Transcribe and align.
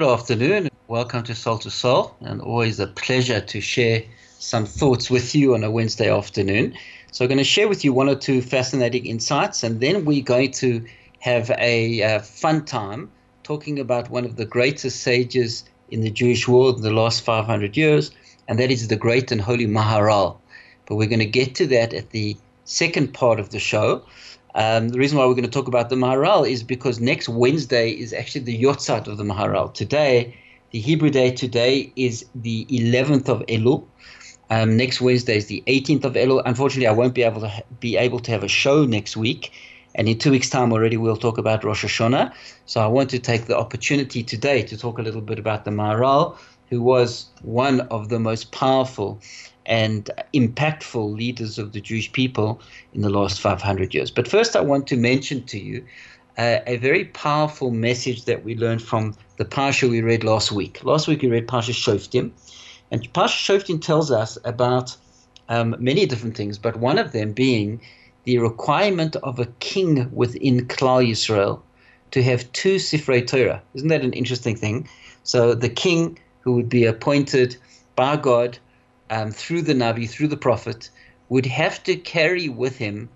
Good 0.00 0.08
afternoon. 0.08 0.70
Welcome 0.88 1.24
to 1.24 1.34
Soul 1.34 1.58
to 1.58 1.70
Soul, 1.70 2.16
and 2.22 2.40
always 2.40 2.80
a 2.80 2.86
pleasure 2.86 3.38
to 3.38 3.60
share 3.60 4.02
some 4.38 4.64
thoughts 4.64 5.10
with 5.10 5.34
you 5.34 5.52
on 5.52 5.62
a 5.62 5.70
Wednesday 5.70 6.10
afternoon. 6.10 6.74
So, 7.12 7.22
I'm 7.22 7.28
going 7.28 7.36
to 7.36 7.44
share 7.44 7.68
with 7.68 7.84
you 7.84 7.92
one 7.92 8.08
or 8.08 8.14
two 8.14 8.40
fascinating 8.40 9.04
insights, 9.04 9.62
and 9.62 9.82
then 9.82 10.06
we're 10.06 10.22
going 10.22 10.52
to 10.52 10.82
have 11.18 11.50
a 11.58 12.02
uh, 12.02 12.20
fun 12.20 12.64
time 12.64 13.10
talking 13.42 13.78
about 13.78 14.08
one 14.08 14.24
of 14.24 14.36
the 14.36 14.46
greatest 14.46 15.02
sages 15.02 15.64
in 15.90 16.00
the 16.00 16.10
Jewish 16.10 16.48
world 16.48 16.78
in 16.78 16.82
the 16.82 16.94
last 16.94 17.20
500 17.20 17.76
years, 17.76 18.10
and 18.48 18.58
that 18.58 18.70
is 18.70 18.88
the 18.88 18.96
great 18.96 19.30
and 19.30 19.42
holy 19.42 19.66
Maharal. 19.66 20.38
But 20.86 20.94
we're 20.94 21.08
going 21.08 21.18
to 21.18 21.26
get 21.26 21.54
to 21.56 21.66
that 21.66 21.92
at 21.92 22.08
the 22.08 22.38
second 22.64 23.12
part 23.12 23.38
of 23.38 23.50
the 23.50 23.58
show. 23.58 24.02
Um, 24.54 24.88
the 24.88 24.98
reason 24.98 25.18
why 25.18 25.26
we're 25.26 25.34
going 25.34 25.44
to 25.44 25.50
talk 25.50 25.68
about 25.68 25.90
the 25.90 25.96
Maharal 25.96 26.48
is 26.48 26.62
because 26.62 27.00
next 27.00 27.28
Wednesday 27.28 27.90
is 27.90 28.12
actually 28.12 28.42
the 28.42 28.62
Yahrzeit 28.62 29.06
of 29.06 29.16
the 29.16 29.24
Maharal. 29.24 29.72
Today, 29.72 30.36
the 30.70 30.80
Hebrew 30.80 31.10
day 31.10 31.30
today 31.30 31.92
is 31.96 32.26
the 32.34 32.64
11th 32.66 33.28
of 33.28 33.40
Elul. 33.46 33.86
Um, 34.50 34.76
next 34.76 35.00
Wednesday 35.00 35.36
is 35.36 35.46
the 35.46 35.62
18th 35.68 36.04
of 36.04 36.14
Elul. 36.14 36.42
Unfortunately, 36.44 36.88
I 36.88 36.92
won't 36.92 37.14
be 37.14 37.22
able 37.22 37.40
to 37.40 37.48
ha- 37.48 37.62
be 37.78 37.96
able 37.96 38.18
to 38.20 38.30
have 38.32 38.42
a 38.42 38.48
show 38.48 38.84
next 38.84 39.16
week, 39.16 39.52
and 39.94 40.08
in 40.08 40.18
two 40.18 40.32
weeks' 40.32 40.50
time 40.50 40.72
already 40.72 40.96
we'll 40.96 41.16
talk 41.16 41.38
about 41.38 41.62
Rosh 41.62 41.84
Hashanah. 41.84 42.32
So 42.66 42.80
I 42.80 42.88
want 42.88 43.10
to 43.10 43.20
take 43.20 43.46
the 43.46 43.56
opportunity 43.56 44.24
today 44.24 44.62
to 44.64 44.76
talk 44.76 44.98
a 44.98 45.02
little 45.02 45.20
bit 45.20 45.38
about 45.38 45.64
the 45.64 45.70
Maharal, 45.70 46.36
who 46.70 46.80
was 46.80 47.26
one 47.42 47.80
of 47.80 48.08
the 48.08 48.18
most 48.18 48.52
powerful 48.52 49.20
and 49.66 50.10
impactful 50.32 51.16
leaders 51.16 51.58
of 51.58 51.72
the 51.72 51.80
Jewish 51.80 52.10
people 52.12 52.60
in 52.94 53.02
the 53.02 53.10
last 53.10 53.40
500 53.40 53.92
years. 53.92 54.10
But 54.10 54.28
first, 54.28 54.56
I 54.56 54.60
want 54.60 54.86
to 54.86 54.96
mention 54.96 55.44
to 55.46 55.58
you 55.58 55.84
uh, 56.38 56.60
a 56.66 56.76
very 56.76 57.06
powerful 57.06 57.70
message 57.70 58.24
that 58.24 58.44
we 58.44 58.56
learned 58.56 58.82
from 58.82 59.14
the 59.36 59.44
Parsha 59.44 59.90
we 59.90 60.00
read 60.00 60.24
last 60.24 60.52
week. 60.52 60.82
Last 60.84 61.08
week 61.08 61.22
we 61.22 61.28
read 61.28 61.48
Parsha 61.48 61.74
Shoftim, 61.74 62.30
and 62.90 63.12
Parsha 63.12 63.58
Shoftim 63.58 63.82
tells 63.82 64.10
us 64.10 64.38
about 64.44 64.96
um, 65.48 65.76
many 65.78 66.06
different 66.06 66.36
things, 66.36 66.56
but 66.56 66.76
one 66.76 66.98
of 66.98 67.12
them 67.12 67.32
being 67.32 67.80
the 68.24 68.38
requirement 68.38 69.16
of 69.16 69.38
a 69.38 69.46
king 69.58 70.08
within 70.12 70.66
Klal 70.66 71.06
Yisrael 71.06 71.60
to 72.12 72.22
have 72.22 72.50
two 72.52 72.76
Sifrei 72.76 73.26
Torah. 73.26 73.62
Isn't 73.74 73.88
that 73.88 74.02
an 74.02 74.12
interesting 74.12 74.56
thing? 74.56 74.88
So 75.24 75.54
the 75.54 75.68
king 75.68 76.18
who 76.40 76.52
would 76.54 76.68
be 76.68 76.84
appointed 76.84 77.56
by 77.96 78.16
God 78.16 78.58
um, 79.10 79.30
through 79.30 79.62
the 79.62 79.74
Navi, 79.74 80.08
through 80.08 80.28
the 80.28 80.36
prophet, 80.36 80.90
would 81.28 81.46
have 81.46 81.82
to 81.84 81.96
carry 81.96 82.48
with 82.48 82.76
him 82.76 83.08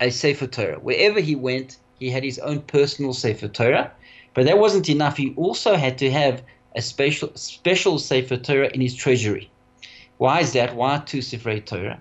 a 0.00 0.10
Sefer 0.10 0.46
Torah. 0.46 0.78
Wherever 0.80 1.20
he 1.20 1.36
went, 1.36 1.76
he 1.98 2.10
had 2.10 2.24
his 2.24 2.38
own 2.40 2.60
personal 2.62 3.12
Sefer 3.12 3.48
Torah. 3.48 3.92
But 4.34 4.46
that 4.46 4.58
wasn't 4.58 4.88
enough. 4.88 5.16
He 5.16 5.34
also 5.36 5.76
had 5.76 5.98
to 5.98 6.10
have 6.10 6.42
a 6.74 6.82
special, 6.82 7.30
special 7.34 7.98
Sefer 7.98 8.38
Torah 8.38 8.70
in 8.72 8.80
his 8.80 8.94
treasury. 8.94 9.50
Why 10.18 10.40
is 10.40 10.52
that? 10.54 10.74
Why 10.74 10.98
two 10.98 11.22
Sefer 11.22 11.60
Torah? 11.60 12.00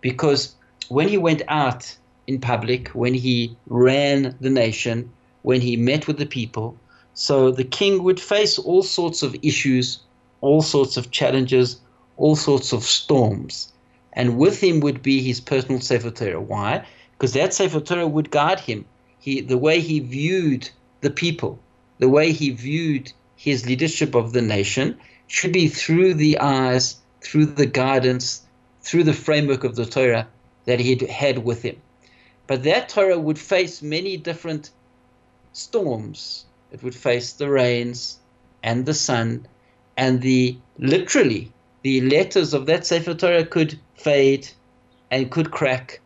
Because 0.00 0.54
when 0.88 1.08
he 1.08 1.18
went 1.18 1.42
out 1.48 1.96
in 2.26 2.40
public, 2.40 2.88
when 2.88 3.14
he 3.14 3.56
ran 3.66 4.36
the 4.40 4.50
nation, 4.50 5.10
when 5.42 5.60
he 5.60 5.76
met 5.76 6.06
with 6.06 6.18
the 6.18 6.26
people, 6.26 6.76
so 7.20 7.50
the 7.50 7.64
king 7.64 8.04
would 8.04 8.20
face 8.20 8.60
all 8.60 8.84
sorts 8.84 9.24
of 9.24 9.34
issues, 9.42 9.98
all 10.40 10.62
sorts 10.62 10.96
of 10.96 11.10
challenges, 11.10 11.80
all 12.16 12.36
sorts 12.36 12.72
of 12.72 12.84
storms. 12.84 13.72
And 14.12 14.38
with 14.38 14.62
him 14.62 14.78
would 14.80 15.02
be 15.02 15.20
his 15.20 15.40
personal 15.40 15.80
Sefer 15.80 16.12
Torah. 16.12 16.40
Why? 16.40 16.86
Because 17.12 17.32
that 17.32 17.52
Sefer 17.52 17.80
Torah 17.80 18.06
would 18.06 18.30
guide 18.30 18.60
him. 18.60 18.84
He, 19.18 19.40
the 19.40 19.58
way 19.58 19.80
he 19.80 19.98
viewed 19.98 20.70
the 21.00 21.10
people, 21.10 21.58
the 21.98 22.08
way 22.08 22.30
he 22.30 22.50
viewed 22.50 23.12
his 23.34 23.66
leadership 23.66 24.14
of 24.14 24.32
the 24.32 24.42
nation, 24.42 24.96
should 25.26 25.52
be 25.52 25.66
through 25.66 26.14
the 26.14 26.38
eyes, 26.38 26.98
through 27.20 27.46
the 27.46 27.66
guidance, 27.66 28.42
through 28.82 29.02
the 29.02 29.12
framework 29.12 29.64
of 29.64 29.74
the 29.74 29.86
Torah 29.86 30.28
that 30.66 30.78
he 30.78 30.94
had 31.06 31.38
with 31.38 31.62
him. 31.62 31.78
But 32.46 32.62
that 32.62 32.88
Torah 32.88 33.18
would 33.18 33.40
face 33.40 33.82
many 33.82 34.16
different 34.16 34.70
storms. 35.52 36.44
It 36.70 36.82
would 36.82 36.94
face 36.94 37.32
the 37.32 37.48
rains 37.48 38.18
and 38.62 38.84
the 38.84 38.94
sun 38.94 39.46
and 39.96 40.20
the 40.20 40.56
literally 40.78 41.52
the 41.82 42.00
letters 42.02 42.54
of 42.54 42.66
that 42.66 42.86
Sefer 42.86 43.14
Torah 43.14 43.44
could 43.44 43.78
fade 43.94 44.48
and 45.10 45.30
could 45.30 45.50
crack, 45.50 46.00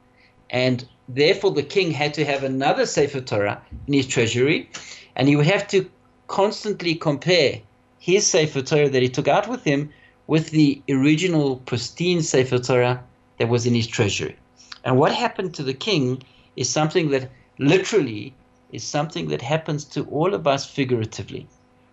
and 0.50 0.87
therefore 1.09 1.50
the 1.50 1.62
king 1.62 1.91
had 1.91 2.15
to 2.15 2.25
have 2.25 2.45
another 2.45 2.87
Sefer 2.87 3.21
Torah 3.21 3.61
in 3.87 3.95
his 3.95 4.06
treasury, 4.06 4.69
and 5.17 5.28
he 5.28 5.37
would 5.37 5.47
have 5.47 5.67
to 5.69 5.91
constantly 6.28 6.94
compare 6.94 7.61
his 7.99 8.27
Sefer 8.27 8.62
Torah 8.62 8.89
that 8.89 9.03
he 9.03 9.09
took 9.09 9.29
out 9.29 9.49
with 9.49 9.65
him 9.65 9.91
with 10.27 10.50
the 10.50 10.81
original 10.89 11.56
pristine 11.56 12.23
Sefer 12.23 12.59
Torah 12.59 13.03
that 13.39 13.49
was 13.49 13.67
in 13.67 13.75
his 13.75 13.87
treasury. 13.87 14.37
And 14.84 14.99
what 14.99 15.12
happened 15.12 15.55
to 15.55 15.62
the 15.62 15.75
king 15.75 16.23
is 16.56 16.69
something 16.69 17.11
that 17.11 17.31
literally 17.59 18.34
is 18.72 18.83
something 18.83 19.28
that 19.28 19.43
happens 19.43 19.84
to 19.84 20.05
all 20.06 20.34
of 20.34 20.47
us 20.47 20.66
figuratively. 20.66 21.47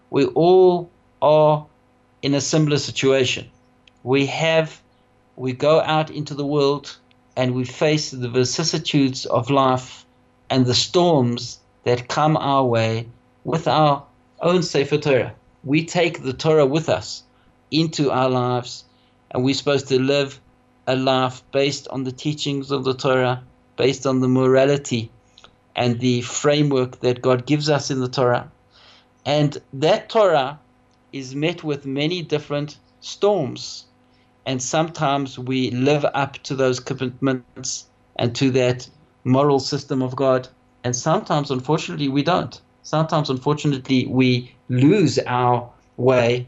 We 0.09 0.25
all 0.25 0.89
are 1.21 1.65
in 2.21 2.33
a 2.33 2.41
similar 2.41 2.77
situation 2.77 3.49
we 4.03 4.25
have 4.25 4.81
we 5.35 5.53
go 5.53 5.81
out 5.81 6.09
into 6.09 6.33
the 6.33 6.45
world 6.45 6.97
and 7.35 7.53
we 7.53 7.63
face 7.63 8.11
the 8.11 8.29
vicissitudes 8.29 9.25
of 9.25 9.49
life 9.49 10.05
and 10.49 10.65
the 10.65 10.73
storms 10.73 11.59
that 11.83 12.07
come 12.07 12.35
our 12.37 12.65
way 12.65 13.07
with 13.43 13.67
our 13.67 14.03
own 14.41 14.63
Sefer 14.63 14.97
Torah. 14.97 15.33
We 15.63 15.85
take 15.85 16.23
the 16.23 16.33
Torah 16.33 16.65
with 16.65 16.89
us 16.89 17.23
into 17.71 18.11
our 18.11 18.29
lives, 18.29 18.83
and 19.31 19.43
we're 19.43 19.53
supposed 19.53 19.87
to 19.89 19.99
live 19.99 20.39
a 20.87 20.95
life 20.95 21.43
based 21.51 21.87
on 21.89 22.03
the 22.03 22.11
teachings 22.11 22.71
of 22.71 22.83
the 22.83 22.93
Torah, 22.93 23.43
based 23.77 24.05
on 24.05 24.19
the 24.19 24.27
morality 24.27 25.11
and 25.75 25.99
the 25.99 26.21
framework 26.21 26.99
that 26.99 27.21
God 27.21 27.45
gives 27.45 27.69
us 27.69 27.91
in 27.91 27.99
the 27.99 28.09
Torah. 28.09 28.51
And 29.25 29.57
that 29.73 30.09
Torah 30.09 30.59
is 31.13 31.35
met 31.35 31.63
with 31.63 31.85
many 31.85 32.21
different 32.21 32.77
storms 33.01 33.85
and 34.49 34.63
sometimes 34.63 35.37
we 35.37 35.69
live 35.69 36.03
up 36.15 36.33
to 36.39 36.55
those 36.55 36.79
commitments 36.79 37.85
and 38.15 38.35
to 38.35 38.49
that 38.49 38.89
moral 39.23 39.59
system 39.59 40.01
of 40.01 40.15
God, 40.15 40.47
and 40.83 40.95
sometimes, 40.95 41.51
unfortunately, 41.51 42.07
we 42.07 42.23
don't. 42.23 42.59
Sometimes, 42.81 43.29
unfortunately, 43.29 44.07
we 44.07 44.51
lose 44.69 45.19
our 45.27 45.69
way, 45.97 46.47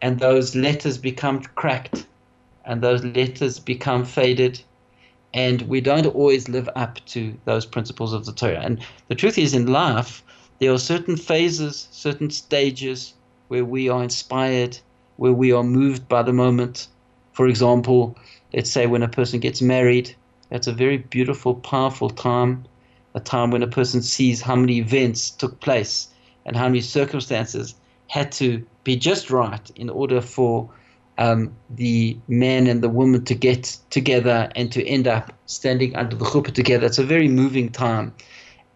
and 0.00 0.18
those 0.18 0.56
letters 0.56 0.96
become 0.96 1.42
cracked, 1.42 2.06
and 2.64 2.80
those 2.80 3.04
letters 3.04 3.58
become 3.58 4.06
faded, 4.06 4.62
and 5.34 5.62
we 5.62 5.80
don't 5.80 6.06
always 6.06 6.48
live 6.48 6.68
up 6.76 7.04
to 7.06 7.34
those 7.44 7.64
principles 7.64 8.12
of 8.12 8.26
the 8.26 8.32
Torah. 8.32 8.60
And 8.60 8.84
the 9.08 9.14
truth 9.14 9.38
is, 9.38 9.54
in 9.54 9.66
life, 9.66 10.22
there 10.58 10.72
are 10.72 10.78
certain 10.78 11.16
phases, 11.16 11.88
certain 11.90 12.30
stages 12.30 13.14
where 13.48 13.64
we 13.64 13.88
are 13.88 14.02
inspired, 14.02 14.78
where 15.16 15.32
we 15.32 15.52
are 15.52 15.64
moved 15.64 16.08
by 16.08 16.22
the 16.22 16.32
moment, 16.32 16.88
for 17.32 17.48
example, 17.48 18.16
let's 18.52 18.70
say 18.70 18.86
when 18.86 19.02
a 19.02 19.08
person 19.08 19.40
gets 19.40 19.62
married, 19.62 20.14
that's 20.50 20.66
a 20.66 20.72
very 20.72 20.98
beautiful, 20.98 21.54
powerful 21.54 22.10
time, 22.10 22.64
a 23.14 23.20
time 23.20 23.50
when 23.50 23.62
a 23.62 23.66
person 23.66 24.02
sees 24.02 24.42
how 24.42 24.54
many 24.54 24.78
events 24.78 25.30
took 25.30 25.60
place 25.60 26.08
and 26.44 26.56
how 26.56 26.64
many 26.64 26.80
circumstances 26.80 27.74
had 28.08 28.30
to 28.32 28.64
be 28.84 28.96
just 28.96 29.30
right 29.30 29.70
in 29.76 29.88
order 29.88 30.20
for 30.20 30.68
um, 31.22 31.54
the 31.70 32.18
man 32.26 32.66
and 32.66 32.82
the 32.82 32.88
woman 32.88 33.24
to 33.26 33.34
get 33.36 33.78
together 33.90 34.50
and 34.56 34.72
to 34.72 34.84
end 34.84 35.06
up 35.06 35.32
standing 35.46 35.94
under 35.94 36.16
the 36.16 36.24
chuppah 36.24 36.52
together. 36.52 36.86
It's 36.86 36.98
a 36.98 37.04
very 37.04 37.28
moving 37.28 37.70
time. 37.70 38.12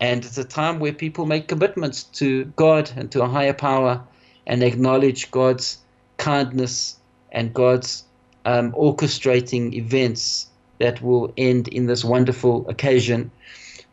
And 0.00 0.24
it's 0.24 0.38
a 0.38 0.44
time 0.44 0.78
where 0.78 0.92
people 0.92 1.26
make 1.26 1.48
commitments 1.48 2.04
to 2.20 2.44
God 2.44 2.92
and 2.94 3.10
to 3.10 3.24
a 3.24 3.26
higher 3.26 3.52
power 3.52 4.00
and 4.46 4.62
acknowledge 4.62 5.32
God's 5.32 5.78
kindness 6.18 6.96
and 7.32 7.52
God's 7.52 8.04
um, 8.44 8.70
orchestrating 8.72 9.74
events 9.74 10.48
that 10.78 11.02
will 11.02 11.32
end 11.36 11.66
in 11.66 11.86
this 11.86 12.04
wonderful 12.04 12.68
occasion. 12.68 13.32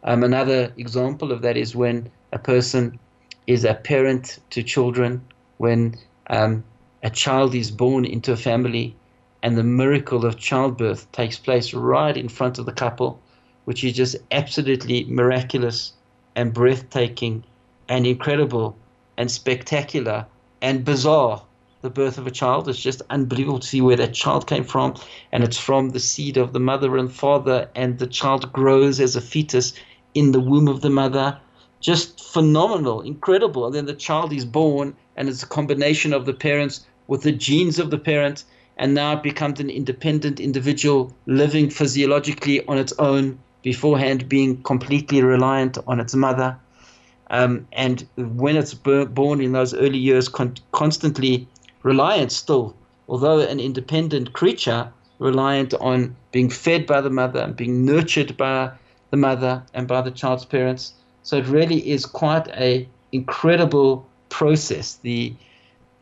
Um, 0.03 0.23
another 0.23 0.71
example 0.77 1.31
of 1.31 1.41
that 1.41 1.57
is 1.57 1.75
when 1.75 2.11
a 2.31 2.38
person 2.38 3.00
is 3.47 3.65
a 3.65 3.73
parent 3.73 4.38
to 4.51 4.61
children, 4.61 5.25
when 5.57 5.95
um, 6.27 6.63
a 7.03 7.09
child 7.09 7.53
is 7.53 7.69
born 7.69 8.05
into 8.05 8.31
a 8.31 8.38
family 8.38 8.95
and 9.44 9.57
the 9.57 9.63
miracle 9.63 10.25
of 10.25 10.39
childbirth 10.39 11.11
takes 11.11 11.38
place 11.38 11.73
right 11.73 12.15
in 12.15 12.29
front 12.29 12.57
of 12.57 12.65
the 12.65 12.71
couple, 12.71 13.21
which 13.65 13.83
is 13.83 13.91
just 13.91 14.15
absolutely 14.31 15.03
miraculous 15.03 15.91
and 16.38 16.53
breathtaking 16.53 17.44
and 17.89 18.07
incredible 18.07 18.77
and 19.17 19.29
spectacular 19.29 20.25
and 20.61 20.85
bizarre. 20.85 21.44
The 21.81 21.89
birth 21.89 22.17
of 22.17 22.25
a 22.25 22.31
child 22.31 22.69
is 22.69 22.79
just 22.79 23.01
unbelievable 23.09 23.59
to 23.59 23.67
see 23.67 23.81
where 23.81 23.97
that 23.97 24.13
child 24.13 24.47
came 24.47 24.63
from, 24.63 24.95
and 25.33 25.44
it's 25.44 25.59
from 25.59 25.89
the 25.89 26.00
seed 26.00 26.38
of 26.38 26.53
the 26.53 26.61
mother 26.61 26.95
and 26.95 27.11
father, 27.11 27.69
and 27.75 28.00
the 28.00 28.07
child 28.07 28.53
grows 28.53 29.01
as 29.01 29.17
a 29.17 29.21
fetus 29.21 29.73
in 30.13 30.31
the 30.31 30.39
womb 30.39 30.69
of 30.69 30.79
the 30.79 30.89
mother. 30.89 31.38
Just 31.81 32.23
phenomenal, 32.23 33.01
incredible. 33.01 33.65
And 33.65 33.75
then 33.75 33.85
the 33.88 33.94
child 33.94 34.31
is 34.31 34.45
born, 34.45 34.95
and 35.17 35.27
it's 35.27 35.44
a 35.44 35.47
combination 35.47 36.13
of 36.13 36.25
the 36.25 36.33
parents 36.33 36.85
with 37.13 37.21
the 37.21 37.31
genes 37.31 37.77
of 37.77 37.92
the 37.92 37.98
parent, 38.00 38.44
and 38.75 38.95
now 38.95 39.13
it 39.13 39.21
becomes 39.21 39.60
an 39.60 39.69
independent 39.69 40.39
individual 40.39 41.13
living 41.27 41.69
physiologically 41.69 42.65
on 42.65 42.80
its 42.80 42.92
own 42.98 43.38
beforehand 43.62 44.27
being 44.27 44.60
completely 44.63 45.21
reliant 45.21 45.77
on 45.86 46.00
its 46.00 46.15
mother. 46.15 46.57
Um, 47.30 47.68
and 47.71 48.07
when 48.18 48.57
it's 48.57 48.74
born 48.74 49.42
in 49.42 49.51
those 49.51 49.75
early 49.75 50.00
years 50.00 50.27
con- 50.27 50.57
constantly 50.71 51.48
reliant 51.83 52.31
still 52.31 52.75
although 53.07 53.39
an 53.42 53.60
independent 53.60 54.33
creature 54.33 54.92
reliant 55.19 55.75
on 55.75 56.15
being 56.31 56.50
fed 56.50 56.88
by 56.88 57.00
the 57.00 57.12
mother 57.12 57.42
and 57.42 57.56
being 57.56 57.86
nurtured 57.86 58.36
by 58.38 58.71
the 59.12 59.18
mother 59.18 59.62
and 59.75 59.88
by 59.88 60.01
the 60.01 60.10
child's 60.10 60.45
parents. 60.45 60.94
So 61.21 61.38
it 61.38 61.45
really 61.45 61.88
is 61.88 62.07
quite 62.07 62.48
a 62.48 62.88
incredible 63.12 64.04
process 64.30 64.95
the 65.04 65.36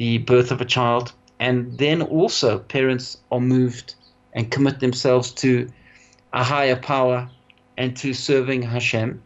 the 0.01 0.17
birth 0.17 0.49
of 0.49 0.59
a 0.59 0.65
child 0.65 1.13
and 1.39 1.77
then 1.77 2.01
also 2.01 2.57
parents 2.57 3.17
are 3.31 3.39
moved 3.39 3.93
and 4.33 4.49
commit 4.49 4.79
themselves 4.79 5.29
to 5.29 5.69
a 6.33 6.43
higher 6.43 6.75
power 6.75 7.29
and 7.77 7.95
to 7.95 8.11
serving 8.11 8.63
Hashem. 8.63 9.21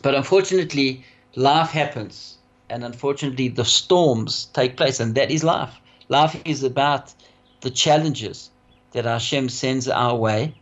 But 0.00 0.14
unfortunately, 0.14 1.04
life 1.34 1.70
happens, 1.70 2.38
and 2.68 2.84
unfortunately, 2.84 3.48
the 3.48 3.64
storms 3.64 4.44
take 4.52 4.76
place, 4.76 5.00
and 5.00 5.16
that 5.16 5.32
is 5.32 5.42
life. 5.42 5.74
Life 6.08 6.40
is 6.44 6.62
about 6.62 7.12
the 7.60 7.70
challenges 7.70 8.50
that 8.92 9.06
Hashem 9.06 9.48
sends 9.48 9.88
our 9.88 10.14
way, 10.14 10.54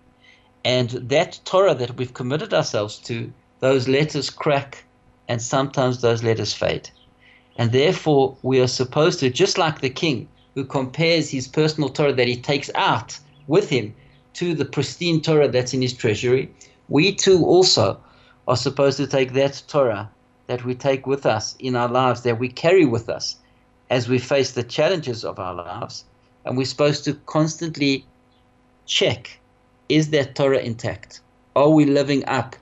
and 0.65 0.89
that 1.11 1.39
Torah 1.45 1.75
that 1.75 1.99
we've 1.99 2.15
committed 2.15 2.55
ourselves 2.55 2.97
to, 3.01 3.31
those 3.61 3.89
letters 3.89 4.31
crack, 4.31 4.85
and 5.29 5.43
sometimes 5.43 6.01
those 6.01 6.23
letters 6.23 6.55
fade. 6.55 6.89
And 7.59 7.73
therefore, 7.73 8.37
we 8.43 8.61
are 8.61 8.69
supposed 8.69 9.19
to, 9.21 9.31
just 9.31 9.59
like 9.59 9.81
the 9.81 9.91
king, 9.91 10.29
who 10.55 10.65
compares 10.65 11.31
his 11.31 11.49
personal 11.49 11.89
Torah 11.91 12.13
that 12.15 12.29
he 12.29 12.37
takes 12.37 12.71
out 12.75 13.19
with 13.49 13.69
him 13.69 13.95
to 14.35 14.55
the 14.55 14.65
pristine 14.65 15.21
Torah 15.21 15.49
that's 15.49 15.75
in 15.75 15.83
his 15.83 15.93
treasury, 15.93 16.51
we 16.89 17.13
too 17.13 17.45
also 17.45 18.01
are 18.47 18.57
supposed 18.57 18.97
to 18.99 19.07
take 19.07 19.33
that 19.33 19.63
Torah 19.69 20.09
that 20.47 20.65
we 20.65 20.75
take 20.75 21.07
with 21.07 21.27
us 21.27 21.57
in 21.59 21.77
our 21.77 21.89
lives, 21.89 22.23
that 22.23 22.39
we 22.39 22.49
carry 22.49 22.87
with 22.87 23.09
us 23.09 23.37
as 23.91 24.09
we 24.09 24.19
face 24.19 24.53
the 24.53 24.63
challenges 24.63 25.25
of 25.25 25.39
our 25.39 25.55
lives, 25.55 26.05
and 26.45 26.57
we're 26.57 26.65
supposed 26.65 27.05
to 27.05 27.15
constantly 27.27 28.05
check 28.87 29.39
is 29.89 30.11
that 30.11 30.35
Torah 30.35 30.59
intact? 30.59 31.21
Are 31.57 31.71
we 31.71 31.85
living 31.85 32.25
up 32.27 32.57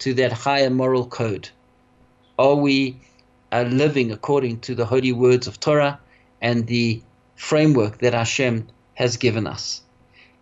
to 0.00 0.14
that 0.14 0.32
higher 0.32 0.70
moral 0.70 1.06
code? 1.06 1.48
Are 2.38 2.56
we 2.56 2.96
living 3.52 4.10
according 4.10 4.60
to 4.60 4.74
the 4.74 4.86
holy 4.86 5.12
words 5.12 5.46
of 5.46 5.60
Torah 5.60 6.00
and 6.40 6.66
the 6.66 7.02
framework 7.36 7.98
that 7.98 8.14
Hashem 8.14 8.66
has 8.94 9.16
given 9.16 9.46
us. 9.46 9.82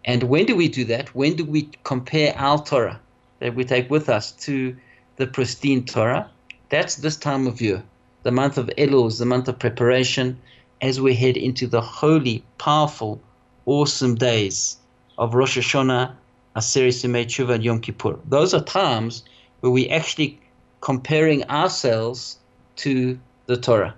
And 0.05 0.25
when 0.25 0.47
do 0.47 0.57
we 0.57 0.69
do 0.69 0.85
that? 0.85 1.15
When 1.15 1.35
do 1.35 1.45
we 1.45 1.69
compare 1.85 2.35
our 2.37 2.65
Torah 2.65 3.01
that 3.41 3.55
we 3.55 3.65
take 3.65 3.91
with 3.91 4.09
us 4.09 4.33
to 4.33 4.77
the 5.17 5.27
pristine 5.27 5.85
Torah? 5.85 6.31
That's 6.69 6.97
this 6.97 7.17
time 7.17 7.47
of 7.47 7.61
year. 7.61 7.83
The 8.23 8.31
month 8.31 8.59
of 8.59 8.71
Elul 8.79 9.09
is 9.09 9.19
the 9.19 9.27
month 9.27 9.49
of 9.49 9.59
preparation 9.59 10.39
as 10.81 11.01
we 11.01 11.15
head 11.15 11.37
into 11.37 11.67
the 11.67 11.81
holy, 11.81 12.45
powerful, 12.59 13.21
awesome 13.67 14.15
days 14.15 14.77
of 15.19 15.35
Rosh 15.35 15.59
Hashanah, 15.59 16.15
Aseret 16.56 17.05
Yemei 17.05 17.27
Tshuva, 17.27 17.55
and 17.55 17.65
Yom 17.65 17.81
Kippur. 17.81 18.19
Those 18.27 18.55
are 18.55 18.63
times 18.63 19.25
where 19.61 19.73
we 19.73 19.89
actually 19.89 20.41
comparing 20.81 21.45
ourselves 21.45 22.39
to 22.81 23.19
the 23.44 23.59
Torah. 23.59 23.94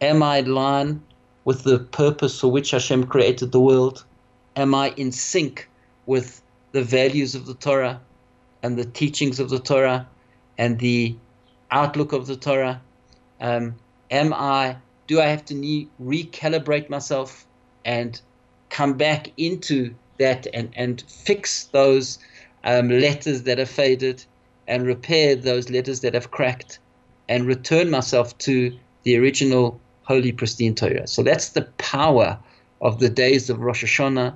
Am 0.00 0.22
I 0.22 0.38
in 0.38 0.54
line 0.54 1.02
with 1.44 1.64
the 1.64 1.78
purpose 1.78 2.40
for 2.40 2.50
which 2.50 2.70
Hashem 2.70 3.06
created 3.06 3.52
the 3.52 3.60
world? 3.60 4.04
Am 4.56 4.74
I 4.74 4.90
in 4.96 5.12
sync 5.12 5.68
with 6.06 6.40
the 6.72 6.82
values 6.82 7.34
of 7.34 7.44
the 7.44 7.54
Torah 7.54 8.00
and 8.62 8.78
the 8.78 8.86
teachings 8.86 9.38
of 9.38 9.50
the 9.50 9.58
Torah 9.58 10.08
and 10.56 10.78
the 10.78 11.14
outlook 11.70 12.12
of 12.12 12.26
the 12.26 12.36
Torah? 12.36 12.80
Um, 13.38 13.74
am 14.10 14.32
I, 14.32 14.76
do 15.06 15.20
I 15.20 15.26
have 15.26 15.44
to 15.46 15.54
ne- 15.54 15.88
recalibrate 16.02 16.88
myself 16.88 17.46
and 17.84 18.18
come 18.70 18.94
back 18.94 19.30
into 19.36 19.94
that 20.18 20.46
and, 20.54 20.72
and 20.74 21.02
fix 21.06 21.64
those 21.64 22.18
um, 22.64 22.88
letters 22.88 23.42
that 23.42 23.58
have 23.58 23.68
faded 23.68 24.24
and 24.66 24.86
repair 24.86 25.36
those 25.36 25.68
letters 25.68 26.00
that 26.00 26.14
have 26.14 26.30
cracked 26.30 26.78
and 27.28 27.46
return 27.46 27.90
myself 27.90 28.36
to 28.38 28.76
the 29.04 29.16
original 29.16 29.80
holy, 30.04 30.32
pristine 30.32 30.74
Torah. 30.74 31.06
So 31.06 31.22
that's 31.22 31.50
the 31.50 31.62
power 31.78 32.38
of 32.80 32.98
the 32.98 33.08
days 33.08 33.48
of 33.48 33.60
Rosh 33.60 33.84
Hashanah, 33.84 34.34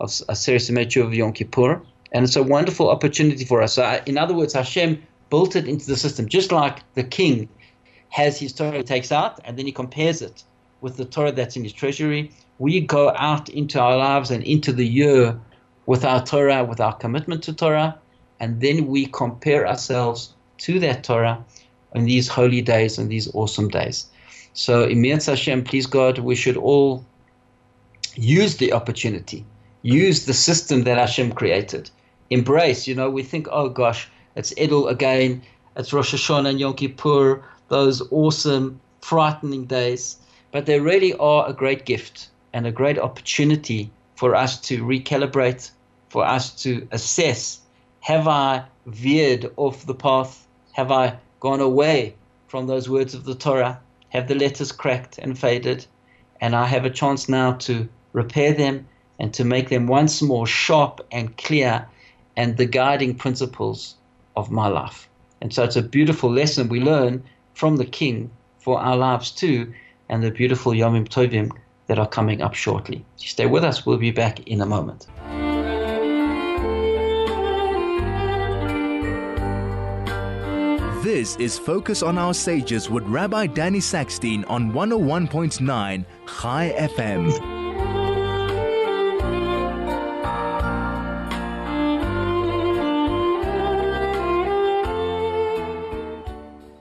of 0.00 0.08
Aseret 0.08 0.70
Yemei 0.70 1.04
of 1.04 1.14
Yom 1.14 1.32
Kippur. 1.32 1.80
And 2.12 2.24
it's 2.24 2.36
a 2.36 2.42
wonderful 2.42 2.90
opportunity 2.90 3.44
for 3.44 3.62
us. 3.62 3.74
So, 3.74 4.00
in 4.06 4.18
other 4.18 4.34
words, 4.34 4.52
Hashem 4.54 5.02
built 5.30 5.56
it 5.56 5.66
into 5.66 5.86
the 5.86 5.96
system, 5.96 6.28
just 6.28 6.52
like 6.52 6.80
the 6.94 7.04
king 7.04 7.48
has 8.10 8.38
his 8.38 8.52
Torah 8.52 8.76
he 8.76 8.82
takes 8.82 9.10
out 9.10 9.40
and 9.44 9.58
then 9.58 9.64
he 9.64 9.72
compares 9.72 10.20
it 10.20 10.44
with 10.82 10.96
the 10.98 11.06
Torah 11.06 11.32
that's 11.32 11.56
in 11.56 11.62
his 11.62 11.72
treasury. 11.72 12.30
We 12.58 12.80
go 12.80 13.14
out 13.16 13.48
into 13.48 13.80
our 13.80 13.96
lives 13.96 14.30
and 14.30 14.44
into 14.44 14.72
the 14.72 14.86
year 14.86 15.40
with 15.86 16.04
our 16.04 16.22
Torah, 16.24 16.64
with 16.64 16.80
our 16.80 16.94
commitment 16.94 17.42
to 17.44 17.54
Torah, 17.54 17.98
and 18.40 18.60
then 18.60 18.86
we 18.88 19.06
compare 19.06 19.66
ourselves 19.66 20.34
to 20.58 20.78
that 20.80 21.04
Torah 21.04 21.42
in 21.94 22.04
these 22.04 22.28
holy 22.28 22.62
days 22.62 22.98
and 22.98 23.10
these 23.10 23.32
awesome 23.34 23.68
days. 23.68 24.06
So, 24.54 24.84
Immense 24.84 25.26
Hashem, 25.26 25.64
please 25.64 25.86
God, 25.86 26.18
we 26.18 26.34
should 26.34 26.56
all 26.56 27.04
use 28.14 28.56
the 28.56 28.72
opportunity, 28.72 29.44
use 29.82 30.26
the 30.26 30.34
system 30.34 30.84
that 30.84 30.98
Hashem 30.98 31.32
created. 31.32 31.90
Embrace, 32.30 32.86
you 32.86 32.94
know, 32.94 33.10
we 33.10 33.22
think, 33.22 33.48
oh 33.50 33.68
gosh, 33.68 34.08
it's 34.36 34.52
Elul 34.54 34.90
again, 34.90 35.42
it's 35.76 35.92
Rosh 35.92 36.14
Hashanah 36.14 36.50
and 36.50 36.60
Yom 36.60 36.74
Kippur, 36.74 37.42
those 37.68 38.02
awesome, 38.10 38.80
frightening 39.00 39.64
days. 39.64 40.16
But 40.50 40.66
they 40.66 40.80
really 40.80 41.14
are 41.14 41.48
a 41.48 41.54
great 41.54 41.86
gift 41.86 42.28
and 42.52 42.66
a 42.66 42.72
great 42.72 42.98
opportunity 42.98 43.90
for 44.16 44.34
us 44.34 44.60
to 44.60 44.84
recalibrate, 44.84 45.70
for 46.10 46.24
us 46.26 46.62
to 46.62 46.86
assess 46.92 47.62
have 48.02 48.26
I 48.26 48.64
veered 48.86 49.52
off 49.56 49.86
the 49.86 49.94
path? 49.94 50.46
Have 50.72 50.90
I 50.90 51.18
gone 51.42 51.60
away 51.60 52.14
from 52.46 52.68
those 52.68 52.88
words 52.88 53.14
of 53.14 53.24
the 53.24 53.34
Torah? 53.34 53.80
have 54.10 54.28
the 54.28 54.34
letters 54.34 54.70
cracked 54.70 55.18
and 55.18 55.36
faded, 55.36 55.84
and 56.40 56.54
I 56.54 56.66
have 56.66 56.84
a 56.84 56.90
chance 56.90 57.28
now 57.28 57.54
to 57.66 57.88
repair 58.12 58.52
them 58.52 58.86
and 59.18 59.34
to 59.34 59.42
make 59.42 59.68
them 59.68 59.88
once 59.88 60.22
more 60.22 60.46
sharp 60.46 61.00
and 61.10 61.36
clear 61.36 61.88
and 62.36 62.56
the 62.56 62.66
guiding 62.66 63.16
principles 63.16 63.96
of 64.36 64.52
my 64.52 64.68
life. 64.68 65.08
And 65.40 65.52
so 65.52 65.64
it's 65.64 65.74
a 65.76 65.82
beautiful 65.82 66.30
lesson 66.30 66.68
we 66.68 66.80
learn 66.80 67.24
from 67.54 67.76
the 67.76 67.86
King 67.86 68.30
for 68.60 68.78
our 68.78 68.96
lives 68.96 69.32
too, 69.32 69.72
and 70.08 70.22
the 70.22 70.30
beautiful 70.30 70.72
Yomim 70.72 71.08
Tovim 71.08 71.50
that 71.88 71.98
are 71.98 72.06
coming 72.06 72.40
up 72.40 72.54
shortly. 72.54 73.04
Stay 73.16 73.46
with 73.46 73.64
us, 73.64 73.84
we'll 73.84 73.98
be 73.98 74.12
back 74.12 74.46
in 74.46 74.60
a 74.60 74.66
moment. 74.66 75.08
This 81.12 81.36
is 81.36 81.58
Focus 81.58 82.02
on 82.02 82.16
Our 82.16 82.32
Sages 82.32 82.88
with 82.88 83.04
Rabbi 83.04 83.46
Danny 83.46 83.80
Sackstein 83.80 84.48
on 84.48 84.72
101.9 84.72 86.06
High 86.24 86.74
FM. 86.78 87.30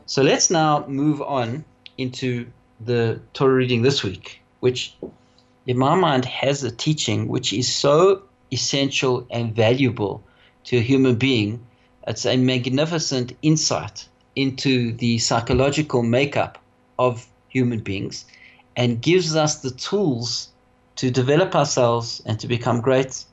So 0.06 0.22
let's 0.22 0.50
now 0.50 0.86
move 0.88 1.22
on 1.22 1.66
into 1.98 2.48
the 2.80 3.20
Torah 3.34 3.56
reading 3.56 3.82
this 3.82 4.02
week, 4.02 4.42
which 4.62 4.96
in 5.68 5.78
my 5.78 5.96
mind 5.96 6.24
has 6.24 6.64
a 6.64 6.72
teaching 6.72 7.28
which 7.28 7.52
is 7.52 7.70
so 7.70 8.24
essential 8.54 9.28
and 9.30 9.54
valuable 9.54 10.24
to 10.64 10.78
a 10.78 10.82
human 10.82 11.16
being. 11.16 11.60
It's 12.08 12.26
a 12.26 12.38
magnificent 12.38 13.34
insight 13.42 14.08
into 14.36 14.94
the 14.94 15.18
psychological 15.18 16.04
makeup 16.04 16.58
of 16.98 17.28
human 17.50 17.80
beings 17.80 18.26
and 18.76 19.02
gives 19.02 19.36
us 19.36 19.60
the 19.60 19.72
tools 19.72 20.50
to 20.96 21.12
develop 21.12 21.56
ourselves 21.56 22.22
and 22.26 22.40
to 22.40 22.48
become 22.48 22.82
great 22.82 23.26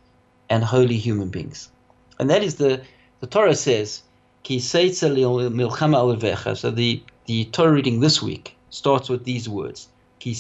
and 0.51 0.65
holy 0.65 0.97
human 0.97 1.29
beings. 1.29 1.71
And 2.19 2.29
that 2.31 2.43
is 2.43 2.57
the, 2.57 2.83
the 3.21 3.27
Torah 3.27 3.55
says, 3.55 4.03
Ki 4.43 4.59
So 4.59 4.89
the, 5.09 7.03
the 7.27 7.45
Torah 7.45 7.73
reading 7.73 8.01
this 8.01 8.23
week 8.23 8.57
starts 8.71 9.09
with 9.09 9.25
these 9.25 9.49
words. 9.49 9.89
Ki 10.19 10.35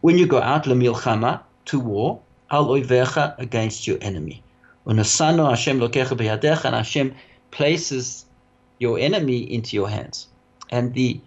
When 0.00 0.18
you 0.18 0.26
go 0.26 0.40
out 0.40 0.64
milchama 0.64 1.40
to 1.66 1.78
war, 1.78 2.20
al 2.50 2.66
oivecha 2.68 3.38
against 3.38 3.86
your 3.86 3.98
enemy. 4.00 4.42
And 4.86 4.98
Hashem 6.74 7.14
places 7.50 8.24
your 8.82 8.98
enemy 8.98 9.38
into 9.56 9.76
your 9.76 9.88
hands. 9.88 10.26
And 10.70 10.92
the 10.94 11.20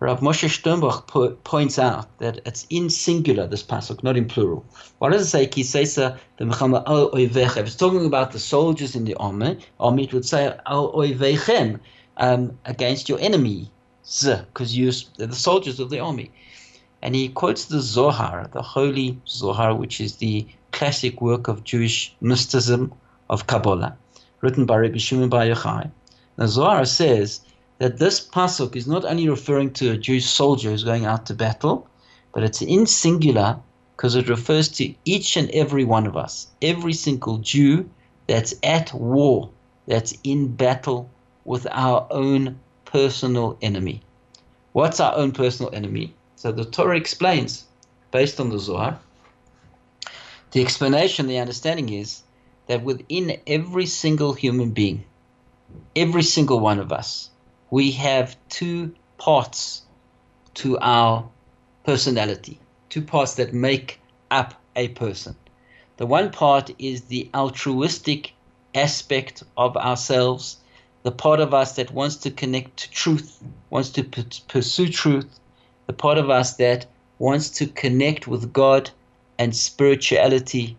Rav 0.00 0.20
Moshe 0.20 0.48
Sternbuch 0.48 1.06
po- 1.06 1.36
points 1.52 1.78
out 1.78 2.06
that 2.18 2.40
it's 2.44 2.66
in 2.70 2.90
singular, 2.90 3.46
this 3.46 3.62
pasuk, 3.62 4.02
not 4.02 4.16
in 4.16 4.26
plural. 4.26 4.64
What 4.98 5.12
does 5.12 5.22
it 5.22 5.30
say? 5.30 5.84
the 5.84 6.44
milchama 6.44 6.82
al 6.86 7.10
oivecha. 7.12 7.58
If 7.58 7.66
it's 7.66 7.76
talking 7.76 8.06
about 8.06 8.32
the 8.32 8.38
soldiers 8.38 8.94
in 8.94 9.04
the 9.04 9.14
army, 9.14 9.58
army 9.80 10.04
it 10.04 10.12
would 10.12 10.24
say 10.24 10.56
al 10.66 10.92
oivechem, 10.92 11.80
um, 12.16 12.58
against 12.64 13.08
your 13.08 13.20
enemy, 13.20 13.70
because 14.02 14.76
you're 14.76 14.92
the 15.16 15.34
soldiers 15.48 15.78
of 15.80 15.90
the 15.90 16.00
army. 16.00 16.30
And 17.02 17.14
he 17.14 17.28
quotes 17.28 17.66
the 17.66 17.80
Zohar, 17.80 18.48
the 18.52 18.62
holy 18.62 19.20
Zohar, 19.28 19.74
which 19.74 20.00
is 20.00 20.16
the 20.16 20.46
classic 20.72 21.20
work 21.20 21.46
of 21.46 21.62
Jewish 21.62 22.14
mysticism 22.20 22.92
of 23.30 23.46
Kabbalah, 23.46 23.96
written 24.40 24.64
by 24.66 24.76
Rabbi 24.78 24.98
Shimon 24.98 25.28
Bar 25.28 25.44
Yochai. 25.44 25.90
The 26.38 26.46
Zohar 26.46 26.84
says 26.84 27.40
that 27.78 27.98
this 27.98 28.20
pasuk 28.20 28.76
is 28.76 28.86
not 28.86 29.04
only 29.04 29.28
referring 29.28 29.72
to 29.72 29.90
a 29.90 29.96
Jewish 29.96 30.26
soldier 30.26 30.70
who's 30.70 30.84
going 30.84 31.04
out 31.04 31.26
to 31.26 31.34
battle, 31.34 31.88
but 32.32 32.44
it's 32.44 32.62
in 32.62 32.86
singular 32.86 33.58
because 33.96 34.14
it 34.14 34.28
refers 34.28 34.68
to 34.68 34.94
each 35.04 35.36
and 35.36 35.50
every 35.50 35.84
one 35.84 36.06
of 36.06 36.16
us, 36.16 36.46
every 36.62 36.92
single 36.92 37.38
Jew 37.38 37.90
that's 38.28 38.54
at 38.62 38.94
war, 38.94 39.50
that's 39.88 40.16
in 40.22 40.54
battle 40.54 41.10
with 41.44 41.66
our 41.72 42.06
own 42.08 42.60
personal 42.84 43.58
enemy. 43.60 44.00
What's 44.74 45.00
our 45.00 45.16
own 45.16 45.32
personal 45.32 45.74
enemy? 45.74 46.14
So 46.36 46.52
the 46.52 46.64
Torah 46.64 46.96
explains, 46.96 47.64
based 48.12 48.38
on 48.38 48.50
the 48.50 48.60
Zohar, 48.60 49.00
the 50.52 50.62
explanation, 50.62 51.26
the 51.26 51.38
understanding 51.38 51.88
is 51.88 52.22
that 52.68 52.84
within 52.84 53.40
every 53.44 53.86
single 53.86 54.34
human 54.34 54.70
being, 54.70 55.04
every 55.94 56.22
single 56.22 56.60
one 56.60 56.78
of 56.78 56.92
us, 56.92 57.30
we 57.70 57.90
have 57.92 58.36
two 58.48 58.94
parts 59.18 59.82
to 60.54 60.78
our 60.78 61.28
personality, 61.84 62.58
two 62.88 63.02
parts 63.02 63.34
that 63.34 63.52
make 63.52 64.00
up 64.30 64.54
a 64.76 64.88
person. 64.88 65.36
The 65.96 66.06
one 66.06 66.30
part 66.30 66.70
is 66.78 67.02
the 67.02 67.28
altruistic 67.34 68.32
aspect 68.74 69.42
of 69.56 69.76
ourselves, 69.76 70.58
the 71.02 71.12
part 71.12 71.40
of 71.40 71.52
us 71.52 71.76
that 71.76 71.92
wants 71.92 72.16
to 72.16 72.30
connect 72.30 72.76
to 72.78 72.90
truth, 72.90 73.42
wants 73.70 73.90
to 73.90 74.04
pursue 74.48 74.88
truth, 74.88 75.40
the 75.86 75.92
part 75.92 76.18
of 76.18 76.30
us 76.30 76.54
that 76.56 76.86
wants 77.18 77.50
to 77.50 77.66
connect 77.66 78.28
with 78.28 78.52
God 78.52 78.90
and 79.38 79.54
spirituality 79.54 80.76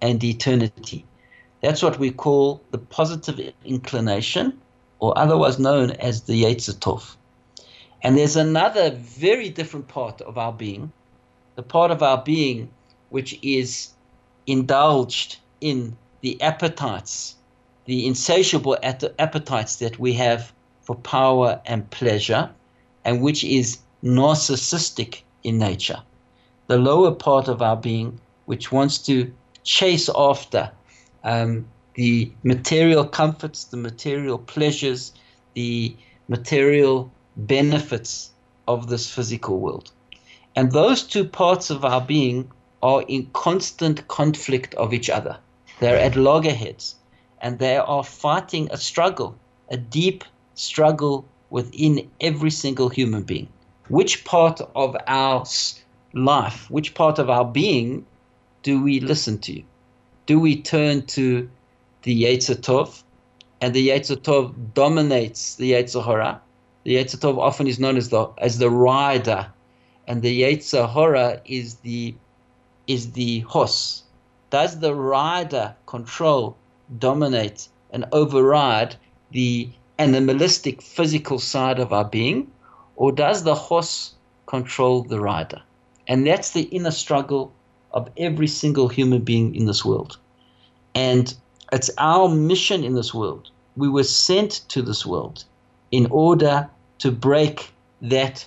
and 0.00 0.22
eternity. 0.22 1.04
That's 1.64 1.82
what 1.82 1.98
we 1.98 2.10
call 2.10 2.60
the 2.72 2.78
positive 2.78 3.40
inclination, 3.64 4.60
or 4.98 5.16
otherwise 5.16 5.58
known 5.58 5.92
as 5.92 6.24
the 6.24 6.44
Yetzer 6.44 6.74
Tov. 6.74 7.16
And 8.02 8.18
there's 8.18 8.36
another 8.36 8.90
very 8.90 9.48
different 9.48 9.88
part 9.88 10.20
of 10.20 10.36
our 10.36 10.52
being, 10.52 10.92
the 11.56 11.62
part 11.62 11.90
of 11.90 12.02
our 12.02 12.22
being 12.22 12.68
which 13.08 13.38
is 13.42 13.94
indulged 14.46 15.38
in 15.62 15.96
the 16.20 16.38
appetites, 16.42 17.36
the 17.86 18.06
insatiable 18.06 18.76
appetites 19.18 19.76
that 19.76 19.98
we 19.98 20.12
have 20.12 20.52
for 20.82 20.96
power 20.96 21.62
and 21.64 21.90
pleasure, 21.90 22.50
and 23.06 23.22
which 23.22 23.42
is 23.42 23.78
narcissistic 24.02 25.22
in 25.42 25.56
nature. 25.56 26.02
The 26.66 26.76
lower 26.76 27.12
part 27.12 27.48
of 27.48 27.62
our 27.62 27.76
being, 27.76 28.20
which 28.44 28.70
wants 28.70 28.98
to 29.06 29.32
chase 29.62 30.10
after 30.14 30.70
um, 31.24 31.66
the 31.94 32.30
material 32.42 33.04
comforts, 33.04 33.64
the 33.64 33.76
material 33.76 34.38
pleasures, 34.38 35.12
the 35.54 35.96
material 36.28 37.10
benefits 37.36 38.30
of 38.68 38.88
this 38.88 39.10
physical 39.10 39.58
world. 39.58 39.90
And 40.56 40.70
those 40.70 41.02
two 41.02 41.24
parts 41.24 41.70
of 41.70 41.84
our 41.84 42.00
being 42.00 42.50
are 42.82 43.02
in 43.08 43.30
constant 43.32 44.06
conflict 44.08 44.74
of 44.74 44.94
each 44.94 45.10
other. 45.10 45.38
They're 45.80 45.98
at 45.98 46.16
loggerheads 46.16 46.94
and 47.40 47.58
they 47.58 47.76
are 47.76 48.04
fighting 48.04 48.68
a 48.70 48.76
struggle, 48.76 49.36
a 49.68 49.76
deep 49.76 50.22
struggle 50.54 51.24
within 51.50 52.08
every 52.20 52.50
single 52.50 52.88
human 52.88 53.22
being 53.22 53.48
which 53.88 54.24
part 54.24 54.60
of 54.74 54.96
our 55.06 55.44
life, 56.12 56.70
which 56.70 56.94
part 56.94 57.18
of 57.18 57.28
our 57.28 57.44
being 57.44 58.06
do 58.62 58.82
we 58.82 59.00
listen 59.00 59.38
to? 59.38 59.62
Do 60.26 60.40
we 60.40 60.62
turn 60.62 61.04
to 61.06 61.50
the 62.02 62.24
Yetzer 62.24 62.56
Tov? 62.56 63.02
And 63.60 63.74
the 63.74 63.88
Yetzer 63.88 64.16
Tov 64.16 64.54
dominates 64.72 65.56
the 65.56 65.72
Yetzer 65.72 66.02
Hara. 66.02 66.40
The 66.84 66.96
Yetzer 66.96 67.18
Tov 67.18 67.38
often 67.38 67.66
is 67.66 67.78
known 67.78 67.98
as 67.98 68.08
the 68.08 68.28
as 68.38 68.58
the 68.58 68.70
rider, 68.70 69.52
and 70.06 70.22
the 70.22 70.42
Yetzer 70.42 70.88
Hara 70.88 71.42
is 71.44 71.74
the 71.76 72.14
is 72.86 73.12
the 73.12 73.40
horse. 73.40 74.02
Does 74.48 74.78
the 74.78 74.94
rider 74.94 75.74
control, 75.84 76.56
dominate, 76.98 77.68
and 77.90 78.06
override 78.12 78.96
the 79.30 79.68
animalistic 79.98 80.80
physical 80.80 81.38
side 81.38 81.78
of 81.78 81.92
our 81.92 82.04
being, 82.04 82.50
or 82.96 83.12
does 83.12 83.42
the 83.42 83.54
horse 83.54 84.14
control 84.46 85.02
the 85.02 85.20
rider? 85.20 85.62
And 86.08 86.26
that's 86.26 86.52
the 86.52 86.62
inner 86.62 86.90
struggle 86.90 87.52
of 87.94 88.10
every 88.18 88.48
single 88.48 88.88
human 88.88 89.22
being 89.22 89.54
in 89.54 89.64
this 89.66 89.84
world. 89.84 90.18
And 90.94 91.34
it's 91.72 91.90
our 91.96 92.28
mission 92.28 92.84
in 92.84 92.94
this 92.94 93.14
world. 93.14 93.50
We 93.76 93.88
were 93.88 94.04
sent 94.04 94.62
to 94.68 94.82
this 94.82 95.06
world 95.06 95.44
in 95.90 96.06
order 96.10 96.68
to 96.98 97.10
break 97.10 97.72
that 98.02 98.46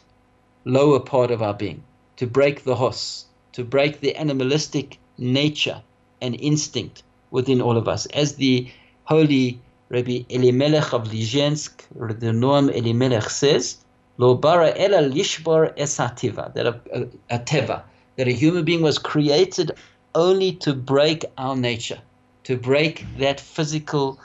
lower 0.65 0.99
part 0.99 1.31
of 1.31 1.41
our 1.41 1.53
being, 1.53 1.81
to 2.17 2.27
break 2.27 2.63
the 2.63 2.75
horse, 2.75 3.25
to 3.53 3.63
break 3.63 4.01
the 4.01 4.15
animalistic 4.15 4.99
nature 5.17 5.81
and 6.21 6.39
instinct 6.39 7.03
within 7.31 7.61
all 7.61 7.77
of 7.77 7.87
us. 7.87 8.05
As 8.07 8.35
the 8.35 8.69
holy 9.05 9.59
Rabbi 9.89 10.23
Elimelech 10.29 10.93
of 10.93 11.07
Lizhensk, 11.07 11.83
the 12.19 12.31
Noam 12.31 12.69
Elimelech 12.69 13.29
says, 13.29 13.77
Lo 14.17 14.35
bara 14.35 14.73
ela 14.77 15.01
lishbar 15.09 15.75
esativa, 15.77 16.53
that 16.53 16.65
a, 16.65 16.81
a, 16.93 17.01
a 17.35 17.39
teva, 17.39 17.83
that 18.17 18.27
a 18.27 18.31
human 18.31 18.65
being 18.65 18.81
was 18.81 18.99
created 18.99 19.71
only 20.13 20.51
to 20.51 20.73
break 20.73 21.25
our 21.37 21.55
nature, 21.55 21.99
to 22.43 22.57
break 22.57 23.05
that 23.17 23.39
physical 23.39 24.19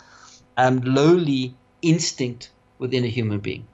and 0.57 0.87
um, 0.87 0.95
lowly 0.95 1.55
instinct 1.81 2.51
within 2.79 3.05
a 3.05 3.09
human 3.09 3.39
being. 3.39 3.65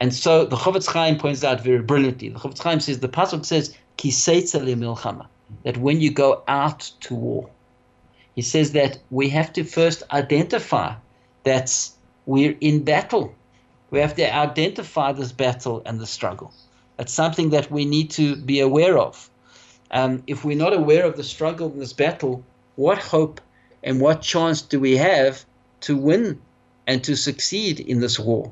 And 0.00 0.12
so 0.14 0.44
the 0.44 0.56
Chofetz 0.56 0.86
Chaim 0.86 1.18
points 1.18 1.42
out 1.42 1.60
very 1.62 1.82
brilliantly. 1.82 2.28
The 2.28 2.38
Chofetz 2.38 2.62
Chaim 2.62 2.80
says 2.80 3.00
the 3.00 3.08
pasuk 3.08 3.44
says 3.44 3.74
kiseitza 3.96 4.60
milchama, 4.76 5.26
that 5.64 5.78
when 5.78 6.00
you 6.00 6.10
go 6.10 6.42
out 6.46 6.90
to 7.00 7.14
war, 7.14 7.48
he 8.34 8.42
says 8.42 8.72
that 8.72 8.98
we 9.10 9.28
have 9.30 9.52
to 9.54 9.64
first 9.64 10.02
identify 10.12 10.94
that 11.44 11.90
we're 12.26 12.56
in 12.60 12.84
battle 12.84 13.34
we 13.94 14.00
have 14.00 14.16
to 14.16 14.34
identify 14.34 15.12
this 15.12 15.30
battle 15.30 15.80
and 15.86 16.00
the 16.00 16.06
struggle. 16.06 16.52
It's 16.98 17.12
something 17.12 17.50
that 17.50 17.70
we 17.70 17.84
need 17.84 18.10
to 18.10 18.34
be 18.34 18.58
aware 18.58 18.98
of. 18.98 19.30
Um, 19.90 20.22
if 20.26 20.44
we're 20.44 20.56
not 20.56 20.72
aware 20.72 21.04
of 21.04 21.16
the 21.16 21.24
struggle 21.24 21.70
in 21.70 21.78
this 21.78 21.92
battle, 21.92 22.42
what 22.76 22.98
hope 22.98 23.40
and 23.82 24.00
what 24.00 24.22
chance 24.22 24.62
do 24.62 24.80
we 24.80 24.96
have 24.96 25.44
to 25.82 25.96
win 25.96 26.40
and 26.86 27.04
to 27.04 27.16
succeed 27.16 27.80
in 27.80 28.00
this 28.00 28.18
war? 28.18 28.50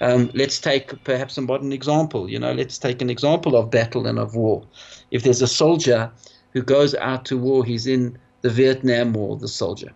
Um, 0.00 0.30
let's 0.32 0.60
take 0.60 1.02
perhaps 1.04 1.36
a 1.36 1.42
modern 1.42 1.72
example. 1.72 2.30
You 2.30 2.38
know, 2.38 2.52
let's 2.52 2.78
take 2.78 3.02
an 3.02 3.10
example 3.10 3.56
of 3.56 3.70
battle 3.70 4.06
and 4.06 4.18
of 4.18 4.36
war. 4.36 4.62
If 5.10 5.24
there's 5.24 5.42
a 5.42 5.48
soldier 5.48 6.10
who 6.52 6.62
goes 6.62 6.94
out 6.94 7.24
to 7.26 7.36
war, 7.36 7.64
he's 7.64 7.86
in 7.86 8.16
the 8.42 8.50
Vietnam 8.50 9.12
War, 9.12 9.36
the 9.36 9.48
soldier, 9.48 9.92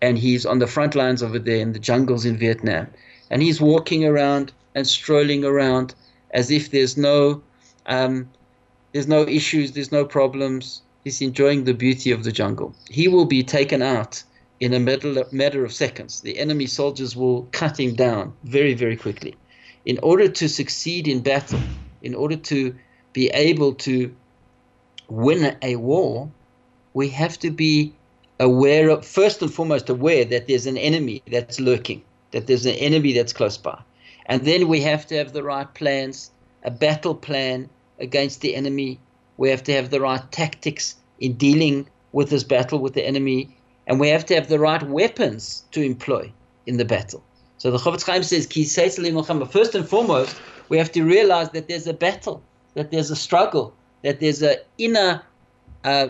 and 0.00 0.16
he's 0.16 0.46
on 0.46 0.60
the 0.60 0.68
front 0.68 0.94
lines 0.94 1.22
over 1.22 1.38
there 1.38 1.58
in 1.58 1.72
the 1.72 1.80
jungles 1.80 2.24
in 2.24 2.38
Vietnam 2.38 2.86
and 3.32 3.42
he's 3.42 3.60
walking 3.60 4.04
around 4.04 4.52
and 4.74 4.86
strolling 4.86 5.42
around 5.42 5.94
as 6.32 6.50
if 6.50 6.70
there's 6.70 6.96
no 6.96 7.42
um, 7.86 8.28
there's 8.92 9.08
no 9.08 9.22
issues, 9.22 9.72
there's 9.72 9.92
no 9.92 10.04
problems. 10.04 10.82
He's 11.04 11.20
enjoying 11.20 11.64
the 11.64 11.74
beauty 11.74 12.12
of 12.12 12.24
the 12.24 12.32
jungle. 12.32 12.74
He 12.88 13.08
will 13.08 13.24
be 13.24 13.42
taken 13.42 13.82
out 13.82 14.22
in 14.60 14.72
a 14.74 14.78
matter 14.78 15.64
of 15.64 15.72
seconds. 15.72 16.20
The 16.20 16.38
enemy 16.38 16.66
soldiers 16.66 17.16
will 17.16 17.48
cut 17.52 17.80
him 17.80 17.94
down 17.94 18.32
very, 18.44 18.74
very 18.74 18.96
quickly. 18.96 19.34
In 19.84 19.98
order 20.02 20.28
to 20.28 20.48
succeed 20.48 21.08
in 21.08 21.20
battle, 21.20 21.58
in 22.02 22.14
order 22.14 22.36
to 22.36 22.74
be 23.12 23.28
able 23.30 23.74
to 23.74 24.14
win 25.08 25.56
a 25.62 25.76
war, 25.76 26.30
we 26.94 27.08
have 27.08 27.38
to 27.40 27.50
be 27.50 27.92
aware 28.38 28.90
of, 28.90 29.04
first 29.04 29.42
and 29.42 29.52
foremost, 29.52 29.88
aware 29.88 30.24
that 30.24 30.46
there's 30.46 30.66
an 30.66 30.76
enemy 30.76 31.22
that's 31.28 31.58
lurking, 31.58 32.02
that 32.30 32.46
there's 32.46 32.66
an 32.66 32.76
enemy 32.76 33.12
that's 33.12 33.32
close 33.32 33.56
by. 33.56 33.80
And 34.26 34.44
then 34.44 34.68
we 34.68 34.80
have 34.82 35.06
to 35.08 35.16
have 35.16 35.32
the 35.32 35.42
right 35.42 35.72
plans, 35.74 36.30
a 36.62 36.70
battle 36.70 37.14
plan 37.14 37.68
against 38.02 38.42
the 38.42 38.54
enemy. 38.54 39.00
We 39.38 39.48
have 39.48 39.64
to 39.64 39.72
have 39.72 39.90
the 39.90 40.00
right 40.00 40.30
tactics 40.32 40.96
in 41.20 41.34
dealing 41.34 41.88
with 42.12 42.28
this 42.28 42.44
battle 42.44 42.78
with 42.78 42.92
the 42.92 43.06
enemy. 43.06 43.56
And 43.86 43.98
we 43.98 44.08
have 44.08 44.26
to 44.26 44.34
have 44.34 44.48
the 44.48 44.58
right 44.58 44.82
weapons 44.82 45.64
to 45.70 45.80
employ 45.80 46.30
in 46.66 46.76
the 46.76 46.84
battle. 46.84 47.22
So 47.58 47.70
the 47.70 47.78
Chofetz 47.78 48.04
Chaim 48.04 48.22
says, 48.22 48.46
first 49.50 49.74
and 49.74 49.88
foremost, 49.88 50.36
we 50.68 50.76
have 50.78 50.92
to 50.92 51.04
realize 51.04 51.50
that 51.50 51.68
there's 51.68 51.86
a 51.86 51.94
battle, 51.94 52.42
that 52.74 52.90
there's 52.90 53.10
a 53.10 53.16
struggle, 53.16 53.74
that 54.02 54.20
there's 54.20 54.42
an 54.42 54.56
inner 54.78 55.22
uh, 55.84 56.08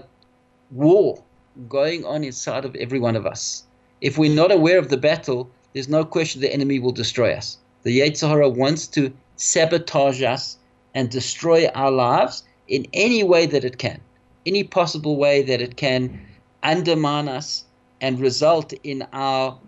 war 0.71 1.23
going 1.69 2.05
on 2.05 2.25
inside 2.25 2.65
of 2.65 2.75
every 2.77 2.99
one 2.99 3.17
of 3.17 3.27
us. 3.27 3.65
If 4.01 4.19
we're 4.19 4.35
not 4.35 4.51
aware 4.51 4.79
of 4.79 4.89
the 4.89 4.97
battle, 4.97 5.51
there's 5.75 5.89
no 5.89 6.05
question 6.05 6.41
the 6.41 6.53
enemy 6.53 6.79
will 6.79 6.93
destroy 6.93 7.35
us. 7.35 7.59
The 7.83 8.01
Yetzer 8.01 8.29
Hara 8.29 8.49
wants 8.49 8.87
to 8.89 9.13
sabotage 9.37 10.23
us 10.23 10.57
and 10.95 11.11
destroy 11.11 11.67
our 11.69 11.91
lives 11.91 12.45
in 12.69 12.87
any 12.93 13.23
way 13.23 13.47
that 13.47 13.65
it 13.65 13.79
can, 13.79 14.01
any 14.47 14.65
possible 14.65 15.17
way 15.17 15.43
that 15.43 15.61
it 15.61 15.77
can 15.77 16.21
undermine 16.63 17.29
us 17.29 17.65
and 18.01 18.21
result 18.21 18.73
in 18.83 19.07
our 19.13 19.59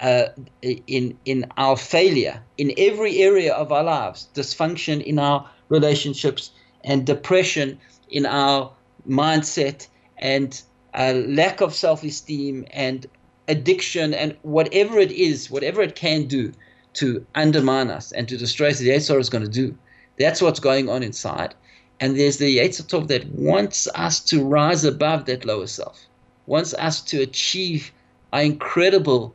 uh, 0.00 0.24
in 0.62 1.16
in 1.26 1.46
our 1.56 1.76
failure 1.76 2.42
in 2.58 2.72
every 2.76 3.18
area 3.18 3.54
of 3.54 3.70
our 3.70 3.84
lives, 3.84 4.28
dysfunction 4.34 5.02
in 5.02 5.18
our 5.18 5.48
relationships, 5.68 6.50
and 6.84 7.06
depression 7.06 7.78
in 8.08 8.26
our 8.26 8.72
mindset, 9.08 9.86
and 10.18 10.62
a 10.94 11.14
lack 11.14 11.60
of 11.60 11.74
self-esteem, 11.74 12.66
and 12.72 13.06
addiction, 13.48 14.14
and 14.14 14.36
whatever 14.42 14.98
it 14.98 15.12
is, 15.12 15.50
whatever 15.50 15.82
it 15.82 15.94
can 15.94 16.26
do 16.26 16.52
to 16.94 17.24
undermine 17.34 17.88
us 17.88 18.12
and 18.12 18.28
to 18.28 18.36
destroy 18.36 18.68
us, 18.68 18.78
the 18.78 18.90
Yetzer 18.90 19.18
is 19.18 19.30
going 19.30 19.44
to 19.44 19.50
do. 19.50 19.76
That's 20.18 20.42
what's 20.42 20.60
going 20.60 20.88
on 20.88 21.02
inside. 21.02 21.54
And 22.00 22.18
there's 22.18 22.38
the 22.38 22.58
Yetzer 22.58 22.82
Tov 22.82 23.08
that 23.08 23.26
wants 23.30 23.88
us 23.94 24.20
to 24.24 24.44
rise 24.44 24.84
above 24.84 25.26
that 25.26 25.44
lower 25.44 25.66
self, 25.66 26.00
wants 26.46 26.74
us 26.74 27.00
to 27.02 27.22
achieve 27.22 27.92
our 28.32 28.42
incredible 28.42 29.34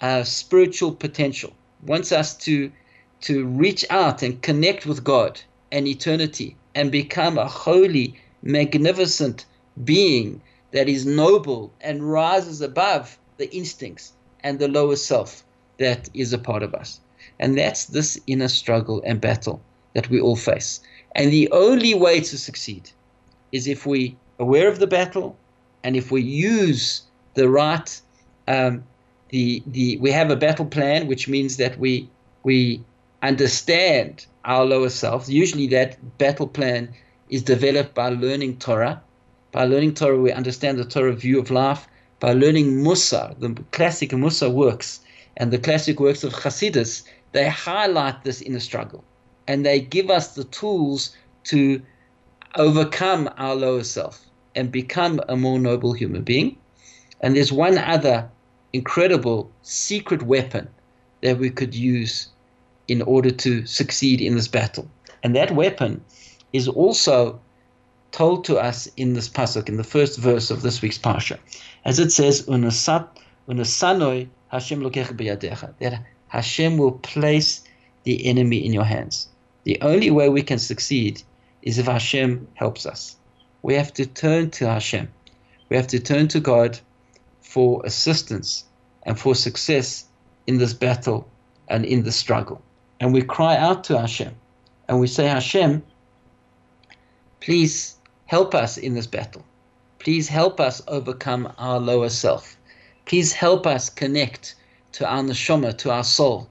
uh, 0.00 0.22
spiritual 0.22 0.94
potential, 0.94 1.52
wants 1.82 2.12
us 2.12 2.36
to 2.36 2.70
to 3.22 3.46
reach 3.46 3.84
out 3.90 4.22
and 4.22 4.42
connect 4.42 4.86
with 4.86 5.02
God 5.02 5.40
and 5.72 5.88
eternity 5.88 6.56
and 6.74 6.92
become 6.92 7.38
a 7.38 7.48
holy, 7.48 8.14
magnificent 8.42 9.46
being 9.84 10.42
that 10.72 10.88
is 10.88 11.06
noble 11.06 11.72
and 11.80 12.10
rises 12.10 12.60
above 12.60 13.18
the 13.38 13.52
instincts 13.54 14.12
and 14.40 14.58
the 14.58 14.68
lower 14.68 14.96
self 14.96 15.42
that 15.78 16.08
is 16.14 16.32
a 16.32 16.38
part 16.38 16.62
of 16.62 16.74
us. 16.74 17.00
And 17.40 17.58
that's 17.58 17.86
this 17.86 18.20
inner 18.26 18.48
struggle 18.48 19.02
and 19.04 19.20
battle 19.20 19.60
that 19.96 20.10
we 20.10 20.20
all 20.20 20.36
face. 20.36 20.80
And 21.14 21.32
the 21.32 21.48
only 21.50 21.94
way 21.94 22.16
to 22.20 22.36
succeed 22.48 22.84
is 23.50 23.66
if 23.66 23.86
we 23.86 24.00
are 24.38 24.44
aware 24.46 24.68
of 24.68 24.78
the 24.78 24.86
battle 24.98 25.28
and 25.82 25.96
if 25.96 26.10
we 26.10 26.20
use 26.20 27.02
the 27.34 27.48
right 27.48 27.90
um, 28.46 28.84
the 29.30 29.62
the 29.66 29.96
we 30.04 30.10
have 30.10 30.30
a 30.30 30.36
battle 30.36 30.66
plan, 30.66 31.06
which 31.06 31.28
means 31.28 31.56
that 31.56 31.78
we 31.78 32.08
we 32.42 32.84
understand 33.22 34.26
our 34.44 34.64
lower 34.64 34.90
self. 34.90 35.28
Usually, 35.28 35.66
that 35.68 35.90
battle 36.18 36.46
plan 36.58 36.82
is 37.28 37.42
developed 37.42 37.94
by 37.94 38.08
learning 38.10 38.58
Torah. 38.58 39.02
By 39.50 39.64
learning 39.64 39.94
Torah, 39.94 40.20
we 40.20 40.32
understand 40.32 40.78
the 40.78 40.84
Torah 40.84 41.14
view 41.24 41.40
of 41.40 41.50
life. 41.50 41.88
By 42.20 42.32
learning 42.32 42.68
Musar, 42.84 43.38
the 43.40 43.50
classic 43.72 44.10
Musar 44.10 44.52
works 44.52 45.00
and 45.36 45.50
the 45.50 45.58
classic 45.58 46.00
works 46.00 46.24
of 46.24 46.32
Hasidus, 46.32 47.02
they 47.32 47.48
highlight 47.48 48.24
this 48.24 48.40
inner 48.40 48.60
struggle, 48.60 49.04
and 49.48 49.64
they 49.64 49.80
give 49.80 50.10
us 50.10 50.34
the 50.34 50.44
tools 50.44 51.16
to 51.44 51.80
overcome 52.56 53.30
our 53.36 53.54
lower 53.54 53.84
self 53.84 54.24
and 54.54 54.72
become 54.72 55.20
a 55.28 55.36
more 55.36 55.58
noble 55.58 55.92
human 55.92 56.22
being. 56.22 56.56
And 57.20 57.36
there's 57.36 57.52
one 57.52 57.78
other 57.78 58.28
incredible 58.72 59.50
secret 59.62 60.22
weapon 60.22 60.68
that 61.22 61.38
we 61.38 61.50
could 61.50 61.74
use 61.74 62.28
in 62.88 63.02
order 63.02 63.30
to 63.30 63.66
succeed 63.66 64.20
in 64.20 64.34
this 64.34 64.48
battle. 64.48 64.88
And 65.22 65.34
that 65.36 65.50
weapon 65.52 66.02
is 66.52 66.68
also 66.68 67.40
told 68.12 68.44
to 68.44 68.56
us 68.56 68.88
in 68.96 69.14
this 69.14 69.28
pasuk, 69.28 69.68
in 69.68 69.76
the 69.76 69.84
first 69.84 70.18
verse 70.18 70.50
of 70.50 70.62
this 70.62 70.80
week's 70.80 70.98
parsha, 70.98 71.38
as 71.84 71.98
it 71.98 72.10
says, 72.10 72.46
"Unasanoi 72.46 74.28
Hashem 74.48 74.82
that 74.82 76.02
Hashem 76.28 76.78
will 76.78 76.92
place 76.92 77.62
the 78.04 78.26
enemy 78.26 78.64
in 78.64 78.72
your 78.72 78.84
hands. 78.84 79.28
The 79.66 79.82
only 79.82 80.12
way 80.12 80.28
we 80.28 80.42
can 80.42 80.60
succeed 80.60 81.24
is 81.62 81.76
if 81.76 81.86
Hashem 81.86 82.46
helps 82.54 82.86
us. 82.86 83.16
We 83.62 83.74
have 83.74 83.92
to 83.94 84.06
turn 84.06 84.50
to 84.52 84.68
Hashem. 84.68 85.08
We 85.68 85.76
have 85.76 85.88
to 85.88 85.98
turn 85.98 86.28
to 86.28 86.38
God 86.38 86.78
for 87.40 87.82
assistance 87.84 88.64
and 89.02 89.18
for 89.18 89.34
success 89.34 90.04
in 90.46 90.58
this 90.58 90.72
battle 90.72 91.26
and 91.66 91.84
in 91.84 92.04
the 92.04 92.12
struggle. 92.12 92.62
And 93.00 93.12
we 93.12 93.22
cry 93.22 93.56
out 93.56 93.82
to 93.84 93.98
Hashem 93.98 94.36
and 94.86 95.00
we 95.00 95.08
say, 95.08 95.26
Hashem, 95.26 95.82
please 97.40 97.96
help 98.26 98.54
us 98.54 98.78
in 98.78 98.94
this 98.94 99.08
battle. 99.08 99.44
Please 99.98 100.28
help 100.28 100.60
us 100.60 100.80
overcome 100.86 101.52
our 101.58 101.80
lower 101.80 102.08
self. 102.08 102.56
Please 103.04 103.32
help 103.32 103.66
us 103.66 103.90
connect 103.90 104.54
to 104.92 105.04
our 105.08 105.24
neshama, 105.24 105.76
to 105.78 105.90
our 105.90 106.04
soul, 106.04 106.48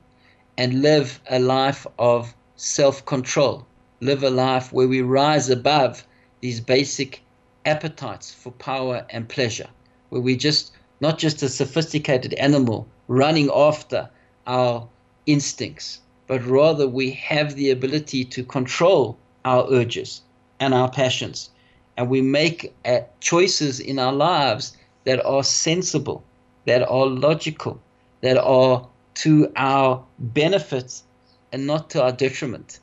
and 0.57 0.81
live 0.81 1.21
a 1.29 1.39
life 1.39 1.87
of 1.97 2.35
self 2.55 3.05
control. 3.05 3.65
Live 3.99 4.23
a 4.23 4.29
life 4.29 4.71
where 4.71 4.87
we 4.87 5.01
rise 5.01 5.49
above 5.49 6.05
these 6.41 6.59
basic 6.59 7.21
appetites 7.65 8.33
for 8.33 8.51
power 8.51 9.05
and 9.09 9.27
pleasure, 9.27 9.67
where 10.09 10.21
we 10.21 10.37
just 10.37 10.71
not 11.01 11.17
just 11.17 11.43
a 11.43 11.49
sophisticated 11.49 12.33
animal 12.35 12.87
running 13.07 13.49
after 13.53 14.09
our 14.47 14.87
instincts, 15.25 15.99
but 16.27 16.45
rather 16.45 16.87
we 16.87 17.11
have 17.11 17.55
the 17.55 17.69
ability 17.69 18.23
to 18.23 18.43
control 18.43 19.17
our 19.43 19.67
urges 19.71 20.21
and 20.59 20.73
our 20.73 20.89
passions. 20.89 21.49
And 21.97 22.09
we 22.09 22.21
make 22.21 22.73
uh, 22.85 23.01
choices 23.19 23.79
in 23.79 23.99
our 23.99 24.13
lives 24.13 24.77
that 25.03 25.23
are 25.25 25.43
sensible, 25.43 26.23
that 26.65 26.87
are 26.87 27.05
logical, 27.05 27.81
that 28.21 28.37
are 28.37 28.87
to 29.15 29.51
our 29.55 30.03
benefit 30.19 31.01
and 31.51 31.65
not 31.65 31.89
to 31.91 32.03
our 32.03 32.11
detriment. 32.11 32.79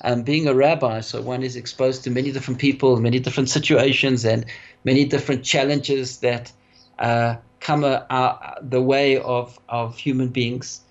Um, 0.00 0.22
being 0.22 0.46
a 0.46 0.54
rabbi, 0.54 1.00
so 1.00 1.22
one 1.22 1.42
is 1.42 1.56
exposed 1.56 2.04
to 2.04 2.10
many 2.10 2.30
different 2.30 2.60
people, 2.60 3.00
many 3.00 3.18
different 3.18 3.48
situations, 3.48 4.24
and 4.24 4.44
many 4.84 5.04
different 5.04 5.44
challenges 5.44 6.18
that 6.18 6.52
uh, 6.98 7.36
come 7.60 7.84
uh, 7.84 8.34
the 8.60 8.82
way 8.82 9.18
of, 9.18 9.58
of 9.68 9.96
human 9.96 10.28
beings. 10.28 10.82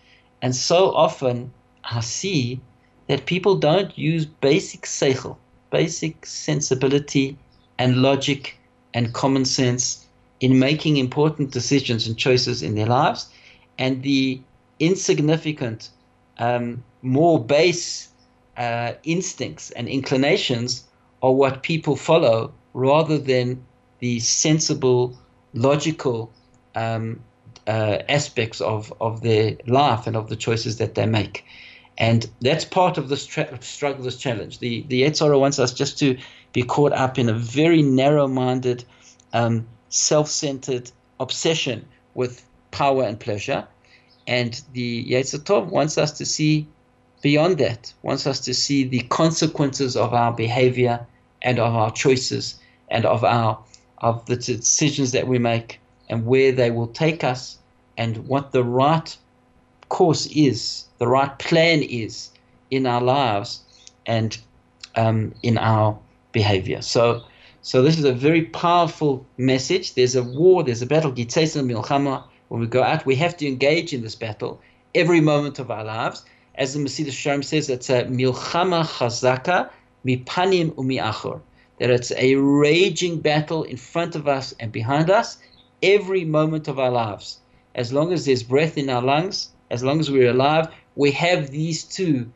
And 0.42 0.56
so 0.56 0.92
often 0.92 1.54
I 1.84 2.00
see 2.00 2.60
that 3.08 3.26
people 3.26 3.56
don't 3.56 3.96
use 3.98 4.26
basic 4.26 4.82
seichel, 4.82 5.38
basic 5.72 6.26
sensibility 6.26 7.38
and 7.78 8.02
logic 8.02 8.58
and 8.94 9.14
common 9.14 9.46
sense 9.46 10.06
in 10.40 10.60
making 10.60 10.98
important 10.98 11.52
decisions 11.52 12.08
and 12.08 12.18
choices 12.18 12.62
in 12.62 12.76
their 12.76 12.88
lives. 12.88 13.30
And 13.78 14.04
the 14.04 14.42
insignificant, 14.80 15.90
um, 16.38 16.84
more 17.02 17.44
base 17.44 18.10
uh, 18.58 18.94
instincts 19.04 19.72
and 19.72 19.88
inclinations 19.88 20.86
are 21.22 21.32
what 21.32 21.64
people 21.64 21.96
follow 21.96 22.54
rather 22.74 23.18
than 23.18 23.64
the 24.00 24.20
sensible, 24.20 25.18
logical 25.54 26.32
um, 26.76 27.22
uh, 27.68 28.00
aspects 28.10 28.62
of, 28.62 28.94
of 29.00 29.22
their 29.22 29.56
life 29.68 30.08
and 30.08 30.16
of 30.16 30.30
the 30.30 30.36
choices 30.36 30.78
that 30.78 30.96
they 30.96 31.06
make. 31.06 31.46
And 31.98 32.30
that's 32.42 32.66
part 32.66 32.98
of 32.98 33.10
this 33.10 33.26
tra- 33.26 33.62
struggle, 33.62 34.04
this 34.04 34.18
challenge. 34.18 34.60
The, 34.60 34.84
the 34.88 35.04
Yetzer 35.04 35.26
Hara 35.26 35.40
wants 35.40 35.60
us 35.60 35.74
just 35.74 35.98
to 36.00 36.18
be 36.52 36.64
caught 36.64 36.92
up 36.94 37.20
in 37.20 37.30
a 37.30 37.34
very 37.34 37.82
narrow 37.82 38.28
minded, 38.28 38.84
um, 39.32 39.68
self 39.90 40.28
centered 40.28 40.92
obsession 41.20 41.86
with 42.16 42.44
power 42.72 43.04
and 43.04 43.20
pleasure. 43.20 43.68
And 44.28 44.62
the 44.74 45.06
Yetzer 45.06 45.40
Tov 45.40 45.68
wants 45.68 45.98
us 45.98 46.12
to 46.14 46.26
see 46.26 46.68
beyond 47.22 47.58
that, 47.58 47.94
wants 48.02 48.28
us 48.28 48.40
to 48.42 48.54
see 48.54 48.84
the 48.84 49.02
consequences 49.02 49.96
of 49.96 50.14
our 50.14 50.32
behavior 50.34 51.06
and 51.42 51.60
of 51.60 51.74
our 51.74 51.92
choices 51.92 52.60
and 52.90 53.06
of 53.06 53.24
our 53.24 53.60
of 54.00 54.26
the 54.26 54.36
decisions 54.36 55.14
that 55.14 55.28
we 55.28 55.40
make 55.40 55.80
and 56.10 56.26
where 56.26 56.52
they 56.52 56.72
will 56.72 56.88
take 56.88 57.24
us 57.24 57.58
and 57.98 58.28
what 58.28 58.52
the 58.52 58.64
right 58.64 59.16
course 59.88 60.26
is, 60.28 60.86
the 60.98 61.08
right 61.08 61.40
plan 61.40 61.82
is 61.82 62.32
in 62.70 62.86
our 62.86 63.02
lives. 63.02 63.62
And 64.06 64.38
um, 64.96 65.34
in 65.44 65.58
our 65.58 65.98
behavior. 66.32 66.82
So, 66.82 67.24
so 67.62 67.82
this 67.82 67.98
is 67.98 68.06
a 68.06 68.14
very 68.14 68.44
powerful 68.44 69.26
message. 69.38 69.94
There's 69.94 70.16
a 70.16 70.24
war, 70.24 70.64
there's 70.64 70.82
a 70.82 70.86
battle, 70.86 71.12
milchama. 71.12 72.24
When 72.54 72.62
we 72.62 72.68
go 72.68 72.84
out, 72.84 73.04
we 73.04 73.16
have 73.16 73.36
to 73.38 73.48
engage 73.48 73.94
in 73.94 74.04
this 74.04 74.14
battle 74.14 74.62
every 74.94 75.22
moment 75.22 75.58
of 75.58 75.72
our 75.72 75.84
lives. 75.84 76.24
As 76.54 76.76
the 76.76 76.80
Mesilas 76.82 77.08
Yesharim 77.08 77.44
says, 77.44 77.68
it's 77.68 77.90
a 77.90 78.04
milchama 78.04 78.86
chazaka 78.86 79.72
mipanim 80.06 80.70
umiachor. 80.76 81.42
That 81.80 81.90
it's 81.90 82.12
a 82.12 82.36
raging 82.36 83.22
battle 83.22 83.64
in 83.64 83.78
front 83.78 84.16
of 84.16 84.28
us 84.28 84.54
and 84.60 84.72
behind 84.72 85.10
us 85.10 85.40
every 85.82 86.26
moment 86.26 86.68
of 86.68 86.78
our 86.78 86.92
lives. 86.92 87.40
As 87.74 87.92
long 87.92 88.14
as 88.14 88.28
there's 88.28 88.44
breath 88.44 88.78
in 88.78 88.88
our 88.88 89.02
lungs, 89.02 89.50
as 89.72 89.84
long 89.84 90.00
as 90.00 90.12
we're 90.12 90.30
alive, 90.30 90.68
we 90.96 91.10
have 91.10 91.50
these 91.50 91.84
two 91.84 92.32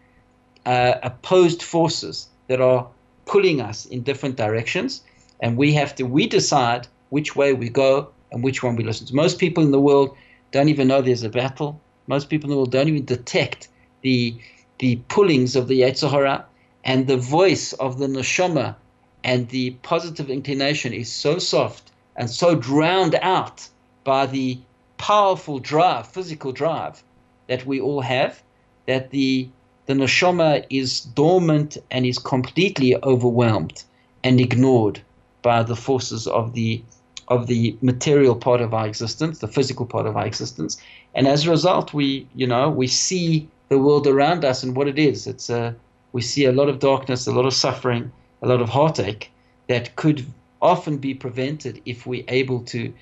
uh, 0.66 0.96
opposed 1.04 1.62
forces 1.62 2.28
that 2.48 2.60
are 2.60 2.88
pulling 3.28 3.62
us 3.62 3.86
in 3.86 4.02
different 4.02 4.36
directions, 4.36 5.04
and 5.42 5.56
we 5.58 5.74
have 5.74 5.94
to 5.94 6.08
we 6.08 6.26
decide 6.26 6.88
which 7.10 7.36
way 7.36 7.54
we 7.54 7.70
go 7.70 8.10
and 8.32 8.44
which 8.44 8.64
one 8.64 8.76
we 8.76 8.84
listen 8.84 9.08
to. 9.08 9.16
Most 9.16 9.40
people 9.40 9.64
in 9.64 9.72
the 9.72 9.80
world 9.80 10.16
don't 10.52 10.70
even 10.70 10.88
know 10.88 11.02
there's 11.02 11.24
a 11.24 11.30
battle. 11.30 11.80
Most 12.08 12.30
people 12.30 12.48
in 12.48 12.52
the 12.52 12.58
world 12.58 12.72
don't 12.72 12.88
even 12.88 13.06
detect 13.06 13.68
the 14.02 14.36
the 14.80 14.98
pullings 15.08 15.56
of 15.56 15.68
the 15.68 15.82
Yetzer 15.82 16.10
Hara 16.10 16.46
and 16.84 17.08
the 17.08 17.18
voice 17.18 17.74
of 17.74 17.98
the 17.98 18.08
neshama 18.08 18.76
and 19.24 19.50
the 19.50 19.72
positive 19.82 20.30
inclination 20.30 20.94
is 20.94 21.12
so 21.12 21.40
soft 21.40 21.92
and 22.16 22.30
so 22.30 22.56
drowned 22.56 23.16
out 23.16 23.68
by 24.04 24.26
the 24.26 24.60
powerful 24.98 25.60
drive, 25.60 26.08
physical 26.08 26.52
drive 26.52 27.04
that 27.48 27.66
we 27.66 27.80
all 27.80 28.02
have, 28.02 28.42
that 28.86 29.10
the 29.12 29.50
the 29.86 29.94
neshama 29.94 30.66
is 30.70 31.02
dormant 31.02 31.78
and 31.92 32.06
is 32.06 32.20
completely 32.20 32.96
overwhelmed 33.04 33.84
and 34.24 34.40
ignored 34.42 35.02
by 35.42 35.64
the 35.64 35.76
forces 35.76 36.28
of 36.28 36.54
the 36.54 36.82
of 37.30 37.48
the 37.48 37.78
material 37.82 38.36
part 38.36 38.62
of 38.62 38.74
our 38.74 38.88
existence, 38.88 39.40
the 39.40 39.48
physical 39.48 39.86
part 39.86 40.06
of 40.06 40.16
our 40.16 40.26
existence, 40.26 40.82
and 41.14 41.28
as 41.28 41.46
a 41.46 41.50
result, 41.50 41.94
we 41.94 42.28
you 42.36 42.48
know 42.48 42.70
we 42.70 42.88
see 42.88 43.48
the 43.70 43.78
world 43.78 44.08
around 44.08 44.46
us 44.46 44.64
and 44.64 44.76
what 44.76 44.88
it 44.88 44.98
is. 44.98 45.28
It's 45.28 45.50
a 45.50 45.76
we 46.14 46.22
see 46.22 46.46
a 46.46 46.52
lot 46.52 46.70
of 46.70 46.80
darkness, 46.80 47.28
a 47.28 47.32
lot 47.32 47.46
of 47.46 47.54
suffering, 47.54 48.12
a 48.42 48.48
lot 48.48 48.62
of 48.62 48.70
heartache 48.70 49.32
that 49.68 49.96
could 49.96 50.26
often 50.62 50.98
be 50.98 51.14
prevented 51.14 51.82
if 51.86 52.06
we're 52.06 52.24
able 52.28 52.62
to 52.62 52.94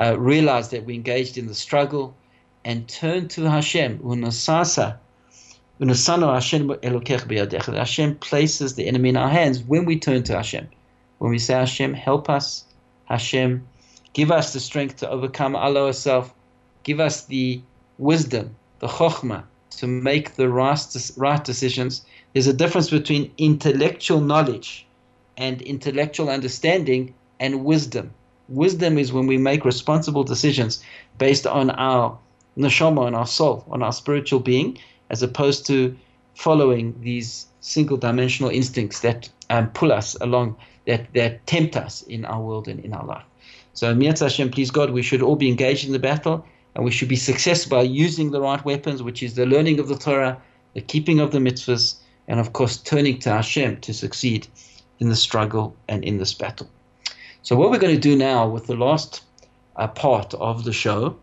uh, 0.00 0.18
realize 0.18 0.70
that 0.70 0.84
we're 0.84 0.96
engaged 0.96 1.38
in 1.38 1.46
the 1.46 1.54
struggle 1.54 2.16
and 2.64 2.88
turn 2.88 3.28
to 3.28 3.48
Hashem. 3.48 3.98
Unasasa. 3.98 4.96
Hashem 5.80 6.68
places 8.16 8.74
the 8.74 8.86
enemy 8.86 9.08
in 9.08 9.16
our 9.16 9.28
hands 9.28 9.62
when 9.62 9.84
we 9.84 9.98
turn 9.98 10.22
to 10.24 10.36
Hashem. 10.36 10.68
When 11.18 11.30
we 11.30 11.38
say, 11.38 11.54
Hashem, 11.54 11.94
help 11.94 12.30
us. 12.30 12.64
Hashem, 13.06 13.66
give 14.14 14.30
us 14.30 14.52
the 14.52 14.60
strength 14.60 14.96
to 14.96 15.10
overcome 15.10 15.54
Allah 15.54 15.86
ourselves. 15.86 16.30
Give 16.84 17.00
us 17.00 17.26
the 17.26 17.60
wisdom, 17.98 18.56
the 18.78 18.86
chokhmah, 18.86 19.44
to 19.78 19.86
make 19.86 20.36
the 20.36 20.48
right, 20.48 20.80
right 21.16 21.44
decisions. 21.44 22.06
There's 22.32 22.46
a 22.46 22.52
difference 22.52 22.90
between 22.90 23.30
intellectual 23.36 24.20
knowledge 24.20 24.86
and 25.36 25.60
intellectual 25.62 26.30
understanding 26.30 27.14
and 27.40 27.64
wisdom. 27.64 28.12
Wisdom 28.48 28.98
is 28.98 29.12
when 29.12 29.26
we 29.26 29.36
make 29.36 29.64
responsible 29.64 30.22
decisions 30.22 30.82
based 31.18 31.46
on 31.46 31.70
our 31.70 32.16
neshama, 32.56 33.00
on 33.00 33.14
our 33.14 33.26
soul, 33.26 33.64
on 33.68 33.82
our 33.82 33.92
spiritual 33.92 34.40
being, 34.40 34.78
as 35.10 35.22
opposed 35.22 35.66
to 35.66 35.96
following 36.34 36.94
these 37.00 37.46
single 37.60 37.96
dimensional 37.96 38.50
instincts 38.50 39.00
that 39.00 39.28
um, 39.50 39.70
pull 39.70 39.92
us 39.92 40.16
along, 40.20 40.56
that, 40.86 41.12
that 41.14 41.44
tempt 41.46 41.76
us 41.76 42.02
in 42.02 42.24
our 42.24 42.40
world 42.40 42.68
and 42.68 42.84
in 42.84 42.92
our 42.92 43.06
life. 43.06 43.24
So, 43.74 43.92
Miat 43.92 44.20
Hashem, 44.20 44.50
please 44.50 44.70
God, 44.70 44.90
we 44.90 45.02
should 45.02 45.20
all 45.20 45.34
be 45.34 45.48
engaged 45.48 45.84
in 45.84 45.92
the 45.92 45.98
battle 45.98 46.46
and 46.76 46.84
we 46.84 46.92
should 46.92 47.08
be 47.08 47.16
successful 47.16 47.78
by 47.78 47.82
using 47.82 48.30
the 48.30 48.40
right 48.40 48.64
weapons, 48.64 49.02
which 49.02 49.20
is 49.20 49.34
the 49.34 49.46
learning 49.46 49.80
of 49.80 49.88
the 49.88 49.96
Torah, 49.96 50.40
the 50.74 50.80
keeping 50.80 51.18
of 51.18 51.32
the 51.32 51.38
mitzvahs, 51.38 51.96
and 52.28 52.38
of 52.38 52.52
course, 52.52 52.76
turning 52.76 53.18
to 53.20 53.30
Hashem 53.30 53.80
to 53.80 53.92
succeed 53.92 54.46
in 55.00 55.08
the 55.08 55.16
struggle 55.16 55.74
and 55.88 56.04
in 56.04 56.18
this 56.18 56.32
battle. 56.32 56.68
So, 57.42 57.56
what 57.56 57.70
we're 57.70 57.78
going 57.78 57.94
to 57.94 58.00
do 58.00 58.16
now 58.16 58.48
with 58.48 58.68
the 58.68 58.76
last 58.76 59.22
uh, 59.74 59.88
part 59.88 60.34
of 60.34 60.62
the 60.62 60.72
show 60.72 61.16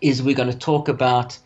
is 0.00 0.22
we're 0.22 0.34
going 0.34 0.50
to 0.50 0.58
talk 0.58 0.88
about 0.88 1.38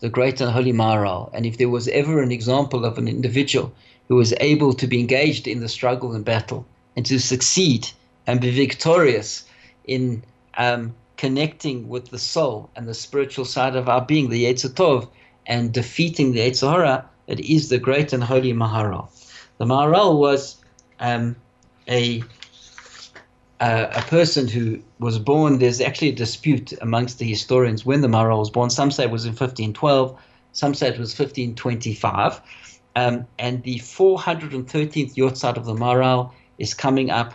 the 0.00 0.10
great 0.10 0.42
and 0.42 0.50
holy 0.50 0.74
Maharal. 0.74 1.30
And 1.32 1.46
if 1.46 1.56
there 1.56 1.70
was 1.70 1.88
ever 1.88 2.22
an 2.22 2.30
example 2.30 2.84
of 2.84 2.98
an 2.98 3.08
individual 3.08 3.72
who 4.08 4.16
was 4.16 4.34
able 4.40 4.74
to 4.74 4.86
be 4.86 5.00
engaged 5.00 5.48
in 5.48 5.60
the 5.60 5.68
struggle 5.70 6.12
and 6.12 6.22
battle 6.22 6.66
and 6.96 7.06
to 7.06 7.18
succeed 7.18 7.88
and 8.26 8.42
be 8.42 8.50
victorious 8.50 9.44
in 9.84 10.22
um, 10.56 10.94
connecting 11.16 11.88
with 11.88 12.10
the 12.10 12.18
soul 12.18 12.70
and 12.76 12.88
the 12.88 12.94
spiritual 12.94 13.44
side 13.44 13.76
of 13.76 13.88
our 13.88 14.04
being, 14.04 14.30
the 14.30 14.44
Yetzer 14.44 14.70
Tov, 14.70 15.08
and 15.46 15.72
defeating 15.72 16.32
the 16.32 16.40
Yetzer 16.40 16.70
Hara, 16.70 17.08
it 17.26 17.40
is 17.40 17.68
the 17.68 17.78
great 17.78 18.12
and 18.12 18.22
holy 18.22 18.52
Maharal. 18.52 19.08
The 19.58 19.64
Maharal 19.64 20.18
was 20.18 20.56
um, 21.00 21.36
a 21.88 22.22
uh, 23.60 23.86
a 23.92 24.02
person 24.02 24.48
who 24.48 24.78
was 24.98 25.18
born, 25.18 25.58
there's 25.58 25.80
actually 25.80 26.08
a 26.08 26.14
dispute 26.14 26.72
amongst 26.82 27.18
the 27.18 27.24
historians 27.24 27.86
when 27.86 28.00
the 28.00 28.08
Maharal 28.08 28.38
was 28.38 28.50
born. 28.50 28.68
Some 28.68 28.90
say 28.90 29.04
it 29.04 29.10
was 29.10 29.24
in 29.24 29.30
1512, 29.30 30.18
some 30.52 30.74
say 30.74 30.88
it 30.88 30.98
was 30.98 31.18
1525. 31.18 32.40
Um, 32.96 33.26
and 33.38 33.62
the 33.62 33.76
413th 33.76 35.14
Yortzeit 35.14 35.56
of 35.56 35.64
the 35.64 35.74
Maharal 35.74 36.30
is 36.58 36.74
coming 36.74 37.10
up 37.10 37.34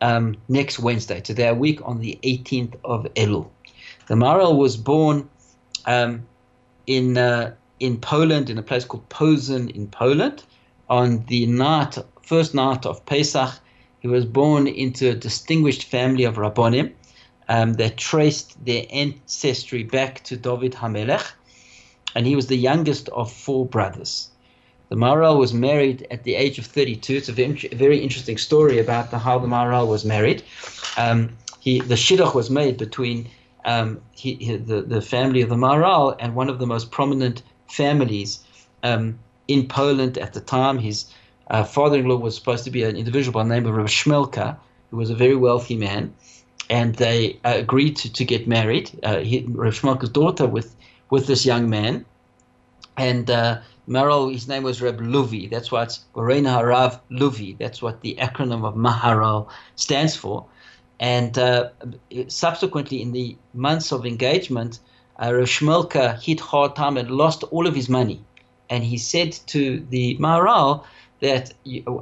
um, 0.00 0.36
next 0.48 0.78
Wednesday, 0.78 1.20
today 1.20 1.48
a 1.48 1.54
week 1.54 1.80
on 1.84 2.00
the 2.00 2.18
18th 2.22 2.74
of 2.84 3.04
Elul. 3.14 3.48
The 4.06 4.14
Maharal 4.14 4.56
was 4.56 4.76
born 4.76 5.28
um, 5.84 6.26
in 6.86 7.16
uh, 7.16 7.54
in 7.78 7.98
Poland, 7.98 8.48
in 8.48 8.58
a 8.58 8.62
place 8.62 8.84
called 8.84 9.08
Posen 9.08 9.68
in 9.68 9.88
Poland, 9.88 10.42
on 10.88 11.24
the 11.26 11.46
night, 11.46 11.98
first 12.22 12.54
night 12.54 12.86
of 12.86 13.04
Pesach, 13.06 13.58
he 13.98 14.08
was 14.08 14.24
born 14.24 14.66
into 14.66 15.10
a 15.10 15.14
distinguished 15.14 15.84
family 15.84 16.24
of 16.24 16.36
Rabbonim 16.36 16.92
um, 17.48 17.74
that 17.74 17.96
traced 17.96 18.64
their 18.64 18.84
ancestry 18.90 19.82
back 19.82 20.22
to 20.24 20.36
David 20.36 20.72
Hamelech, 20.72 21.32
and 22.14 22.26
he 22.26 22.36
was 22.36 22.46
the 22.46 22.56
youngest 22.56 23.08
of 23.10 23.32
four 23.32 23.66
brothers. 23.66 24.30
The 24.88 24.96
Maharal 24.96 25.38
was 25.38 25.52
married 25.52 26.06
at 26.10 26.22
the 26.22 26.36
age 26.36 26.58
of 26.58 26.66
32. 26.66 27.14
It's 27.14 27.28
a 27.28 27.32
very, 27.32 27.98
interesting 27.98 28.38
story 28.38 28.78
about 28.78 29.10
the, 29.10 29.18
how 29.18 29.38
the 29.38 29.48
Maharal 29.48 29.88
was 29.88 30.04
married. 30.04 30.42
Um, 30.96 31.36
he, 31.60 31.80
the 31.80 31.96
shidduch 31.96 32.34
was 32.34 32.50
made 32.50 32.76
between 32.76 33.28
um, 33.64 34.00
he, 34.12 34.34
he, 34.34 34.56
the, 34.56 34.82
the 34.82 35.02
family 35.02 35.40
of 35.42 35.48
the 35.48 35.56
Maharal 35.56 36.14
and 36.20 36.36
one 36.36 36.48
of 36.48 36.60
the 36.60 36.66
most 36.66 36.92
prominent 36.92 37.42
families 37.68 38.38
um, 38.84 39.18
in 39.48 39.66
Poland 39.66 40.18
at 40.18 40.34
the 40.34 40.40
time. 40.40 40.78
His 40.78 41.06
uh, 41.50 41.64
father-in-law 41.64 42.16
was 42.16 42.36
supposed 42.36 42.62
to 42.64 42.70
be 42.70 42.84
an 42.84 42.96
individual 42.96 43.32
by 43.32 43.42
the 43.42 43.48
name 43.48 43.66
of 43.66 43.74
Rav 43.74 43.86
Shmelka, 43.86 44.56
who 44.90 44.96
was 44.96 45.10
a 45.10 45.16
very 45.16 45.34
wealthy 45.34 45.76
man, 45.76 46.14
and 46.70 46.94
they 46.94 47.40
uh, 47.44 47.54
agreed 47.56 47.96
to, 47.96 48.12
to 48.12 48.24
get 48.24 48.46
married. 48.46 48.90
Uh, 49.02 49.18
he, 49.18 49.42
Shmelka's 49.42 50.10
daughter 50.10 50.46
with 50.46 50.76
with 51.10 51.26
this 51.26 51.46
young 51.46 51.70
man, 51.70 52.04
and 52.96 53.30
Maharal, 53.88 54.32
his 54.32 54.48
name 54.48 54.62
was 54.62 54.82
Reb 54.82 55.00
Luvi. 55.00 55.48
That's 55.48 55.70
why 55.70 55.84
it's 55.84 56.04
Moreinu 56.14 56.60
Harav 56.60 57.00
Luvi. 57.10 57.56
That's 57.58 57.80
what 57.80 58.00
the 58.00 58.16
acronym 58.20 58.64
of 58.64 58.74
Maharal 58.74 59.48
stands 59.76 60.16
for. 60.16 60.46
And 60.98 61.38
uh, 61.38 61.70
subsequently, 62.28 63.02
in 63.02 63.12
the 63.12 63.36
months 63.54 63.92
of 63.92 64.06
engagement, 64.06 64.80
uh, 65.18 65.32
hit 66.16 66.40
hard 66.40 66.74
time 66.74 66.96
and 66.96 67.10
lost 67.10 67.44
all 67.44 67.66
of 67.66 67.74
his 67.74 67.88
money. 67.88 68.22
And 68.70 68.82
he 68.82 68.98
said 68.98 69.32
to 69.48 69.80
the 69.90 70.16
Maharal, 70.18 70.84
that 71.20 71.52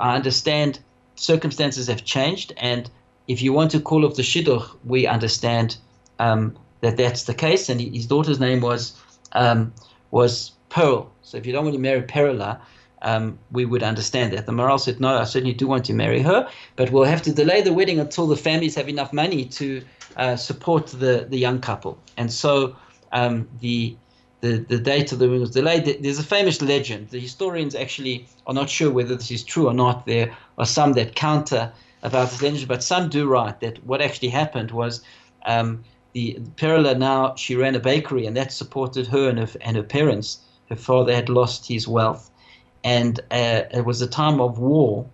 I 0.01 0.15
understand 0.15 0.81
circumstances 1.17 1.87
have 1.87 2.05
changed, 2.05 2.53
and 2.57 2.91
if 3.29 3.41
you 3.41 3.53
want 3.53 3.71
to 3.71 3.81
call 3.81 4.05
off 4.05 4.17
the 4.17 4.23
shidduch, 4.23 4.69
we 4.85 5.07
understand 5.07 5.77
um, 6.19 6.57
that 6.81 6.97
that's 6.97 7.25
the 7.25 7.35
case. 7.35 7.69
And 7.69 7.81
his 7.81 8.07
daughter's 8.07 8.41
name 8.41 8.61
was 8.61 9.01
um, 9.33 9.73
was 10.11 10.53
Pearl. 10.75 11.11
So 11.23 11.39
if 11.39 11.47
you 11.47 11.53
don't 11.53 11.65
want 11.65 11.77
to 11.77 11.81
marry 11.81 12.03
Perla, 12.03 12.61
um, 13.03 13.39
we 13.53 13.65
would 13.65 13.83
understand 13.83 14.33
that. 14.33 14.47
The 14.47 14.53
Maharal 14.53 14.81
said, 14.81 14.99
no, 14.99 15.19
I 15.19 15.25
certainly 15.25 15.55
do 15.55 15.69
want 15.69 15.85
to 15.85 15.95
marry 15.95 16.21
her, 16.23 16.49
but 16.75 16.91
we'll 16.91 17.05
have 17.05 17.23
to 17.23 17.33
delay 17.33 17.63
the 17.63 17.73
wedding 17.73 18.01
until 18.01 18.27
the 18.27 18.37
families 18.37 18.75
have 18.75 18.89
enough 18.89 19.13
money 19.13 19.45
to 19.45 19.83
uh, 20.17 20.37
support 20.37 20.89
the, 20.89 21.27
the 21.29 21.39
young 21.39 21.61
couple. 21.61 21.97
And 22.17 22.33
so 22.33 22.77
um, 23.13 23.49
the 23.61 23.97
the, 24.41 24.59
the 24.59 24.79
date 24.79 25.11
of 25.11 25.21
the 25.21 25.27
wedding 25.27 25.41
was 25.41 25.53
delayed. 25.53 26.03
There's 26.03 26.19
a 26.19 26.25
famous 26.25 26.61
legend. 26.61 27.09
The 27.09 27.21
historians 27.21 27.75
actually 27.75 28.27
are 28.47 28.53
not 28.53 28.69
sure 28.69 28.91
whether 28.91 29.15
this 29.15 29.31
is 29.31 29.43
true 29.43 29.69
or 29.69 29.73
not. 29.73 30.05
There 30.05 30.37
are 30.59 30.67
some 30.67 30.93
that 30.95 31.15
counter 31.15 31.73
about 32.03 32.29
this 32.29 32.43
legend, 32.43 32.69
but 32.69 32.83
some 32.83 33.09
do 33.09 33.27
write 33.27 33.61
that 33.61 33.83
what 33.87 34.03
actually 34.03 34.29
happened 34.29 34.71
was 34.71 35.03
um, 35.47 35.83
the 36.13 36.39
Perla 36.57 36.95
now 36.95 37.35
she 37.37 37.57
ran 37.57 37.75
a 37.75 37.81
bakery, 37.81 38.27
and 38.27 38.37
that 38.37 38.53
supported 38.53 39.07
her 39.07 39.31
and 39.31 39.39
her, 39.39 39.49
and 39.63 39.77
her 39.77 39.83
parents. 39.83 40.41
Her 40.71 40.77
father 40.77 41.15
had 41.15 41.29
lost 41.29 41.69
his 41.69 41.87
wealth, 41.87 42.31
and 42.83 43.21
uh, 43.31 43.65
it 43.71 43.85
was 43.85 44.01
a 44.01 44.07
time 44.07 44.41
of 44.41 44.59
war, 44.59 45.07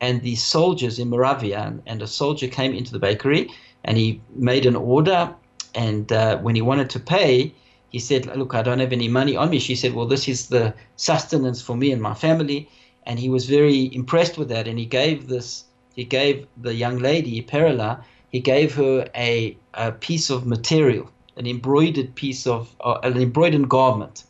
and 0.00 0.20
the 0.20 0.34
soldiers 0.34 0.98
in 0.98 1.10
Moravia, 1.10 1.80
and, 1.86 2.02
a 2.02 2.06
soldier 2.06 2.48
came 2.48 2.74
into 2.74 2.92
the 2.92 2.98
bakery, 2.98 3.48
and 3.84 3.96
he 3.96 4.20
made 4.34 4.66
an 4.66 4.76
order, 4.76 5.32
and 5.76 6.10
uh, 6.12 6.38
when 6.38 6.56
he 6.56 6.62
wanted 6.62 6.90
to 6.90 7.00
pay, 7.00 7.54
he 7.88 7.98
said, 8.00 8.26
"Look, 8.36 8.54
I 8.54 8.62
don't 8.62 8.80
have 8.80 8.92
any 8.92 9.08
money 9.08 9.36
on 9.36 9.50
me." 9.50 9.58
She 9.60 9.76
said, 9.76 9.94
"Well, 9.94 10.06
this 10.06 10.28
is 10.28 10.48
the 10.48 10.74
sustenance 10.96 11.62
for 11.62 11.76
me 11.76 11.92
and 11.92 12.02
my 12.02 12.14
family," 12.14 12.68
and 13.04 13.18
he 13.18 13.28
was 13.28 13.46
very 13.46 13.94
impressed 13.94 14.36
with 14.36 14.48
that, 14.48 14.66
and 14.66 14.78
he 14.78 14.86
gave 14.86 15.28
this, 15.28 15.64
he 15.94 16.04
gave 16.04 16.46
the 16.56 16.74
young 16.74 16.98
lady 16.98 17.40
Perla, 17.42 18.04
he 18.32 18.40
gave 18.40 18.74
her 18.74 19.08
a, 19.14 19.56
a 19.74 19.92
piece 19.92 20.30
of 20.30 20.46
material, 20.46 21.08
an 21.36 21.46
embroidered 21.46 22.14
piece 22.16 22.46
of, 22.46 22.74
uh, 22.80 22.98
an 23.04 23.16
embroidered 23.16 23.68
garment 23.68 24.24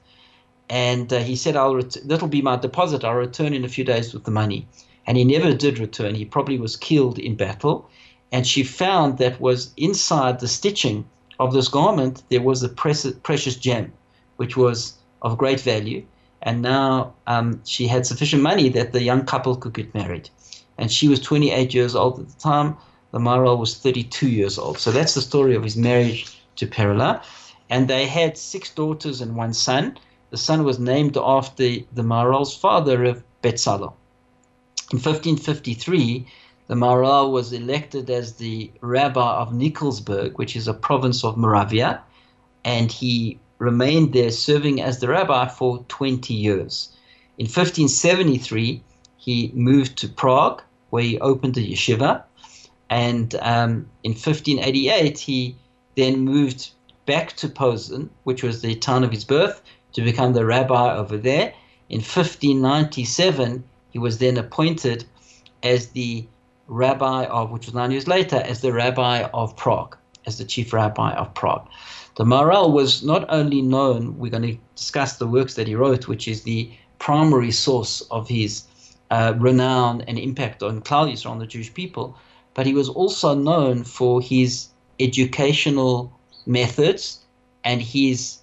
and 0.69 1.13
uh, 1.13 1.19
he 1.19 1.37
said, 1.37 1.57
"I'll 1.57 1.77
ret- 1.77 1.97
that'll 2.05 2.29
be 2.29 2.43
my 2.43 2.57
deposit. 2.57 3.05
I'll 3.05 3.15
return 3.15 3.55
in 3.55 3.65
a 3.65 3.69
few 3.69 3.85
days 3.85 4.13
with 4.13 4.25
the 4.25 4.31
money." 4.31 4.67
And 5.07 5.17
he 5.17 5.25
never 5.25 5.55
did 5.55 5.79
return. 5.79 6.15
He 6.15 6.25
probably 6.25 6.59
was 6.59 6.77
killed 6.77 7.19
in 7.19 7.37
battle. 7.37 7.89
And 8.33 8.47
she 8.47 8.65
found 8.65 9.19
that 9.19 9.41
was 9.41 9.73
inside 9.77 10.41
the 10.41 10.49
stitching 10.49 11.07
of 11.39 11.53
this 11.53 11.69
garment 11.69 12.23
there 12.29 12.43
was 12.43 12.63
a 12.63 12.69
precious 12.69 13.57
gem, 13.57 13.93
which 14.37 14.57
was 14.57 14.95
of 15.23 15.39
great 15.39 15.61
value. 15.61 16.05
And 16.43 16.63
now 16.63 17.15
um, 17.27 17.61
she 17.65 17.87
had 17.87 18.07
sufficient 18.07 18.43
money 18.43 18.69
that 18.71 18.93
the 18.93 19.03
young 19.03 19.25
couple 19.25 19.57
could 19.57 19.75
get 19.75 19.95
married. 19.95 20.29
And 20.79 20.91
she 20.91 21.09
was 21.09 21.21
28 21.21 21.73
years 21.73 21.95
old 21.95 22.21
at 22.21 22.29
the 22.29 22.39
time. 22.39 22.77
The 23.13 23.19
Maharal 23.19 23.59
was 23.59 23.77
32 23.77 24.29
years 24.29 24.59
old. 24.59 24.79
So 24.79 24.91
that's 24.91 25.15
the 25.15 25.23
story 25.23 25.55
of 25.55 25.63
his 25.63 25.77
marriage 25.77 26.39
to 26.57 26.67
Perla. 26.67 27.23
And 27.71 27.89
they 27.89 28.07
had 28.07 28.37
six 28.37 28.71
daughters 28.71 29.21
and 29.21 29.37
one 29.37 29.55
son. 29.55 29.99
The 30.31 30.37
son 30.37 30.65
was 30.65 30.79
named 30.79 31.17
after 31.17 31.63
the 31.93 32.03
Maharal's 32.03 32.57
father 32.57 33.05
of 33.05 33.23
Betzalel. 33.43 33.95
In 34.93 34.99
1553, 34.99 36.27
the 36.69 36.75
Maharal 36.75 37.31
was 37.31 37.53
elected 37.53 38.11
as 38.11 38.35
the 38.35 38.71
rabbi 38.81 39.37
of 39.37 39.53
Nikolsburg, 39.53 40.37
which 40.37 40.57
is 40.57 40.67
a 40.67 40.75
province 40.75 41.25
of 41.25 41.37
Moravia, 41.37 42.03
and 42.65 42.91
he 42.91 43.39
remained 43.59 44.13
there 44.13 44.31
serving 44.31 44.81
as 44.81 44.99
the 44.99 45.09
rabbi 45.09 45.47
for 45.47 45.85
20 45.89 46.35
years. 46.35 46.91
In 47.39 47.45
1573, 47.45 48.83
he 49.17 49.53
moved 49.55 49.97
to 49.99 50.09
Prague, 50.09 50.63
where 50.91 51.03
he 51.03 51.21
opened 51.21 51.57
a 51.57 51.61
yeshiva, 51.61 52.23
and 52.91 53.35
um, 53.37 53.89
in 54.03 54.13
1588, 54.13 55.19
he 55.19 55.57
then 55.97 56.21
moved 56.21 56.71
back 57.07 57.37
to 57.37 57.49
Posen, 57.49 58.11
which 58.25 58.43
was 58.43 58.61
the 58.61 58.75
town 58.75 59.05
of 59.05 59.13
his 59.13 59.25
birth, 59.25 59.63
to 59.97 60.03
become 60.03 60.35
the 60.35 60.45
rabbi 60.45 60.95
over 60.95 61.17
there. 61.17 61.55
In 61.89 62.01
1597, 62.01 63.65
he 63.91 63.99
was 63.99 64.19
then 64.19 64.37
appointed 64.37 65.07
as 65.63 65.89
the 65.89 66.27
rabbi 66.69 67.25
of, 67.25 67.51
which 67.51 67.65
was 67.65 67.75
nine 67.75 67.91
years 67.93 68.07
later, 68.07 68.37
as 68.37 68.61
the 68.61 68.75
rabbi 68.75 69.23
of 69.33 69.57
Prague, 69.57 69.97
as 70.27 70.37
the 70.37 70.45
chief 70.45 70.75
rabbi 70.75 71.13
of 71.15 71.33
Prague. 71.33 71.67
The 72.17 72.25
Maharal 72.25 72.73
was 72.73 73.03
not 73.03 73.25
only 73.31 73.63
known, 73.63 74.19
we're 74.19 74.31
going 74.31 74.43
to 74.43 74.59
discuss 74.75 75.17
the 75.17 75.27
works 75.27 75.55
that 75.55 75.67
he 75.67 75.75
wrote, 75.75 76.09
which 76.09 76.29
is 76.29 76.43
the 76.43 76.71
primary 76.99 77.51
source 77.51 78.03
of 78.11 78.29
his 78.29 78.65
uh, 79.11 79.33
renown 79.39 80.03
and 80.03 80.19
impact 80.19 80.63
on 80.63 80.83
Yisrael, 80.83 81.31
on 81.31 81.39
the 81.39 81.47
Jewish 81.47 81.73
people, 81.73 82.19
but 82.53 82.67
he 82.67 82.75
was 82.75 82.91
also 82.91 83.35
known 83.35 83.83
for 83.83 84.21
his 84.21 84.69
educational 85.01 86.13
methods 86.45 87.21
and 87.65 87.81
his 87.81 88.41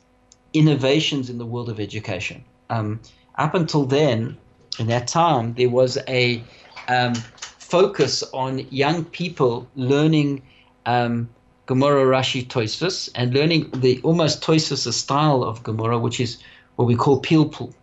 innovations 0.54 1.30
in 1.30 1.38
the 1.38 1.46
world 1.46 1.70
of 1.70 1.80
education. 1.80 2.44
Um, 2.70 3.00
up 3.36 3.56
until 3.56 3.86
then, 3.86 4.38
in 4.80 4.88
that 4.88 5.08
time, 5.08 5.54
there 5.54 5.70
was 5.70 5.98
a 6.08 6.44
um, 6.88 7.16
focus 7.60 8.24
on 8.34 8.60
young 8.70 9.06
people 9.06 9.68
learning 9.76 10.42
um, 10.86 11.30
Gemara, 11.66 12.06
Rashi, 12.06 12.46
Tosfos, 12.46 13.10
and 13.16 13.34
learning 13.34 13.70
the 13.74 14.00
almost 14.04 14.44
Tosfos 14.44 14.92
style 14.94 15.44
of 15.44 15.64
Gemara, 15.64 15.98
which 15.98 16.20
is 16.20 16.38
what 16.76 16.88
we 16.88 16.96
call 16.96 17.20
peel 17.20 17.50
pilpul. 17.50 17.74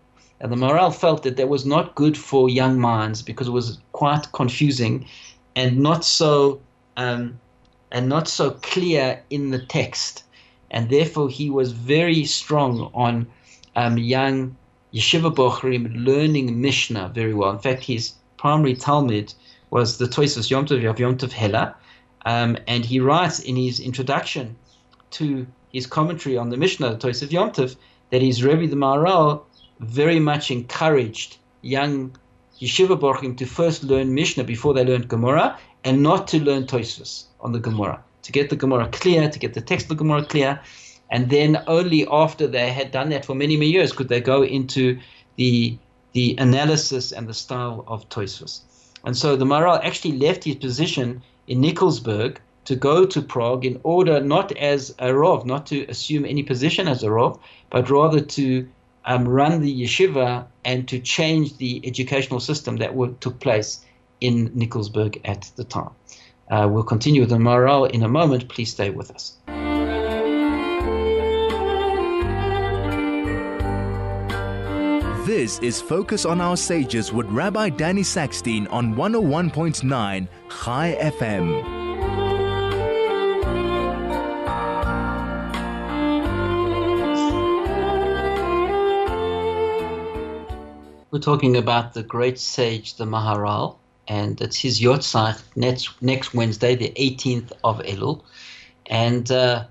And 0.41 0.51
the 0.51 0.57
Maharal 0.57 0.95
felt 0.95 1.23
that 1.25 1.37
that 1.37 1.49
was 1.49 1.67
not 1.67 1.95
good 1.95 2.17
for 2.17 2.49
young 2.49 2.79
minds 2.79 3.23
because 3.23 3.49
it 3.49 3.53
was 3.53 3.79
quite 3.93 4.33
confusing 4.33 5.07
and 5.55 5.79
not 5.79 6.05
so 6.05 6.61
um, 6.97 7.39
and 7.93 8.09
not 8.09 8.29
so 8.29 8.51
clear 8.51 9.23
in 9.31 9.51
the 9.51 9.59
text 9.59 10.25
and 10.71 10.89
therefore 10.89 11.29
he 11.29 11.51
was 11.51 11.73
very 11.73 12.25
strong 12.25 12.91
on 12.95 13.27
um, 13.77 13.99
young 13.99 14.57
yeshiva 14.95 15.35
bochrim 15.35 15.93
learning 16.07 16.61
Mishnah 16.61 17.11
very 17.15 17.35
well. 17.35 17.51
In 17.51 17.59
fact, 17.59 17.83
his 17.83 18.15
primary 18.37 18.75
Talmid 18.75 19.35
was 19.71 19.99
the 19.99 20.07
Toisus 20.07 20.51
Yom 20.51 20.67
Tov 20.67 20.89
of 20.89 20.99
Yom 20.99 21.17
Tov 21.17 21.33
Heller, 21.33 21.75
um, 22.25 22.57
and 22.67 22.85
he 22.85 23.01
writes 23.01 23.39
in 23.39 23.57
his 23.57 23.81
introduction 23.81 24.57
to 25.13 25.47
his 25.73 25.87
commentary 25.87 26.37
on 26.37 26.51
the 26.51 26.57
Mishnah, 26.57 26.91
the 26.97 27.09
Toisus 27.09 27.31
Yom 27.31 27.51
Tov, 27.51 27.77
that 28.11 28.23
his 28.23 28.43
Rebbe 28.43 28.67
the 28.67 28.77
Maharal 28.77 29.43
very 29.81 30.21
much 30.21 30.51
encouraged 30.51 31.39
young 31.63 32.17
yeshiva 32.61 32.99
bochrim 32.99 33.37
to 33.37 33.47
first 33.47 33.85
learn 33.85 34.15
Mishnah 34.15 34.45
before 34.45 34.75
they 34.75 34.85
learned 34.85 35.09
Gemara, 35.09 35.59
and 35.85 36.03
not 36.03 36.29
to 36.29 36.39
learn 36.39 36.67
Toisus 36.67 37.25
on 37.41 37.53
the 37.53 37.61
Gemara 37.61 38.03
to 38.31 38.39
get 38.41 38.51
the 38.51 38.57
Gemara 38.57 38.89
clear, 38.89 39.29
to 39.29 39.39
get 39.39 39.55
the 39.55 39.61
text 39.61 39.87
of 39.87 39.89
the 39.91 39.97
Gemara 39.97 40.25
clear, 40.25 40.61
and 41.11 41.31
then 41.31 41.63
only 41.67 42.07
after 42.11 42.47
they 42.47 42.71
had 42.73 42.93
done 42.93 43.09
that 43.11 43.25
for 43.25 43.35
many, 43.35 43.57
many 43.57 43.71
years 43.71 43.93
could 43.93 44.09
they 44.09 44.21
go 44.21 44.43
into 44.43 44.99
the 45.37 45.77
the 46.13 46.37
analysis 46.39 47.13
and 47.13 47.29
the 47.29 47.35
style 47.35 47.85
of 47.87 48.09
Tosfos. 48.09 48.61
And 49.05 49.17
so 49.17 49.37
the 49.37 49.45
Maharal 49.45 49.85
actually 49.85 50.19
left 50.19 50.43
his 50.43 50.57
position 50.57 51.23
in 51.47 51.61
Nikolsburg 51.61 52.41
to 52.65 52.75
go 52.75 53.07
to 53.07 53.23
Prague 53.23 53.65
in 53.65 53.81
order 53.85 54.21
not 54.21 54.51
as 54.57 54.95
a 54.99 55.15
Rav, 55.15 55.47
not 55.47 55.67
to 55.67 55.87
assume 55.89 56.25
any 56.25 56.43
position 56.43 56.89
as 56.89 57.05
a 57.05 57.11
Rav, 57.11 57.39
but 57.71 57.91
rather 57.91 58.21
to 58.21 58.69
um, 59.05 59.27
run 59.27 59.61
the 59.61 59.83
yeshiva 59.83 60.47
and 60.65 60.89
to 60.89 60.99
change 60.99 61.57
the 61.59 61.81
educational 61.85 62.41
system 62.41 62.77
that 62.79 62.91
took 63.21 63.39
place 63.39 63.85
in 64.21 64.51
Nikolsburg 64.53 65.21
at 65.25 65.51
the 65.57 65.65
time. 65.65 65.91
Uh, 66.51 66.69
we'll 66.69 66.83
continue 66.83 67.21
with 67.21 67.31
the 67.31 67.37
Maharal 67.37 67.89
in 67.91 68.03
a 68.03 68.09
moment. 68.09 68.49
Please 68.49 68.71
stay 68.71 68.91
with 68.91 69.11
us. 69.13 69.37
This 75.27 75.61
is 75.61 75.81
Focus 75.81 76.25
on 76.25 76.41
Our 76.41 76.57
Sages 76.57 77.13
with 77.13 77.27
Rabbi 77.27 77.69
Danny 77.69 78.03
Sackstein 78.03 78.67
on 78.73 78.97
101.9 78.97 80.29
High 80.49 80.97
FM. 81.01 81.81
We're 91.13 91.19
talking 91.21 91.57
about 91.57 91.95
the 91.95 92.03
great 92.03 92.39
sage, 92.39 92.95
the 92.95 93.05
Maharal, 93.05 93.80
and 94.11 94.41
it's 94.41 94.57
his 94.57 94.81
yahrzeit 94.81 95.41
next 95.55 96.03
next 96.03 96.35
Wednesday, 96.35 96.75
the 96.75 96.93
18th 96.97 97.53
of 97.63 97.79
Elul, 97.79 98.23
and 98.87 99.31
uh, 99.31 99.65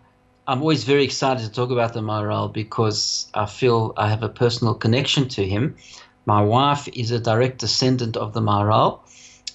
I'm 0.48 0.62
always 0.62 0.86
very 0.86 1.04
excited 1.04 1.44
to 1.46 1.52
talk 1.52 1.72
about 1.72 1.94
the 1.94 2.00
Maharal 2.00 2.52
because 2.52 3.28
I 3.34 3.46
feel 3.46 3.94
I 3.98 4.08
have 4.08 4.24
a 4.24 4.30
personal 4.30 4.74
connection 4.74 5.28
to 5.36 5.46
him. 5.46 5.76
My 6.26 6.42
wife 6.42 6.88
is 6.88 7.12
a 7.12 7.20
direct 7.20 7.58
descendant 7.60 8.16
of 8.16 8.32
the 8.32 8.40
Maharal, 8.40 9.02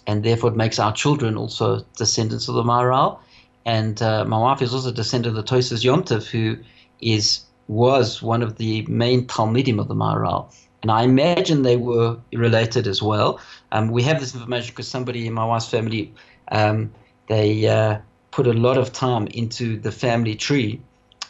and 0.07 0.23
therefore 0.23 0.51
it 0.51 0.57
makes 0.57 0.79
our 0.79 0.93
children 0.93 1.39
also 1.39 1.87
descendants 1.97 2.49
of 2.49 2.55
the 2.55 2.63
Maharal. 2.63 3.19
And 3.65 4.03
uh, 4.03 4.27
my 4.27 4.39
wife 4.39 4.61
is 4.61 4.75
also 4.75 4.91
a 4.91 4.93
descendant 4.93 5.35
of 5.35 5.43
the 5.43 5.51
Tosas 5.51 5.83
Yomtov, 5.83 6.27
who 6.27 6.59
is 7.01 7.41
was 7.69 8.21
one 8.21 8.43
of 8.43 8.59
the 8.59 8.83
main 8.83 9.27
Talmidim 9.27 9.81
of 9.81 9.89
the 9.89 9.95
Maharal 9.95 10.53
and 10.85 10.91
I 10.91 11.05
imagine 11.05 11.63
they 11.63 11.79
were 11.79 12.19
related 12.35 12.87
as 12.87 13.03
well. 13.03 13.41
Um, 13.75 13.89
we 13.89 14.05
have 14.05 14.21
this 14.21 14.35
information 14.35 14.71
because 14.71 14.89
somebody 14.89 15.27
in 15.27 15.33
my 15.33 15.45
wife's 15.45 15.69
family, 15.69 16.15
um, 16.53 16.93
they 17.27 17.67
uh, 17.67 17.99
put 18.31 18.47
a 18.47 18.53
lot 18.53 18.79
of 18.79 18.93
time 18.93 19.27
into 19.27 19.79
the 19.79 19.91
family 19.91 20.37
tree, 20.37 20.81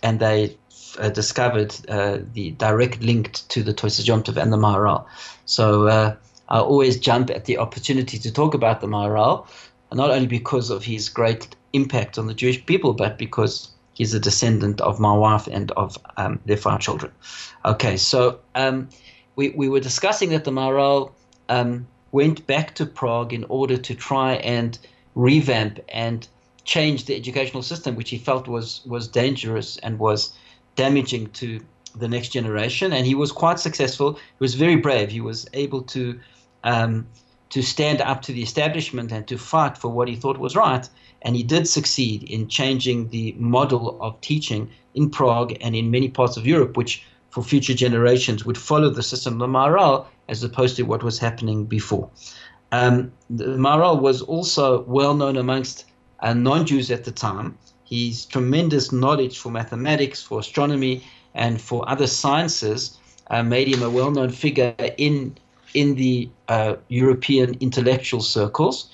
and 0.03 0.21
they 0.21 0.55
uh, 0.99 1.09
discovered 1.09 1.75
uh, 1.89 2.19
the 2.35 2.51
direct 2.53 3.03
link 3.03 3.33
to 3.49 3.63
the 3.63 3.73
Toisa 3.73 4.03
Jomtov 4.03 4.37
and 4.37 4.53
the 4.53 4.59
Maharal. 4.59 5.07
So 5.47 5.89
uh, 5.89 6.17
I 6.51 6.59
always 6.59 7.01
jump 7.01 7.31
at 7.31 7.47
the 7.47 7.57
opportunity 7.57 8.19
to 8.19 8.31
talk 8.31 8.53
about 8.53 8.83
the 8.83 8.89
Maharal, 8.89 9.47
not 9.93 10.11
only 10.11 10.27
because 10.27 10.69
of 10.69 10.85
his 10.85 11.09
great 11.09 11.57
impact 11.73 12.19
on 12.19 12.27
the 12.27 12.35
Jewish 12.35 12.65
people, 12.67 12.93
but 12.93 13.17
because 13.17 13.71
he's 13.95 14.13
a 14.13 14.21
descendant 14.21 14.83
of 14.83 15.01
my 15.01 15.15
wife 15.15 15.47
and 15.47 15.71
of 15.73 15.97
um, 16.19 16.39
their 16.45 16.59
five 16.59 16.81
children. 16.81 17.11
Okay, 17.65 17.97
so 17.97 18.41
um, 18.55 18.91
we, 19.37 19.49
we 19.51 19.71
were 19.71 19.81
discussing 19.81 20.29
that 20.31 20.45
the 20.45 20.51
Maharal 20.51 21.13
um, 21.49 21.87
went 22.15 22.47
back 22.47 22.77
to 22.77 22.87
Prague 22.87 23.33
in 23.33 23.45
order 23.49 23.77
to 23.77 23.93
try 23.93 24.35
and 24.35 24.79
revamp 25.17 25.81
and 25.89 26.29
change 26.63 27.07
the 27.07 27.17
educational 27.17 27.63
system, 27.63 27.97
which 27.97 28.11
he 28.11 28.19
felt 28.19 28.47
was 28.47 28.69
was 28.87 29.09
dangerous 29.09 29.79
and 29.79 29.99
was 29.99 30.33
damaging 30.77 31.27
to 31.41 31.61
the 31.97 32.09
next 32.09 32.29
generation, 32.29 32.93
and 32.93 33.05
he 33.05 33.17
was 33.17 33.33
quite 33.33 33.59
successful. 33.59 34.15
He 34.15 34.41
was 34.47 34.55
very 34.55 34.77
brave. 34.77 35.11
He 35.11 35.21
was 35.21 35.47
able 35.53 35.83
to 35.95 36.21
um, 36.63 37.07
to 37.51 37.63
stand 37.63 38.01
up 38.01 38.23
to 38.23 38.33
the 38.33 38.43
establishment 38.43 39.13
and 39.13 39.27
to 39.27 39.37
fight 39.37 39.77
for 39.77 39.89
what 39.89 40.09
he 40.09 40.17
thought 40.17 40.39
was 40.39 40.55
right. 40.55 40.89
And 41.23 41.35
he 41.35 41.43
did 41.43 41.67
succeed 41.67 42.23
in 42.23 42.49
changing 42.49 43.09
the 43.09 43.35
model 43.39 43.99
of 44.01 44.21
teaching 44.21 44.71
in 44.95 45.11
Prague 45.11 45.57
and 45.61 45.75
in 45.75 45.91
many 45.91 46.09
parts 46.09 46.37
of 46.37 46.47
Europe, 46.47 46.77
which 46.77 47.03
for 47.35 47.43
future 47.43 47.75
generations 47.75 48.45
would 48.45 48.57
follow 48.57 48.89
the 48.89 49.03
system 49.03 49.33
of 49.35 49.41
the 49.41 49.49
Maharal 49.49 50.07
as 50.29 50.45
opposed 50.45 50.77
to 50.77 50.85
what 50.85 51.03
was 51.03 51.19
happening 51.19 51.65
before. 51.65 52.09
Um, 52.71 53.11
the 53.29 53.57
Maharal 53.57 54.01
was 54.01 54.23
also 54.23 54.83
well 54.83 55.15
known 55.15 55.37
amongst 55.37 55.85
uh, 56.21 56.33
non 56.33 56.65
Jews 56.65 56.93
at 56.93 57.03
the 57.03 57.11
time. 57.11 57.59
His 57.85 58.25
tremendous 58.25 58.93
knowledge 58.93 59.37
for 59.37 59.51
mathematics, 59.51 60.23
for 60.23 60.39
astronomy, 60.39 61.03
and 61.35 61.61
for 61.61 61.89
other 61.89 62.07
sciences 62.07 62.97
uh, 63.31 63.43
made 63.43 63.67
him 63.67 63.83
a 63.83 63.91
well 63.91 64.13
known 64.13 64.31
figure 64.31 64.77
in 64.97 65.37
in 65.75 65.97
the 65.97 66.31
uh, 66.47 66.77
European 66.87 67.57
intellectual 67.59 68.21
circles. 68.21 68.91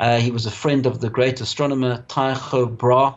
Uh, 0.00 0.18
he 0.18 0.32
was 0.32 0.46
a 0.46 0.50
friend 0.50 0.84
of 0.84 1.00
the 1.00 1.08
great 1.08 1.40
astronomer 1.40 2.04
Tycho 2.08 2.66
Brahe 2.66 3.14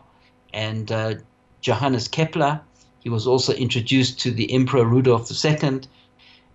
and 0.54 0.92
uh, 0.92 1.14
Johannes 1.62 2.06
Kepler. 2.06 2.60
He 3.08 3.14
was 3.20 3.26
also 3.26 3.54
introduced 3.54 4.20
to 4.20 4.30
the 4.30 4.52
Emperor 4.52 4.84
Rudolf 4.84 5.32
II. 5.32 5.80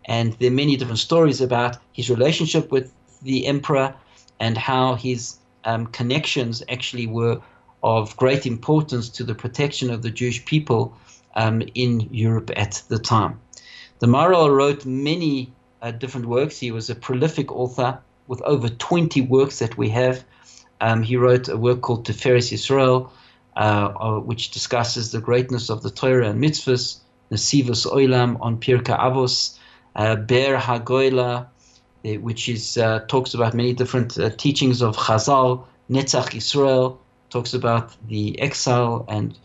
And 0.05 0.33
there 0.33 0.51
are 0.51 0.61
many 0.63 0.77
different 0.77 0.99
stories 0.99 1.41
about 1.41 1.77
his 1.93 2.11
relationship 2.11 2.71
with 2.71 2.93
the 3.23 3.47
emperor 3.47 3.95
and 4.39 4.55
how 4.55 4.93
his 4.93 5.37
um, 5.65 5.87
connections 5.87 6.61
actually 6.69 7.07
were 7.07 7.41
of 7.81 8.15
great 8.17 8.45
importance 8.45 9.09
to 9.17 9.23
the 9.23 9.33
protection 9.33 9.89
of 9.89 10.03
the 10.03 10.11
Jewish 10.11 10.45
people 10.45 10.95
um, 11.33 11.63
in 11.73 12.07
Europe 12.11 12.51
at 12.55 12.83
the 12.87 12.99
time. 12.99 13.39
The 13.97 14.05
Maharal 14.05 14.55
wrote 14.55 14.85
many 14.85 15.51
uh, 15.81 15.89
different 15.89 16.27
works. 16.27 16.59
He 16.59 16.69
was 16.69 16.87
a 16.87 16.93
prolific 16.93 17.51
author 17.51 17.97
with 18.27 18.43
over 18.43 18.69
20 18.69 19.21
works 19.21 19.57
that 19.57 19.75
we 19.75 19.89
have. 19.89 20.23
Um, 20.81 21.01
he 21.01 21.17
wrote 21.17 21.49
a 21.49 21.57
work 21.57 21.81
called 21.81 22.05
Tiferes 22.05 22.51
Yisrael, 22.51 23.09
uh, 23.55 23.93
uh, 23.99 24.19
which 24.19 24.51
discusses 24.51 25.11
the 25.11 25.19
greatness 25.21 25.69
of 25.69 25.83
the 25.83 25.89
Torah 25.89 26.29
and 26.29 26.43
mitzvahs, 26.43 26.99
Nesivos 27.31 27.85
Oilam 27.85 28.37
on 28.41 28.57
Pirka 28.57 28.97
Avos, 28.97 29.57
uh, 29.95 30.15
Ber 30.15 30.57
Hagoila, 30.57 31.47
uh, 32.05 32.09
which 32.19 32.49
is 32.49 32.73
talks 33.07 33.33
about 33.33 33.53
many 33.53 33.73
different 33.73 34.17
teachings 34.37 34.81
of 34.81 34.95
Chazal, 34.97 35.65
Netzach 35.89 36.35
Israel, 36.35 36.99
talks 37.29 37.53
about 37.53 37.95
the 38.07 38.39
exile 38.39 39.05
and 39.07 39.37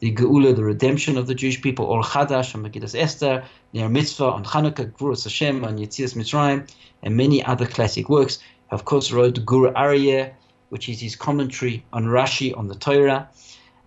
the 0.00 0.12
Geula, 0.12 0.54
the 0.54 0.64
redemption 0.64 1.16
of 1.16 1.28
the 1.28 1.34
Jewish 1.34 1.62
people, 1.62 1.86
Or 1.86 2.02
Chadash 2.02 2.56
on 2.56 2.64
Megillas 2.64 2.98
Esther, 2.98 3.44
Ner 3.72 3.88
Mitzvah 3.88 4.24
on 4.24 4.44
Hanukkah, 4.44 4.90
Gvuras 4.90 5.22
Hashem 5.22 5.64
on 5.64 5.78
Yetzias 5.78 6.14
Mitzrayim, 6.14 6.68
and 7.04 7.16
many 7.16 7.44
other 7.44 7.66
classic 7.66 8.08
works. 8.08 8.40
Of 8.70 8.84
course, 8.84 9.12
wrote 9.12 9.44
Gur 9.46 9.72
Aryeh, 9.72 10.32
which 10.72 10.88
is 10.88 11.00
his 11.00 11.14
commentary 11.14 11.84
on 11.92 12.06
Rashi 12.06 12.56
on 12.56 12.68
the 12.68 12.74
Torah. 12.74 13.28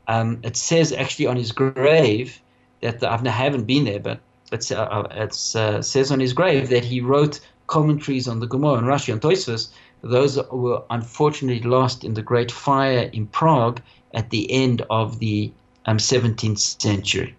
Um, 0.08 0.40
it 0.44 0.56
says 0.56 0.94
actually 0.94 1.26
on 1.26 1.36
his 1.36 1.52
grave 1.52 2.40
that 2.82 3.00
the, 3.00 3.10
I 3.10 3.28
haven't 3.28 3.64
been 3.64 3.86
there, 3.86 4.00
but 4.00 4.20
it 4.52 4.72
uh, 4.72 5.08
uh, 5.10 5.82
says 5.82 6.12
on 6.12 6.20
his 6.20 6.34
grave 6.34 6.70
that 6.70 6.86
he 6.86 7.02
wrote 7.02 7.40
commentaries 7.66 8.28
on 8.28 8.40
the 8.40 8.46
Gemara 8.46 8.76
and 8.76 8.86
Rashi 8.86 9.12
and 9.12 9.20
Tosfos. 9.20 9.70
Those 10.04 10.38
were 10.52 10.84
unfortunately 10.92 11.68
lost 11.68 12.04
in 12.04 12.14
the 12.14 12.22
Great 12.22 12.52
Fire 12.52 13.10
in 13.12 13.26
Prague 13.26 13.82
at 14.14 14.30
the 14.30 14.52
end 14.52 14.84
of 14.92 15.18
the 15.18 15.52
um, 15.88 15.98
17th 15.98 16.60
century. 16.80 17.36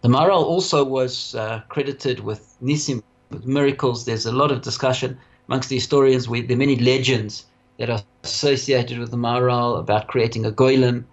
The 0.00 0.08
Maharal 0.08 0.42
also 0.42 0.82
was 0.82 1.36
uh, 1.36 1.62
credited 1.68 2.18
with 2.18 2.56
Nisim, 2.60 3.00
with 3.30 3.46
miracles. 3.46 4.06
There's 4.06 4.26
a 4.26 4.32
lot 4.32 4.50
of 4.50 4.62
discussion 4.62 5.16
amongst 5.46 5.68
the 5.68 5.76
historians. 5.76 6.28
With, 6.28 6.48
there 6.48 6.56
are 6.56 6.58
many 6.58 6.74
legends 6.74 7.44
that 7.78 7.90
are 7.90 8.02
associated 8.24 8.98
with 8.98 9.10
the 9.10 9.16
Maharal 9.16 9.78
about 9.78 10.08
creating 10.08 10.44
a 10.44 10.52
golem. 10.52 11.04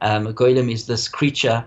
Um, 0.00 0.26
a 0.26 0.32
golem 0.32 0.72
is 0.72 0.86
this 0.86 1.08
creature 1.08 1.64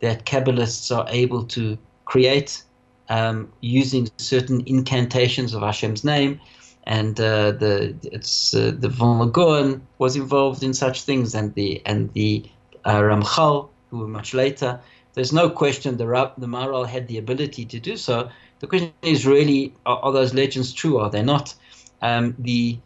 that 0.00 0.24
Kabbalists 0.24 0.96
are 0.96 1.06
able 1.08 1.44
to 1.44 1.76
create 2.04 2.62
um, 3.08 3.52
using 3.60 4.08
certain 4.16 4.62
incantations 4.66 5.54
of 5.54 5.62
Hashem's 5.62 6.04
name. 6.04 6.40
And 6.84 7.20
uh, 7.20 7.52
the 7.52 7.94
it's 8.02 8.54
uh, 8.54 8.72
the 8.76 8.88
Vilna 8.88 9.26
Gaon 9.26 9.86
was 9.98 10.16
involved 10.16 10.62
in 10.62 10.72
such 10.72 11.02
things, 11.02 11.34
and 11.34 11.54
the 11.54 11.82
and 11.84 12.10
the 12.14 12.44
uh, 12.86 13.00
Ramchal, 13.00 13.68
who 13.90 13.98
were 13.98 14.08
much 14.08 14.32
later. 14.32 14.80
There's 15.12 15.32
no 15.32 15.50
question 15.50 15.98
the, 15.98 16.06
the 16.38 16.46
Maharal 16.46 16.86
had 16.86 17.06
the 17.06 17.18
ability 17.18 17.66
to 17.66 17.78
do 17.78 17.96
so. 17.96 18.30
The 18.60 18.66
question 18.66 18.92
is 19.02 19.26
really, 19.26 19.74
are, 19.84 19.98
are 19.98 20.12
those 20.12 20.32
legends 20.32 20.72
true? 20.72 20.98
Are 20.98 21.10
they 21.10 21.22
not? 21.22 21.54
Um, 22.00 22.34
the 22.38 22.78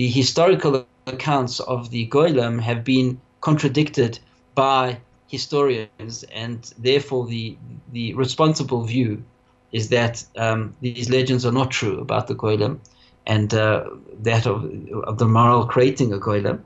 the 0.00 0.20
historical 0.22 1.02
accounts 1.06 1.60
of 1.60 1.90
the 1.90 2.08
Golem 2.08 2.60
have 2.62 2.84
been 2.84 3.20
contradicted 3.42 4.24
by 4.54 5.06
historians, 5.28 6.24
and 6.34 6.72
therefore 6.78 7.26
the 7.26 7.58
the 7.92 8.14
responsible 8.14 8.84
view 8.84 9.24
is 9.72 9.90
that 9.90 10.24
um, 10.36 10.84
these 10.84 11.10
legends 11.10 11.44
are 11.44 11.52
not 11.52 11.70
true 11.70 12.00
about 12.00 12.28
the 12.28 12.34
Golem, 12.34 12.78
and 13.26 13.52
uh, 13.54 13.84
that 14.22 14.46
of, 14.46 14.64
of 15.04 15.18
the 15.18 15.26
Maharal 15.26 15.68
creating 15.68 16.12
a 16.12 16.18
Golem, 16.18 16.60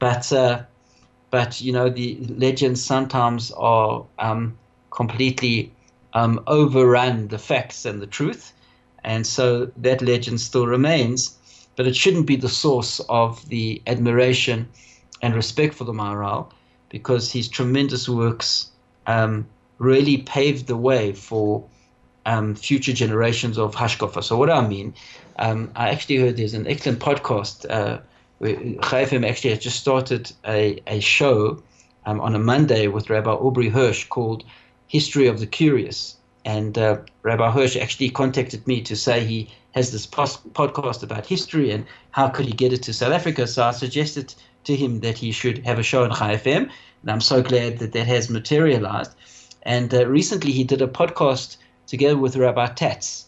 but 0.00 0.32
uh, 0.32 0.62
but 1.30 1.60
you 1.60 1.72
know 1.72 1.88
the 1.90 2.18
legends 2.38 2.84
sometimes 2.84 3.52
are 3.52 4.06
um, 4.18 4.58
completely 4.90 5.72
um, 6.14 6.40
overrun 6.48 7.28
the 7.28 7.38
facts 7.38 7.84
and 7.86 8.02
the 8.02 8.06
truth, 8.06 8.52
and 9.04 9.26
so 9.26 9.70
that 9.76 10.02
legend 10.02 10.40
still 10.40 10.66
remains, 10.66 11.38
but 11.80 11.86
it 11.86 11.96
shouldn't 11.96 12.26
be 12.26 12.36
the 12.36 12.46
source 12.46 13.00
of 13.08 13.48
the 13.48 13.80
admiration 13.86 14.68
and 15.22 15.34
respect 15.34 15.72
for 15.72 15.84
the 15.84 15.94
Maharal, 15.94 16.50
because 16.90 17.32
his 17.32 17.48
tremendous 17.48 18.06
works 18.06 18.70
um, 19.06 19.46
really 19.78 20.18
paved 20.18 20.66
the 20.66 20.76
way 20.76 21.14
for 21.14 21.64
um, 22.26 22.54
future 22.54 22.92
generations 22.92 23.56
of 23.56 23.74
Hashkafa. 23.74 24.22
So 24.22 24.36
what 24.36 24.50
I 24.50 24.68
mean, 24.68 24.92
um, 25.38 25.70
I 25.74 25.88
actually 25.88 26.16
heard 26.16 26.36
there's 26.36 26.52
an 26.52 26.66
excellent 26.66 26.98
podcast. 26.98 27.64
Uh, 27.70 28.00
Chai 28.42 29.06
FM 29.06 29.26
actually 29.26 29.48
has 29.48 29.60
just 29.60 29.80
started 29.80 30.30
a, 30.46 30.82
a 30.86 31.00
show 31.00 31.62
um, 32.04 32.20
on 32.20 32.34
a 32.34 32.38
Monday 32.38 32.88
with 32.88 33.08
Rabbi 33.08 33.30
Aubrey 33.30 33.70
Hirsch 33.70 34.06
called 34.06 34.44
History 34.86 35.28
of 35.28 35.40
the 35.40 35.46
Curious. 35.46 36.18
And 36.44 36.76
uh, 36.76 36.98
Rabbi 37.22 37.50
Hirsch 37.50 37.78
actually 37.78 38.10
contacted 38.10 38.66
me 38.66 38.82
to 38.82 38.94
say 38.94 39.24
he 39.24 39.48
has 39.74 39.92
this 39.92 40.06
podcast 40.06 41.02
about 41.02 41.26
history 41.26 41.70
and 41.70 41.86
how 42.10 42.28
could 42.28 42.46
he 42.46 42.52
get 42.52 42.72
it 42.72 42.82
to 42.82 42.92
South 42.92 43.12
Africa. 43.12 43.46
So 43.46 43.64
I 43.64 43.70
suggested 43.70 44.34
to 44.64 44.76
him 44.76 45.00
that 45.00 45.16
he 45.16 45.32
should 45.32 45.58
have 45.64 45.78
a 45.78 45.82
show 45.82 46.04
on 46.04 46.10
Chai 46.10 46.36
FM. 46.36 46.70
And 47.02 47.10
I'm 47.10 47.20
so 47.20 47.42
glad 47.42 47.78
that 47.78 47.92
that 47.92 48.06
has 48.06 48.28
materialized. 48.28 49.14
And 49.62 49.92
uh, 49.94 50.06
recently 50.06 50.52
he 50.52 50.64
did 50.64 50.82
a 50.82 50.86
podcast 50.86 51.56
together 51.86 52.16
with 52.16 52.36
Rabbi 52.36 52.66
Tatz. 52.66 53.26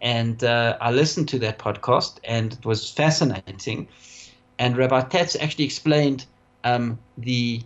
And 0.00 0.42
uh, 0.44 0.76
I 0.80 0.90
listened 0.90 1.28
to 1.30 1.38
that 1.40 1.58
podcast 1.58 2.18
and 2.24 2.52
it 2.52 2.64
was 2.64 2.90
fascinating 2.90 3.88
and 4.58 4.76
Rabbi 4.76 5.02
Tatz 5.02 5.36
actually 5.36 5.64
explained 5.64 6.26
um, 6.62 6.98
the 7.18 7.62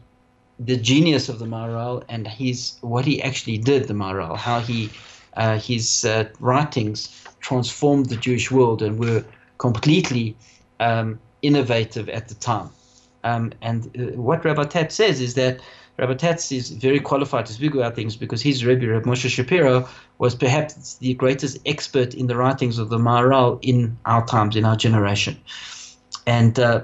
the 0.60 0.76
genius 0.76 1.28
of 1.28 1.38
the 1.38 1.44
Maharal 1.44 2.02
and 2.08 2.26
his 2.26 2.76
what 2.80 3.04
he 3.04 3.22
actually 3.22 3.58
did, 3.58 3.86
the 3.86 3.94
Maharal, 3.94 4.36
how 4.36 4.60
he 4.60 4.90
his 5.58 6.04
uh, 6.04 6.28
writings 6.40 7.24
transformed 7.40 8.06
the 8.06 8.16
Jewish 8.16 8.50
world 8.50 8.82
and 8.82 8.98
were 8.98 9.24
completely 9.58 10.36
um, 10.80 11.18
innovative 11.42 12.08
at 12.08 12.28
the 12.28 12.34
time. 12.34 12.70
Um, 13.24 13.52
and 13.62 13.86
uh, 13.86 14.20
what 14.20 14.44
Rabbi 14.44 14.64
Tatz 14.64 14.94
says 14.94 15.20
is 15.20 15.34
that 15.34 15.60
Rabbi 15.98 16.14
Tatz 16.14 16.52
is 16.52 16.70
very 16.70 17.00
qualified 17.00 17.46
to 17.46 17.52
speak 17.52 17.74
about 17.74 17.96
things 17.96 18.16
because 18.16 18.40
his 18.40 18.64
Rebbe, 18.64 18.86
Rabbi 18.86 19.08
Moshe 19.08 19.28
Shapiro, 19.28 19.88
was 20.18 20.34
perhaps 20.34 20.94
the 20.94 21.14
greatest 21.14 21.58
expert 21.66 22.14
in 22.14 22.28
the 22.28 22.36
writings 22.36 22.78
of 22.78 22.88
the 22.88 22.98
Maharal 22.98 23.58
in 23.62 23.98
our 24.06 24.24
times, 24.26 24.54
in 24.54 24.64
our 24.64 24.76
generation. 24.76 25.40
And 26.26 26.58
uh, 26.58 26.82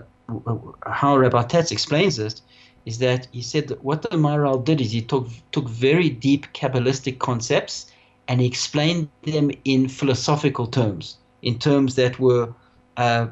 how 0.86 1.16
Rabbi 1.16 1.42
Tatz 1.44 1.70
explains 1.70 2.16
this 2.16 2.42
is 2.86 2.98
that 2.98 3.28
he 3.30 3.42
said 3.42 3.68
that 3.68 3.84
what 3.84 4.02
the 4.02 4.08
Maharal 4.08 4.62
did 4.64 4.80
is 4.80 4.90
he 4.90 5.00
took 5.00 5.28
took 5.52 5.68
very 5.68 6.10
deep 6.10 6.52
Kabbalistic 6.52 7.18
concepts 7.18 7.90
and 8.28 8.40
he 8.40 8.46
explained 8.46 9.08
them 9.22 9.50
in 9.64 9.88
philosophical 9.88 10.66
terms, 10.66 11.16
in 11.42 11.58
terms 11.58 11.94
that 11.96 12.18
were 12.18 12.52
uh, 12.96 13.26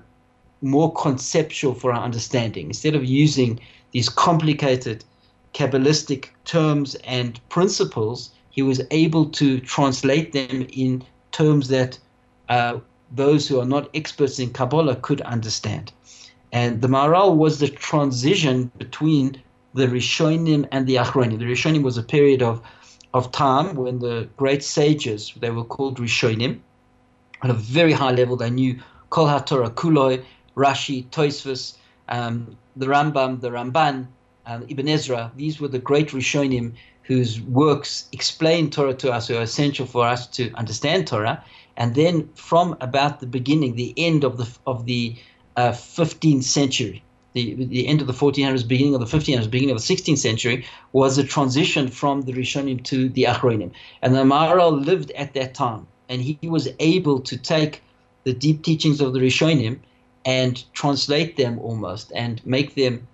more 0.61 0.93
conceptual 0.93 1.75
for 1.75 1.93
our 1.93 2.03
understanding. 2.03 2.67
Instead 2.67 2.95
of 2.95 3.05
using 3.05 3.61
these 3.93 4.09
complicated 4.09 5.05
Kabbalistic 5.55 6.29
terms 6.45 6.95
and 7.05 7.41
principles, 7.49 8.31
he 8.51 8.63
was 8.63 8.81
able 8.91 9.27
to 9.31 9.61
translate 9.61 10.33
them 10.33 10.67
in 10.73 11.03
terms 11.31 11.69
that 11.69 11.99
uh, 12.49 12.79
those 13.11 13.49
who 13.49 13.61
are 13.61 13.67
not 13.67 13.91
experts 13.95 14.39
in 14.39 14.51
Kabbalah 14.53 14.97
could 14.97 15.21
understand. 15.23 15.93
And 16.53 16.81
the 16.83 16.89
Maharal 16.89 17.37
was 17.37 17.59
the 17.59 17.69
transition 17.69 18.71
between 18.79 19.43
the 19.75 19.87
Rishonim 19.87 20.69
and 20.71 20.87
the 20.87 20.97
Achronim. 20.97 21.39
The 21.39 21.47
Rishonim 21.47 21.83
was 21.83 21.97
a 21.97 22.03
period 22.03 22.43
of 22.43 22.63
of 23.15 23.33
time 23.33 23.77
when 23.77 23.99
the 23.99 24.29
great 24.37 24.63
sages, 24.63 25.33
they 25.41 25.51
were 25.51 25.65
called 25.65 25.99
Rishonim, 25.99 26.61
at 27.43 27.51
a 27.51 27.55
very 27.55 27.93
high 27.93 28.13
level, 28.13 28.37
they 28.37 28.51
knew 28.51 28.81
Kol 29.11 29.27
HaTorah 29.27 29.75
Kuloi, 29.75 30.25
Rashi, 30.57 31.07
Tosfos, 31.11 31.77
um, 32.09 32.57
the 32.77 32.87
Rambam, 32.87 33.41
the 33.41 33.51
Ramban, 33.51 34.07
um, 34.47 34.65
Ibn 34.69 34.89
Ezra. 34.89 35.33
These 35.37 35.61
were 35.61 35.69
the 35.69 35.79
great 35.79 36.09
Rishonim 36.09 36.75
whose 37.03 37.41
works 37.41 38.09
explain 38.13 38.71
Torah 38.71 38.95
to 38.95 39.13
us, 39.13 39.29
who 39.29 39.37
are 39.37 39.43
essential 39.43 39.87
for 39.87 40.07
us 40.07 40.27
to 40.29 40.53
understand 40.55 41.07
Torah. 41.07 41.45
And 41.77 41.95
then 41.95 42.29
from 42.35 42.77
about 42.81 43.21
the 43.21 43.27
beginning, 43.27 43.75
the 43.75 43.93
end 43.97 44.25
of 44.25 44.37
the 44.37 44.49
of 44.67 44.87
the 44.87 45.17
uh, 45.57 45.73
15th 45.73 46.45
century, 46.45 47.03
the, 47.33 47.55
the 47.65 47.87
end 47.87 48.01
of 48.01 48.07
the 48.07 48.13
1400s, 48.13 48.67
beginning 48.67 48.95
of 48.95 49.01
the 49.01 49.07
1500s, 49.07 49.51
beginning 49.51 49.75
of 49.75 49.85
the 49.85 49.95
16th 49.95 50.19
century, 50.19 50.67
was 50.93 51.19
a 51.19 51.25
transition 51.25 51.89
from 51.89 52.23
the 52.23 52.33
Rishonim 52.33 52.83
to 52.85 53.09
the 53.09 53.25
Achronim. 53.25 53.73
And 54.03 54.15
the 54.15 54.25
Maharal 54.25 54.85
lived 54.85 55.11
at 55.13 55.35
that 55.35 55.55
time, 55.55 55.87
and 56.09 56.21
he 56.21 56.39
was 56.43 56.69
able 56.79 57.21
to 57.21 57.37
take 57.37 57.83
the 58.25 58.33
deep 58.33 58.63
teachings 58.63 59.01
of 59.01 59.13
the 59.13 59.21
Rishonim 59.21 59.79
and 60.25 60.63
translate 60.73 61.37
them 61.37 61.59
almost 61.59 62.13
and 62.15 62.45
make 62.47 62.75
them 62.75 63.07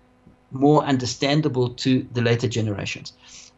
more 0.51 0.83
understandable 0.85 1.71
to 1.71 2.07
the 2.13 2.23
later 2.23 2.49
generations. 2.49 3.13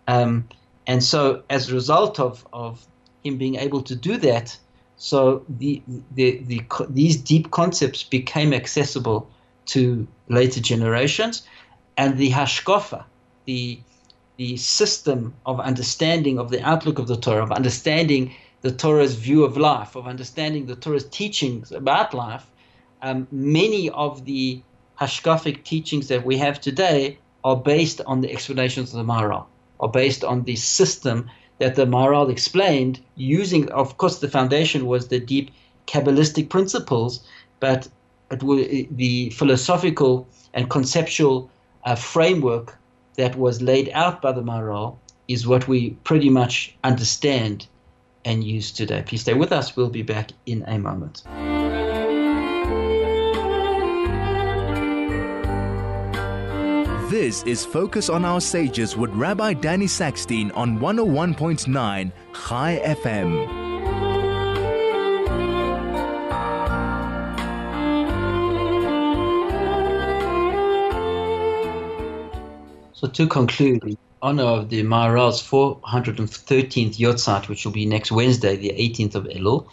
Um, 0.08 0.48
and 0.86 1.02
so, 1.02 1.42
as 1.50 1.70
a 1.70 1.74
result 1.74 2.18
of, 2.18 2.46
of 2.52 2.86
him 3.24 3.38
being 3.38 3.56
able 3.56 3.82
to 3.82 3.94
do 3.94 4.16
that, 4.18 4.56
so 4.96 5.44
the, 5.48 5.82
the, 6.14 6.38
the, 6.46 6.62
these 6.90 7.16
deep 7.16 7.50
concepts 7.50 8.02
became 8.02 8.52
accessible 8.52 9.30
to 9.66 10.06
later 10.28 10.60
generations, 10.60 11.42
and 11.96 12.18
the 12.18 12.30
hashkafa, 12.30 13.04
the 13.44 13.80
the 14.36 14.56
system 14.56 15.34
of 15.44 15.60
understanding 15.60 16.38
of 16.38 16.48
the 16.50 16.62
outlook 16.62 16.98
of 16.98 17.06
the 17.06 17.16
Torah, 17.16 17.42
of 17.42 17.52
understanding 17.52 18.34
the 18.62 18.70
Torah's 18.70 19.14
view 19.14 19.44
of 19.44 19.58
life, 19.58 19.96
of 19.96 20.06
understanding 20.06 20.64
the 20.64 20.76
Torah's 20.76 21.04
teachings 21.08 21.72
about 21.72 22.14
life, 22.14 22.46
um, 23.02 23.28
many 23.30 23.90
of 23.90 24.24
the 24.24 24.62
hashkafic 24.98 25.64
teachings 25.64 26.08
that 26.08 26.24
we 26.24 26.38
have 26.38 26.58
today 26.58 27.18
are 27.44 27.56
based 27.56 28.00
on 28.06 28.22
the 28.22 28.32
explanations 28.32 28.94
of 28.94 28.98
the 29.04 29.12
Maharal, 29.12 29.44
are 29.78 29.90
based 29.90 30.24
on 30.24 30.44
the 30.44 30.56
system 30.56 31.30
that 31.58 31.74
the 31.74 31.86
Maharal 31.86 32.30
explained 32.30 33.00
using, 33.16 33.70
of 33.72 33.98
course, 33.98 34.18
the 34.18 34.28
foundation 34.28 34.86
was 34.86 35.08
the 35.08 35.20
deep 35.20 35.50
Kabbalistic 35.86 36.48
principles, 36.48 37.20
but 37.60 37.88
it 38.30 38.42
was 38.42 38.66
the 38.90 39.30
philosophical 39.30 40.28
and 40.54 40.70
conceptual 40.70 41.50
uh, 41.84 41.94
framework 41.94 42.76
that 43.16 43.36
was 43.36 43.60
laid 43.60 43.90
out 43.92 44.22
by 44.22 44.32
the 44.32 44.42
Maharal 44.42 44.96
is 45.28 45.46
what 45.46 45.68
we 45.68 45.90
pretty 46.04 46.30
much 46.30 46.74
understand 46.84 47.66
and 48.24 48.44
use 48.44 48.70
today. 48.70 49.02
Please 49.06 49.22
stay 49.22 49.34
with 49.34 49.52
us. 49.52 49.76
We'll 49.76 49.90
be 49.90 50.02
back 50.02 50.32
in 50.46 50.64
a 50.66 50.78
moment. 50.78 51.22
This 57.10 57.42
is 57.42 57.64
Focus 57.64 58.08
on 58.08 58.24
Our 58.24 58.40
Sages 58.40 58.96
with 58.96 59.10
Rabbi 59.10 59.54
Danny 59.54 59.86
Sackstein 59.86 60.56
on 60.56 60.78
101.9 60.78 62.12
Chai 62.32 62.80
FM. 62.84 63.69
So 73.00 73.08
to 73.08 73.26
conclude, 73.26 73.82
in 73.82 73.96
honor 74.20 74.42
of 74.42 74.68
the 74.68 74.82
Maharal's 74.82 75.40
413th 75.42 76.98
Yahrzeit, 76.98 77.48
which 77.48 77.64
will 77.64 77.72
be 77.72 77.86
next 77.86 78.12
Wednesday, 78.12 78.56
the 78.56 78.72
18th 78.72 79.14
of 79.14 79.24
Elul, 79.24 79.68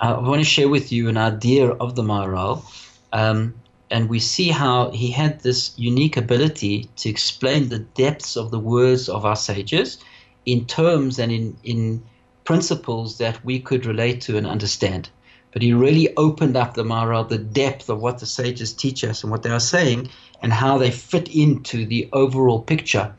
uh, 0.00 0.14
I 0.14 0.20
want 0.26 0.40
to 0.40 0.48
share 0.48 0.70
with 0.70 0.90
you 0.90 1.10
an 1.10 1.18
idea 1.18 1.68
of 1.68 1.94
the 1.94 2.02
Maharal. 2.02 2.64
Um, 3.12 3.54
and 3.90 4.08
we 4.08 4.18
see 4.18 4.48
how 4.48 4.90
he 4.92 5.10
had 5.10 5.40
this 5.40 5.74
unique 5.76 6.16
ability 6.16 6.88
to 6.96 7.10
explain 7.10 7.68
the 7.68 7.80
depths 7.80 8.34
of 8.34 8.50
the 8.50 8.58
words 8.58 9.10
of 9.10 9.26
our 9.26 9.36
sages 9.36 9.98
in 10.46 10.64
terms 10.64 11.18
and 11.18 11.30
in, 11.30 11.58
in 11.64 12.02
principles 12.44 13.18
that 13.18 13.44
we 13.44 13.60
could 13.60 13.84
relate 13.84 14.22
to 14.22 14.38
and 14.38 14.46
understand. 14.46 15.10
But 15.54 15.62
he 15.62 15.72
really 15.72 16.14
opened 16.16 16.56
up 16.56 16.74
the 16.74 16.82
Maharal, 16.82 17.28
the 17.28 17.38
depth 17.38 17.88
of 17.88 18.02
what 18.02 18.18
the 18.18 18.26
sages 18.26 18.72
teach 18.72 19.04
us 19.04 19.22
and 19.22 19.30
what 19.30 19.44
they 19.44 19.50
are 19.50 19.60
saying, 19.60 20.10
and 20.42 20.52
how 20.52 20.78
they 20.78 20.90
fit 20.90 21.28
into 21.28 21.86
the 21.86 22.08
overall 22.12 22.60
picture 22.60 23.14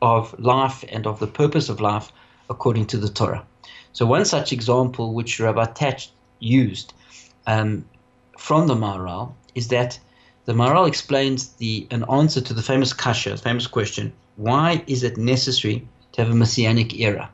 of 0.00 0.38
life 0.38 0.84
and 0.88 1.04
of 1.04 1.18
the 1.18 1.26
purpose 1.26 1.68
of 1.68 1.80
life 1.80 2.12
according 2.48 2.86
to 2.86 2.96
the 2.96 3.08
Torah. 3.08 3.44
So, 3.92 4.06
one 4.06 4.24
such 4.24 4.52
example 4.52 5.14
which 5.14 5.40
Rabbi 5.40 5.64
Tatz 5.64 6.12
used 6.38 6.94
um, 7.48 7.84
from 8.38 8.68
the 8.68 8.76
Maharal 8.76 9.32
is 9.56 9.66
that 9.68 9.98
the 10.44 10.52
Maharal 10.52 10.86
explains 10.86 11.48
the 11.54 11.88
an 11.90 12.04
answer 12.08 12.40
to 12.40 12.54
the 12.54 12.62
famous 12.62 12.92
kasha, 12.92 13.36
famous 13.36 13.66
question: 13.66 14.12
Why 14.36 14.84
is 14.86 15.02
it 15.02 15.16
necessary 15.16 15.88
to 16.12 16.22
have 16.22 16.30
a 16.30 16.36
messianic 16.36 16.94
era? 17.00 17.30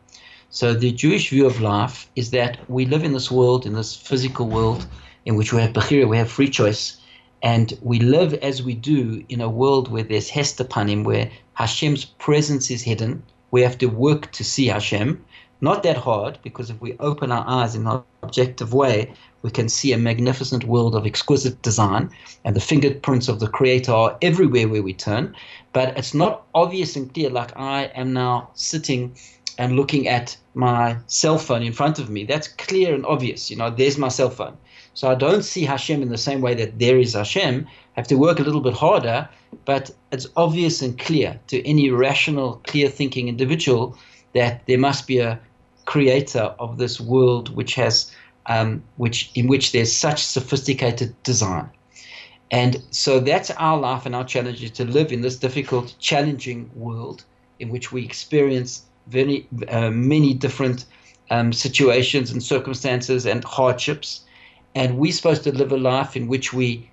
So 0.52 0.74
the 0.74 0.90
Jewish 0.90 1.30
view 1.30 1.46
of 1.46 1.60
life 1.60 2.10
is 2.16 2.32
that 2.32 2.58
we 2.68 2.84
live 2.84 3.04
in 3.04 3.12
this 3.12 3.30
world, 3.30 3.66
in 3.66 3.74
this 3.74 3.94
physical 3.94 4.48
world, 4.48 4.84
in 5.24 5.36
which 5.36 5.52
we 5.52 5.60
have 5.60 5.72
bechira, 5.72 6.08
we 6.08 6.16
have 6.16 6.28
free 6.28 6.50
choice, 6.50 6.96
and 7.40 7.72
we 7.82 8.00
live 8.00 8.34
as 8.34 8.60
we 8.60 8.74
do 8.74 9.24
in 9.28 9.40
a 9.40 9.48
world 9.48 9.92
where 9.92 10.02
there's 10.02 10.28
hester 10.28 10.64
panim, 10.64 11.04
where 11.04 11.30
Hashem's 11.54 12.04
presence 12.04 12.68
is 12.68 12.82
hidden. 12.82 13.22
We 13.52 13.62
have 13.62 13.78
to 13.78 13.86
work 13.86 14.32
to 14.32 14.42
see 14.42 14.66
Hashem. 14.66 15.24
Not 15.60 15.84
that 15.84 15.96
hard, 15.96 16.40
because 16.42 16.68
if 16.68 16.80
we 16.80 16.96
open 16.98 17.30
our 17.30 17.44
eyes 17.46 17.76
in 17.76 17.86
an 17.86 18.02
objective 18.24 18.74
way, 18.74 19.14
we 19.42 19.50
can 19.52 19.68
see 19.68 19.92
a 19.92 19.98
magnificent 19.98 20.64
world 20.64 20.96
of 20.96 21.06
exquisite 21.06 21.62
design, 21.62 22.10
and 22.44 22.56
the 22.56 22.60
fingerprints 22.60 23.28
of 23.28 23.38
the 23.38 23.46
Creator 23.46 23.92
are 23.92 24.18
everywhere 24.20 24.66
where 24.66 24.82
we 24.82 24.94
turn. 24.94 25.32
But 25.72 25.96
it's 25.96 26.12
not 26.12 26.44
obvious 26.56 26.96
and 26.96 27.12
clear, 27.14 27.30
like 27.30 27.56
I 27.56 27.84
am 27.94 28.12
now 28.12 28.50
sitting 28.54 29.14
and 29.58 29.76
looking 29.76 30.08
at 30.08 30.36
my 30.54 30.96
cell 31.06 31.38
phone 31.38 31.62
in 31.62 31.72
front 31.72 31.98
of 31.98 32.10
me. 32.10 32.24
That's 32.24 32.48
clear 32.48 32.94
and 32.94 33.06
obvious. 33.06 33.50
You 33.50 33.56
know, 33.56 33.70
there's 33.70 33.98
my 33.98 34.08
cell 34.08 34.30
phone. 34.30 34.56
So 34.94 35.08
I 35.08 35.14
don't 35.14 35.42
see 35.42 35.64
Hashem 35.64 36.02
in 36.02 36.08
the 36.08 36.18
same 36.18 36.40
way 36.40 36.54
that 36.54 36.78
there 36.78 36.98
is 36.98 37.14
Hashem. 37.14 37.66
I 37.68 38.00
have 38.00 38.08
to 38.08 38.16
work 38.16 38.40
a 38.40 38.42
little 38.42 38.60
bit 38.60 38.74
harder, 38.74 39.28
but 39.64 39.90
it's 40.10 40.26
obvious 40.36 40.82
and 40.82 40.98
clear 40.98 41.38
to 41.48 41.66
any 41.68 41.90
rational, 41.90 42.60
clear 42.66 42.88
thinking 42.88 43.28
individual 43.28 43.96
that 44.34 44.66
there 44.66 44.78
must 44.78 45.06
be 45.06 45.18
a 45.18 45.40
creator 45.84 46.54
of 46.58 46.78
this 46.78 47.00
world 47.00 47.54
which 47.54 47.74
has 47.74 48.12
um, 48.46 48.82
which 48.96 49.30
in 49.34 49.46
which 49.46 49.72
there's 49.72 49.94
such 49.94 50.24
sophisticated 50.24 51.14
design. 51.22 51.70
And 52.50 52.82
so 52.90 53.20
that's 53.20 53.50
our 53.52 53.78
life 53.78 54.06
and 54.06 54.14
our 54.14 54.24
challenge 54.24 54.62
is 54.62 54.72
to 54.72 54.84
live 54.84 55.12
in 55.12 55.20
this 55.20 55.36
difficult, 55.36 55.94
challenging 56.00 56.70
world 56.74 57.24
in 57.60 57.68
which 57.68 57.92
we 57.92 58.04
experience 58.04 58.82
very 59.10 59.46
uh, 59.68 59.90
many 59.90 60.34
different 60.34 60.86
um, 61.30 61.52
situations 61.52 62.30
and 62.30 62.42
circumstances 62.42 63.26
and 63.26 63.44
hardships 63.44 64.24
and 64.74 64.98
we're 64.98 65.12
supposed 65.12 65.42
to 65.44 65.52
live 65.52 65.72
a 65.72 65.76
life 65.76 66.16
in 66.16 66.28
which 66.28 66.52
we 66.52 66.88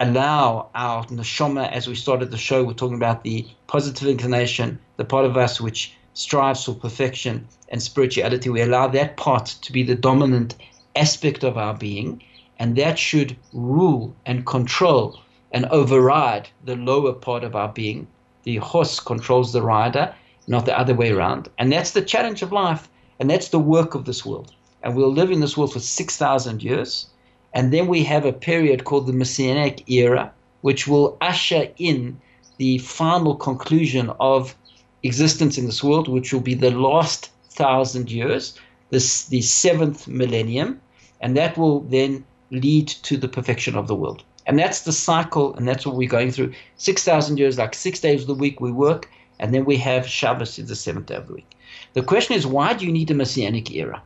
allow 0.00 0.70
our 0.74 1.04
neshama, 1.06 1.70
as 1.70 1.86
we 1.86 1.94
started 1.94 2.30
the 2.30 2.38
show, 2.38 2.64
we're 2.64 2.72
talking 2.72 2.96
about 2.96 3.22
the 3.22 3.46
positive 3.66 4.08
inclination, 4.08 4.78
the 4.96 5.04
part 5.04 5.26
of 5.26 5.36
us 5.36 5.60
which 5.60 5.94
strives 6.14 6.64
for 6.64 6.74
perfection 6.74 7.46
and 7.68 7.82
spirituality. 7.82 8.48
We 8.48 8.62
allow 8.62 8.88
that 8.88 9.16
part 9.16 9.46
to 9.60 9.72
be 9.72 9.82
the 9.82 9.94
dominant 9.94 10.56
aspect 10.96 11.44
of 11.44 11.58
our 11.58 11.74
being, 11.74 12.22
and 12.58 12.76
that 12.76 12.98
should 12.98 13.36
rule 13.52 14.16
and 14.24 14.46
control 14.46 15.20
and 15.52 15.66
override 15.66 16.48
the 16.64 16.76
lower 16.76 17.12
part 17.12 17.44
of 17.44 17.54
our 17.54 17.68
being. 17.68 18.06
The 18.44 18.56
horse 18.56 18.98
controls 19.00 19.52
the 19.52 19.62
rider, 19.62 20.14
not 20.46 20.66
the 20.66 20.78
other 20.78 20.94
way 20.94 21.10
around. 21.10 21.48
And 21.58 21.72
that's 21.72 21.92
the 21.92 22.02
challenge 22.02 22.42
of 22.42 22.52
life, 22.52 22.88
and 23.18 23.30
that's 23.30 23.48
the 23.48 23.58
work 23.58 23.94
of 23.94 24.04
this 24.04 24.24
world 24.24 24.52
and 24.82 24.96
we'll 24.96 25.12
live 25.12 25.30
in 25.30 25.40
this 25.40 25.56
world 25.56 25.72
for 25.72 25.80
6,000 25.80 26.62
years. 26.62 27.06
And 27.54 27.72
then 27.72 27.86
we 27.86 28.02
have 28.04 28.24
a 28.24 28.32
period 28.32 28.84
called 28.84 29.06
the 29.06 29.12
Messianic 29.12 29.88
era, 29.88 30.32
which 30.62 30.88
will 30.88 31.16
usher 31.20 31.68
in 31.76 32.20
the 32.56 32.78
final 32.78 33.34
conclusion 33.34 34.10
of 34.20 34.54
existence 35.02 35.58
in 35.58 35.66
this 35.66 35.82
world, 35.82 36.08
which 36.08 36.32
will 36.32 36.40
be 36.40 36.54
the 36.54 36.70
last 36.70 37.30
thousand 37.50 38.10
years, 38.10 38.58
this 38.90 39.26
the 39.26 39.42
seventh 39.42 40.08
millennium, 40.08 40.80
and 41.20 41.36
that 41.36 41.56
will 41.58 41.80
then 41.80 42.24
lead 42.50 42.88
to 42.88 43.16
the 43.16 43.28
perfection 43.28 43.76
of 43.76 43.88
the 43.88 43.94
world. 43.94 44.22
And 44.46 44.58
that's 44.58 44.82
the 44.82 44.92
cycle, 44.92 45.54
and 45.54 45.68
that's 45.68 45.86
what 45.86 45.96
we're 45.96 46.08
going 46.08 46.30
through. 46.30 46.52
Six 46.76 47.04
thousand 47.04 47.38
years, 47.38 47.58
like 47.58 47.74
six 47.74 48.00
days 48.00 48.22
of 48.22 48.28
the 48.28 48.34
week 48.34 48.60
we 48.60 48.72
work, 48.72 49.08
and 49.42 49.52
then 49.52 49.64
we 49.64 49.76
have 49.76 50.06
Shabbos 50.06 50.56
in 50.56 50.66
the 50.66 50.76
seventh 50.76 51.06
day 51.06 51.16
of 51.16 51.26
the 51.26 51.34
week. 51.34 51.56
The 51.94 52.02
question 52.02 52.36
is, 52.36 52.46
why 52.46 52.74
do 52.74 52.86
you 52.86 52.92
need 52.92 53.10
a 53.10 53.14
messianic 53.14 53.72
era? 53.72 54.00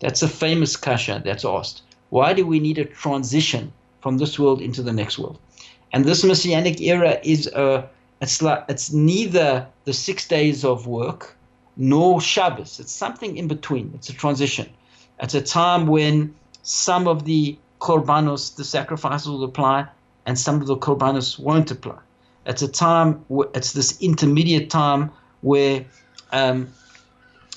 That's 0.00 0.22
a 0.22 0.28
famous 0.28 0.76
kasha 0.76 1.22
that's 1.24 1.44
asked. 1.44 1.82
Why 2.10 2.32
do 2.32 2.44
we 2.44 2.58
need 2.58 2.78
a 2.78 2.84
transition 2.84 3.72
from 4.00 4.18
this 4.18 4.40
world 4.40 4.60
into 4.60 4.82
the 4.82 4.92
next 4.92 5.20
world? 5.20 5.38
And 5.92 6.04
this 6.04 6.24
messianic 6.24 6.80
era 6.80 7.20
is 7.22 7.46
a 7.46 7.88
it's 8.20 8.42
like 8.42 8.64
it's 8.68 8.92
neither 8.92 9.66
the 9.84 9.92
six 9.92 10.26
days 10.26 10.64
of 10.64 10.88
work 10.88 11.36
nor 11.76 12.20
Shabbos. 12.20 12.80
It's 12.80 12.92
something 12.92 13.36
in 13.36 13.46
between. 13.46 13.92
It's 13.94 14.08
a 14.08 14.14
transition. 14.14 14.68
It's 15.20 15.34
a 15.34 15.40
time 15.40 15.86
when 15.86 16.34
some 16.62 17.06
of 17.06 17.24
the 17.24 17.56
korbanos, 17.80 18.56
the 18.56 18.64
sacrifices 18.64 19.28
will 19.28 19.44
apply, 19.44 19.86
and 20.26 20.36
some 20.36 20.60
of 20.60 20.66
the 20.66 20.76
korbanos 20.76 21.38
won't 21.38 21.70
apply. 21.70 21.98
It's 22.46 22.62
a 22.62 22.68
time, 22.68 23.24
it's 23.54 23.72
this 23.72 24.00
intermediate 24.00 24.70
time 24.70 25.10
where 25.40 25.84
um, 26.32 26.68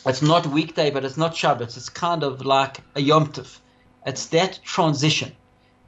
it's 0.05 0.21
not 0.21 0.45
weekday, 0.47 0.91
but 0.91 1.03
it's 1.03 1.17
not 1.17 1.33
Shabbat. 1.33 1.75
It's 1.75 1.89
kind 1.89 2.23
of 2.23 2.45
like 2.45 2.81
a 2.95 3.01
Yom 3.01 3.27
Tov. 3.27 3.59
It's 4.05 4.27
that 4.27 4.59
transition. 4.63 5.31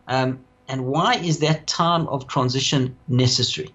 Um, 0.08 0.45
and 0.68 0.86
why 0.86 1.16
is 1.16 1.39
that 1.39 1.68
time 1.68 2.08
of 2.08 2.28
transition 2.28 2.98
necessary? 3.08 3.74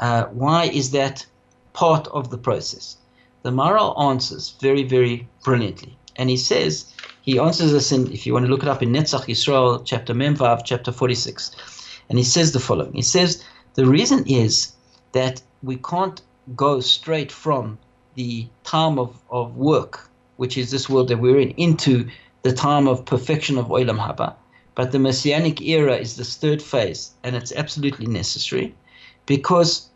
Uh, 0.00 0.24
why 0.24 0.64
is 0.64 0.90
that 0.90 1.24
part 1.72 2.08
of 2.08 2.30
the 2.30 2.38
process? 2.38 2.96
The 3.42 3.50
Maharal 3.50 3.98
answers 3.98 4.56
very, 4.60 4.82
very 4.82 5.28
brilliantly. 5.44 5.96
And 6.16 6.28
he 6.28 6.36
says, 6.36 6.92
he 7.20 7.38
answers 7.38 7.72
this 7.72 7.92
in, 7.92 8.10
if 8.12 8.26
you 8.26 8.32
want 8.32 8.44
to 8.46 8.50
look 8.50 8.62
it 8.62 8.68
up 8.68 8.82
in 8.82 8.92
Netzach 8.92 9.26
Yisrael, 9.26 9.82
chapter 9.84 10.14
Memvav, 10.14 10.62
chapter 10.64 10.92
46. 10.92 11.50
And 12.08 12.18
he 12.18 12.24
says 12.24 12.52
the 12.52 12.60
following 12.60 12.92
He 12.92 13.02
says, 13.02 13.44
the 13.76 13.86
reason 13.86 14.24
is 14.26 14.72
that 15.12 15.42
we 15.62 15.76
can't 15.76 16.20
go 16.56 16.80
straight 16.80 17.30
from 17.30 17.78
the 18.14 18.48
time 18.64 18.98
of, 18.98 19.16
of 19.30 19.56
work, 19.56 20.08
which 20.38 20.56
is 20.56 20.70
this 20.70 20.88
world 20.88 21.08
that 21.08 21.18
we're 21.18 21.38
in, 21.38 21.50
into 21.50 22.08
the 22.42 22.52
time 22.52 22.88
of 22.88 23.04
perfection 23.04 23.58
of 23.58 23.66
Olam 23.66 23.98
Haba. 23.98 24.34
But 24.74 24.92
the 24.92 24.98
Messianic 24.98 25.60
era 25.60 25.96
is 25.96 26.16
this 26.16 26.36
third 26.36 26.62
phase, 26.62 27.12
and 27.22 27.36
it's 27.36 27.52
absolutely 27.52 28.06
necessary 28.06 28.74
because 29.26 29.88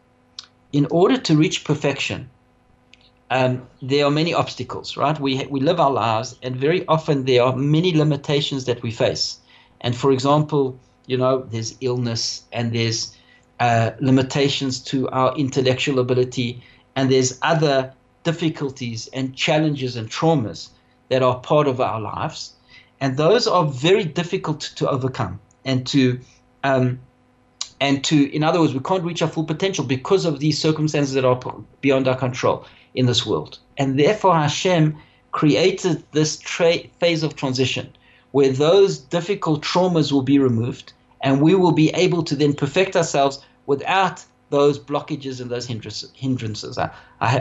in 0.72 0.86
order 0.90 1.16
to 1.16 1.36
reach 1.36 1.64
perfection, 1.64 2.28
um, 3.30 3.66
there 3.80 4.04
are 4.04 4.10
many 4.10 4.34
obstacles, 4.34 4.96
right? 4.96 5.18
We, 5.18 5.46
we 5.46 5.60
live 5.60 5.80
our 5.80 5.90
lives, 5.90 6.36
and 6.42 6.56
very 6.56 6.86
often 6.86 7.24
there 7.24 7.42
are 7.42 7.56
many 7.56 7.96
limitations 7.96 8.66
that 8.66 8.82
we 8.82 8.90
face. 8.90 9.38
And 9.80 9.96
for 9.96 10.12
example, 10.12 10.78
you 11.06 11.16
know, 11.16 11.46
there's 11.50 11.76
illness 11.80 12.42
and 12.52 12.72
there's 12.72 13.16
uh, 13.60 13.92
limitations 14.00 14.80
to 14.80 15.08
our 15.10 15.36
intellectual 15.36 15.98
ability, 15.98 16.62
and 16.96 17.10
there's 17.10 17.38
other 17.42 17.92
difficulties 18.24 19.08
and 19.12 19.36
challenges 19.36 19.96
and 19.96 20.10
traumas 20.10 20.70
that 21.08 21.22
are 21.22 21.38
part 21.40 21.68
of 21.68 21.80
our 21.80 22.00
lives. 22.00 22.54
And 23.00 23.16
those 23.16 23.46
are 23.46 23.64
very 23.64 24.04
difficult 24.04 24.60
to 24.76 24.88
overcome 24.88 25.40
and 25.64 25.86
to 25.88 26.20
um, 26.64 27.00
and 27.80 28.04
to 28.04 28.34
in 28.34 28.42
other 28.42 28.60
words 28.60 28.74
we 28.74 28.80
can't 28.80 29.04
reach 29.04 29.22
our 29.22 29.28
full 29.28 29.44
potential 29.44 29.84
because 29.84 30.24
of 30.24 30.38
these 30.40 30.58
circumstances 30.60 31.14
that 31.14 31.24
are 31.24 31.40
beyond 31.80 32.06
our 32.06 32.16
control 32.16 32.66
in 32.94 33.06
this 33.06 33.24
world 33.24 33.58
and 33.78 33.98
therefore 33.98 34.34
hashem 34.34 34.96
created 35.32 36.02
this 36.12 36.36
tra- 36.38 36.86
phase 36.98 37.22
of 37.22 37.36
transition 37.36 37.90
where 38.32 38.50
those 38.52 38.98
difficult 38.98 39.62
traumas 39.62 40.12
will 40.12 40.22
be 40.22 40.38
removed 40.38 40.92
and 41.22 41.40
we 41.40 41.54
will 41.54 41.72
be 41.72 41.90
able 41.90 42.22
to 42.22 42.36
then 42.36 42.52
perfect 42.52 42.96
ourselves 42.96 43.44
without 43.70 44.24
those 44.50 44.80
blockages 44.80 45.40
and 45.40 45.48
those 45.48 45.64
hindrances. 45.64 46.76
I, 46.76 46.90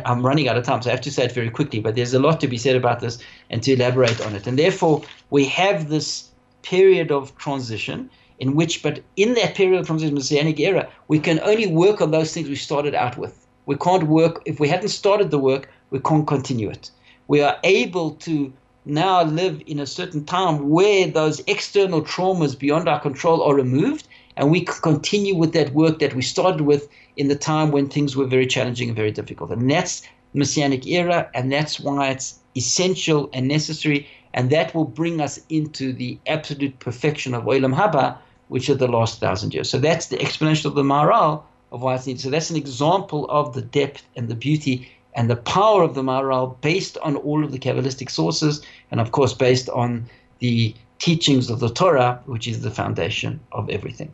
am 0.06 0.24
running 0.24 0.48
out 0.48 0.58
of 0.58 0.64
time, 0.64 0.80
so 0.84 0.92
I 0.92 0.94
have 0.94 1.02
to 1.02 1.12
say 1.12 1.26
it 1.26 1.32
very 1.32 1.50
quickly, 1.50 1.80
but 1.80 1.96
there's 1.96 2.14
a 2.14 2.20
lot 2.20 2.40
to 2.42 2.48
be 2.48 2.60
said 2.66 2.76
about 2.76 3.00
this 3.00 3.18
and 3.50 3.64
to 3.64 3.74
elaborate 3.74 4.22
on 4.22 4.36
it. 4.36 4.46
And 4.46 4.60
therefore, 4.60 5.02
we 5.32 5.46
have 5.46 5.90
this 5.90 6.30
period 6.62 7.12
of 7.12 7.36
transition 7.38 8.12
in 8.38 8.56
which, 8.56 8.84
but 8.84 9.02
in 9.16 9.34
that 9.34 9.56
period 9.56 9.80
of 9.80 9.88
transition, 9.88 10.14
Messianic 10.14 10.60
era, 10.60 10.88
we 11.08 11.20
can 11.20 11.40
only 11.40 11.66
work 11.66 12.00
on 12.00 12.12
those 12.12 12.32
things 12.32 12.48
we 12.48 12.56
started 12.56 12.94
out 12.94 13.18
with. 13.18 13.48
We 13.66 13.76
can't 13.76 14.04
work, 14.04 14.44
if 14.46 14.60
we 14.60 14.68
hadn't 14.68 14.90
started 14.90 15.32
the 15.32 15.40
work, 15.40 15.68
we 15.90 16.00
can't 16.00 16.28
continue 16.28 16.70
it. 16.70 16.92
We 17.28 17.42
are 17.42 17.58
able 17.64 18.12
to 18.28 18.54
now 18.86 19.24
live 19.24 19.62
in 19.66 19.80
a 19.80 19.88
certain 19.88 20.26
time 20.26 20.70
where 20.70 21.08
those 21.08 21.42
external 21.48 22.04
traumas 22.04 22.58
beyond 22.58 22.88
our 22.88 23.00
control 23.00 23.42
are 23.42 23.56
removed 23.56 24.08
and 24.38 24.52
we 24.52 24.62
continue 24.62 25.36
with 25.36 25.54
that 25.54 25.74
work 25.74 26.00
that 26.00 26.16
we 26.16 26.22
started 26.22 26.62
with 26.62 26.88
in 27.18 27.28
the 27.28 27.36
time 27.36 27.72
when 27.72 27.88
things 27.90 28.16
were 28.16 28.26
very 28.26 28.48
challenging 28.48 28.90
and 28.90 28.96
very 28.96 29.12
difficult. 29.12 29.52
And 29.52 29.70
that's 29.70 30.04
Messianic 30.34 30.88
era, 30.88 31.30
and 31.34 31.52
that's 31.52 31.80
why 31.80 32.10
it's 32.10 32.40
essential 32.56 33.30
and 33.34 33.48
necessary, 33.48 34.08
and 34.34 34.50
that 34.52 34.74
will 34.74 34.86
bring 34.86 35.22
us 35.22 35.40
into 35.50 35.92
the 35.92 36.20
absolute 36.28 36.80
perfection 36.80 37.34
of 37.34 37.44
Olam 37.44 37.76
Haba, 37.76 38.18
which 38.48 38.70
are 38.70 38.76
the 38.76 38.88
last 38.88 39.20
thousand 39.20 39.54
years. 39.54 39.70
So 39.70 39.80
that's 39.80 40.08
the 40.08 40.22
explanation 40.22 40.68
of 40.68 40.76
the 40.76 40.84
Maharal 40.84 41.44
of 41.72 41.82
why 41.82 41.96
it's 41.96 42.08
needed. 42.08 42.22
So 42.22 42.30
that's 42.30 42.50
an 42.50 42.56
example 42.56 43.30
of 43.30 43.54
the 43.54 43.62
depth 43.62 44.04
and 44.16 44.28
the 44.28 44.36
beauty 44.36 44.90
and 45.16 45.30
the 45.30 45.36
power 45.36 45.84
of 45.84 45.96
the 45.96 46.02
Maharal 46.02 46.60
based 46.62 46.98
on 47.00 47.16
all 47.18 47.44
of 47.44 47.52
the 47.52 47.60
Kabbalistic 47.60 48.10
sources, 48.10 48.62
and 48.92 49.00
of 49.00 49.12
course 49.12 49.34
based 49.34 49.70
on 49.70 50.06
the 50.40 50.74
teachings 51.00 51.50
of 51.50 51.60
the 51.60 51.70
Torah, 51.70 52.22
which 52.26 52.48
is 52.48 52.62
the 52.62 52.72
foundation 52.72 53.40
of 53.52 53.70
everything. 53.70 54.12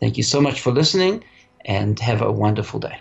Thank 0.00 0.16
you 0.16 0.22
so 0.22 0.40
much 0.40 0.60
for 0.60 0.72
listening 0.72 1.24
and 1.64 1.98
have 2.00 2.22
a 2.22 2.32
wonderful 2.32 2.80
day. 2.80 2.94